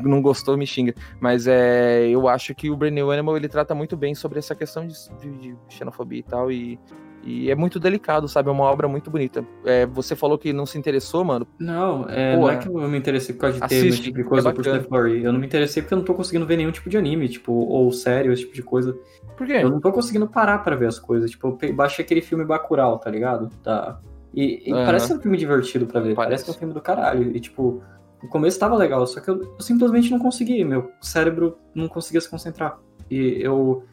[0.03, 0.95] não gostou, me xinga.
[1.21, 4.55] Mas é, eu acho que o Brand New Animal ele trata muito bem sobre essa
[4.55, 6.81] questão de, de- de xenofobia e tal, e,
[7.23, 8.49] e é muito delicado, sabe?
[8.49, 9.45] É uma obra muito bonita.
[9.65, 11.47] É, você falou que não se interessou, mano.
[11.61, 14.03] Não, é, Pô, não é que eu me interessei por causa de ter assiste, esse
[14.03, 15.23] tipo de coisa é por Curry.
[15.23, 17.53] Eu não me interessei porque eu não tô conseguindo ver nenhum tipo de anime, tipo,
[17.53, 18.99] ou sério, esse tipo de coisa.
[19.37, 19.59] Por quê?
[19.63, 21.31] Eu não tô conseguindo parar pra ver as coisas.
[21.31, 23.49] Tipo, eu baixei aquele filme Bacurau, tá ligado?
[23.63, 24.01] Tá.
[24.35, 24.85] E, e Aham.
[24.85, 26.15] parece ser um filme divertido pra ver.
[26.15, 26.17] Parece.
[26.17, 26.45] Parece.
[26.45, 27.37] que é um filme do caralho.
[27.37, 27.83] E, tipo,
[28.23, 30.65] no começo tava legal, só que eu, eu simplesmente não consegui.
[30.65, 32.79] Meu cérebro não conseguia se concentrar.
[33.11, 33.85] E eu.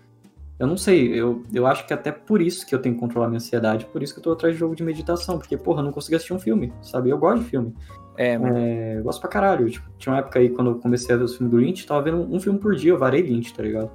[0.60, 3.28] Eu não sei, eu, eu acho que até por isso que eu tenho que controlar
[3.28, 5.86] minha ansiedade, por isso que eu tô atrás de jogo de meditação, porque, porra, eu
[5.86, 7.12] não consegui assistir um filme, sabe?
[7.12, 7.76] Eu gosto de filme.
[8.18, 8.34] É.
[8.34, 9.70] É, eu gosto pra caralho.
[9.70, 12.02] Tipo, tinha uma época aí, quando eu comecei a ver os filmes do Lynch, tava
[12.02, 13.92] vendo um, um filme por dia, eu varei Lynch, tá ligado?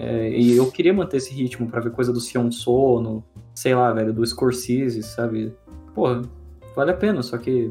[0.00, 3.22] É, e eu queria manter esse ritmo pra ver coisa do Sion Sono,
[3.54, 5.54] sei lá, velho, do Scorsese, sabe?
[5.94, 6.22] Porra,
[6.74, 7.70] vale a pena, só que.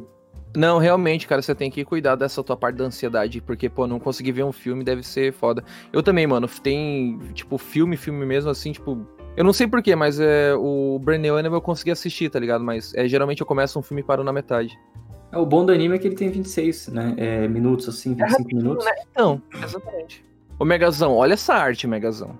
[0.55, 3.99] Não, realmente, cara, você tem que cuidar dessa tua parte da ansiedade, porque, pô, não
[3.99, 5.63] conseguir ver um filme deve ser foda.
[5.91, 9.07] Eu também, mano, tem, tipo, filme, filme mesmo, assim, tipo.
[9.35, 12.63] Eu não sei porquê, mas é, o Brand New Animal eu consegui assistir, tá ligado?
[12.63, 14.77] Mas é, geralmente eu começo um filme e paro na metade.
[15.31, 17.15] É, o bom do anime é que ele tem 26, né?
[17.17, 18.85] É, minutos, assim, 25 minutos.
[19.11, 20.28] Então, exatamente.
[20.59, 22.37] Ô, Megazão, olha essa arte, Megazão.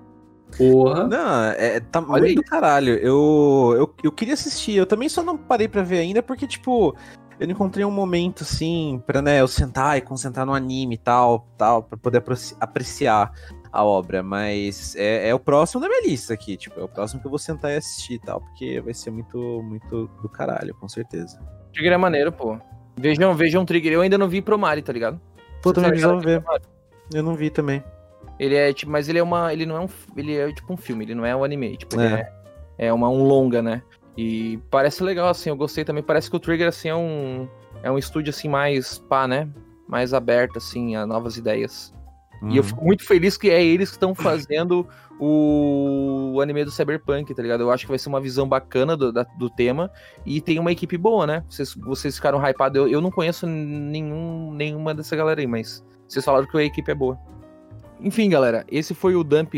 [0.58, 1.08] Porra.
[1.08, 2.96] Não, é, tá Olha muito do caralho.
[2.96, 6.96] Eu, eu, eu queria assistir, eu também só não parei pra ver ainda, porque, tipo,
[7.40, 10.98] eu não encontrei um momento, assim, pra, né, eu sentar e concentrar no anime e
[10.98, 13.32] tal, tal, pra poder apreci- apreciar
[13.72, 17.22] a obra, mas é, é o próximo da minha lista aqui, tipo, é o próximo
[17.22, 20.76] que eu vou sentar e assistir e tal, porque vai ser muito, muito do caralho,
[20.76, 21.40] com certeza.
[21.72, 22.58] Trigger é maneiro, pô.
[22.98, 23.94] Vejam, vejam Trigger.
[23.94, 25.22] Eu ainda não vi Promare, tá ligado?
[25.62, 26.68] Pô, também tá ligado precisava ver,
[27.14, 27.82] eu não vi também.
[28.40, 30.78] Ele é tipo, mas ele é uma, ele não é um, ele é tipo um
[30.78, 32.32] filme, ele não é um anime, tipo, É.
[32.78, 33.82] é, é uma um longa, né?
[34.18, 36.02] E parece legal assim, eu gostei também.
[36.04, 37.48] Parece que o Trigger assim é um
[37.84, 39.48] é um estúdio assim mais pá, né?
[39.88, 41.94] Mais aberto assim a novas ideias.
[42.50, 42.64] E eu Uhum.
[42.64, 44.88] fico muito feliz que é eles que estão fazendo
[45.20, 47.62] o, o anime do Cyberpunk, tá ligado?
[47.62, 49.92] Eu acho que vai ser uma visão bacana do, da- do tema
[50.26, 51.44] e tem uma equipe boa, né?
[51.50, 52.78] Vocês, vocês ficaram hypados.
[52.78, 56.90] Eu, eu não conheço nenhum, nenhuma dessa galera aí, mas vocês falaram que a equipe
[56.92, 57.18] é boa.
[58.02, 59.54] Enfim, galera, esse foi o dump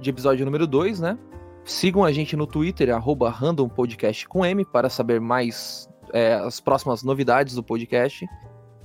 [0.00, 1.18] de episódio número 2, né?
[1.64, 7.54] Sigam a gente no Twitter, randompodcast com M, para saber mais é, as próximas novidades
[7.54, 8.26] do podcast.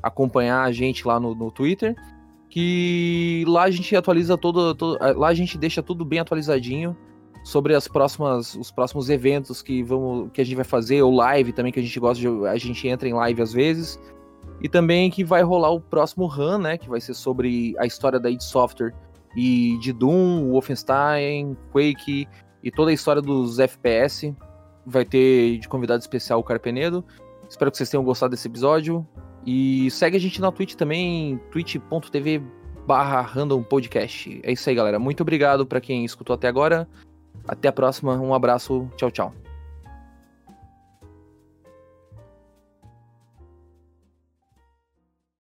[0.04, 1.96] Acompanhar a gente lá no, no Twitter.
[2.50, 6.96] Que lá a gente atualiza todo, todo- Lá a gente deixa tudo bem atualizadinho
[7.44, 11.52] sobre as próximas, os próximos eventos que, vamos, que a gente vai fazer, ou live
[11.54, 12.28] também, que a gente gosta de.
[12.48, 14.00] A gente entra em live às vezes.
[14.62, 16.78] E também que vai rolar o próximo run, né?
[16.78, 18.94] Que vai ser sobre a história da id Software
[19.36, 22.28] e de Doom, Wolfenstein, Quake
[22.64, 24.36] e toda a história dos FPS.
[24.86, 27.06] Vai ter de convidado especial o Carpenedo.
[27.48, 29.08] Espero que vocês tenham gostado desse episódio.
[29.46, 32.42] E segue a gente na Twitch também, twitch.tv
[32.86, 34.40] barra random podcast.
[34.44, 34.98] É isso aí, galera.
[34.98, 36.88] Muito obrigado para quem escutou até agora.
[37.48, 38.16] Até a próxima.
[38.16, 38.90] Um abraço.
[38.96, 39.47] Tchau, tchau.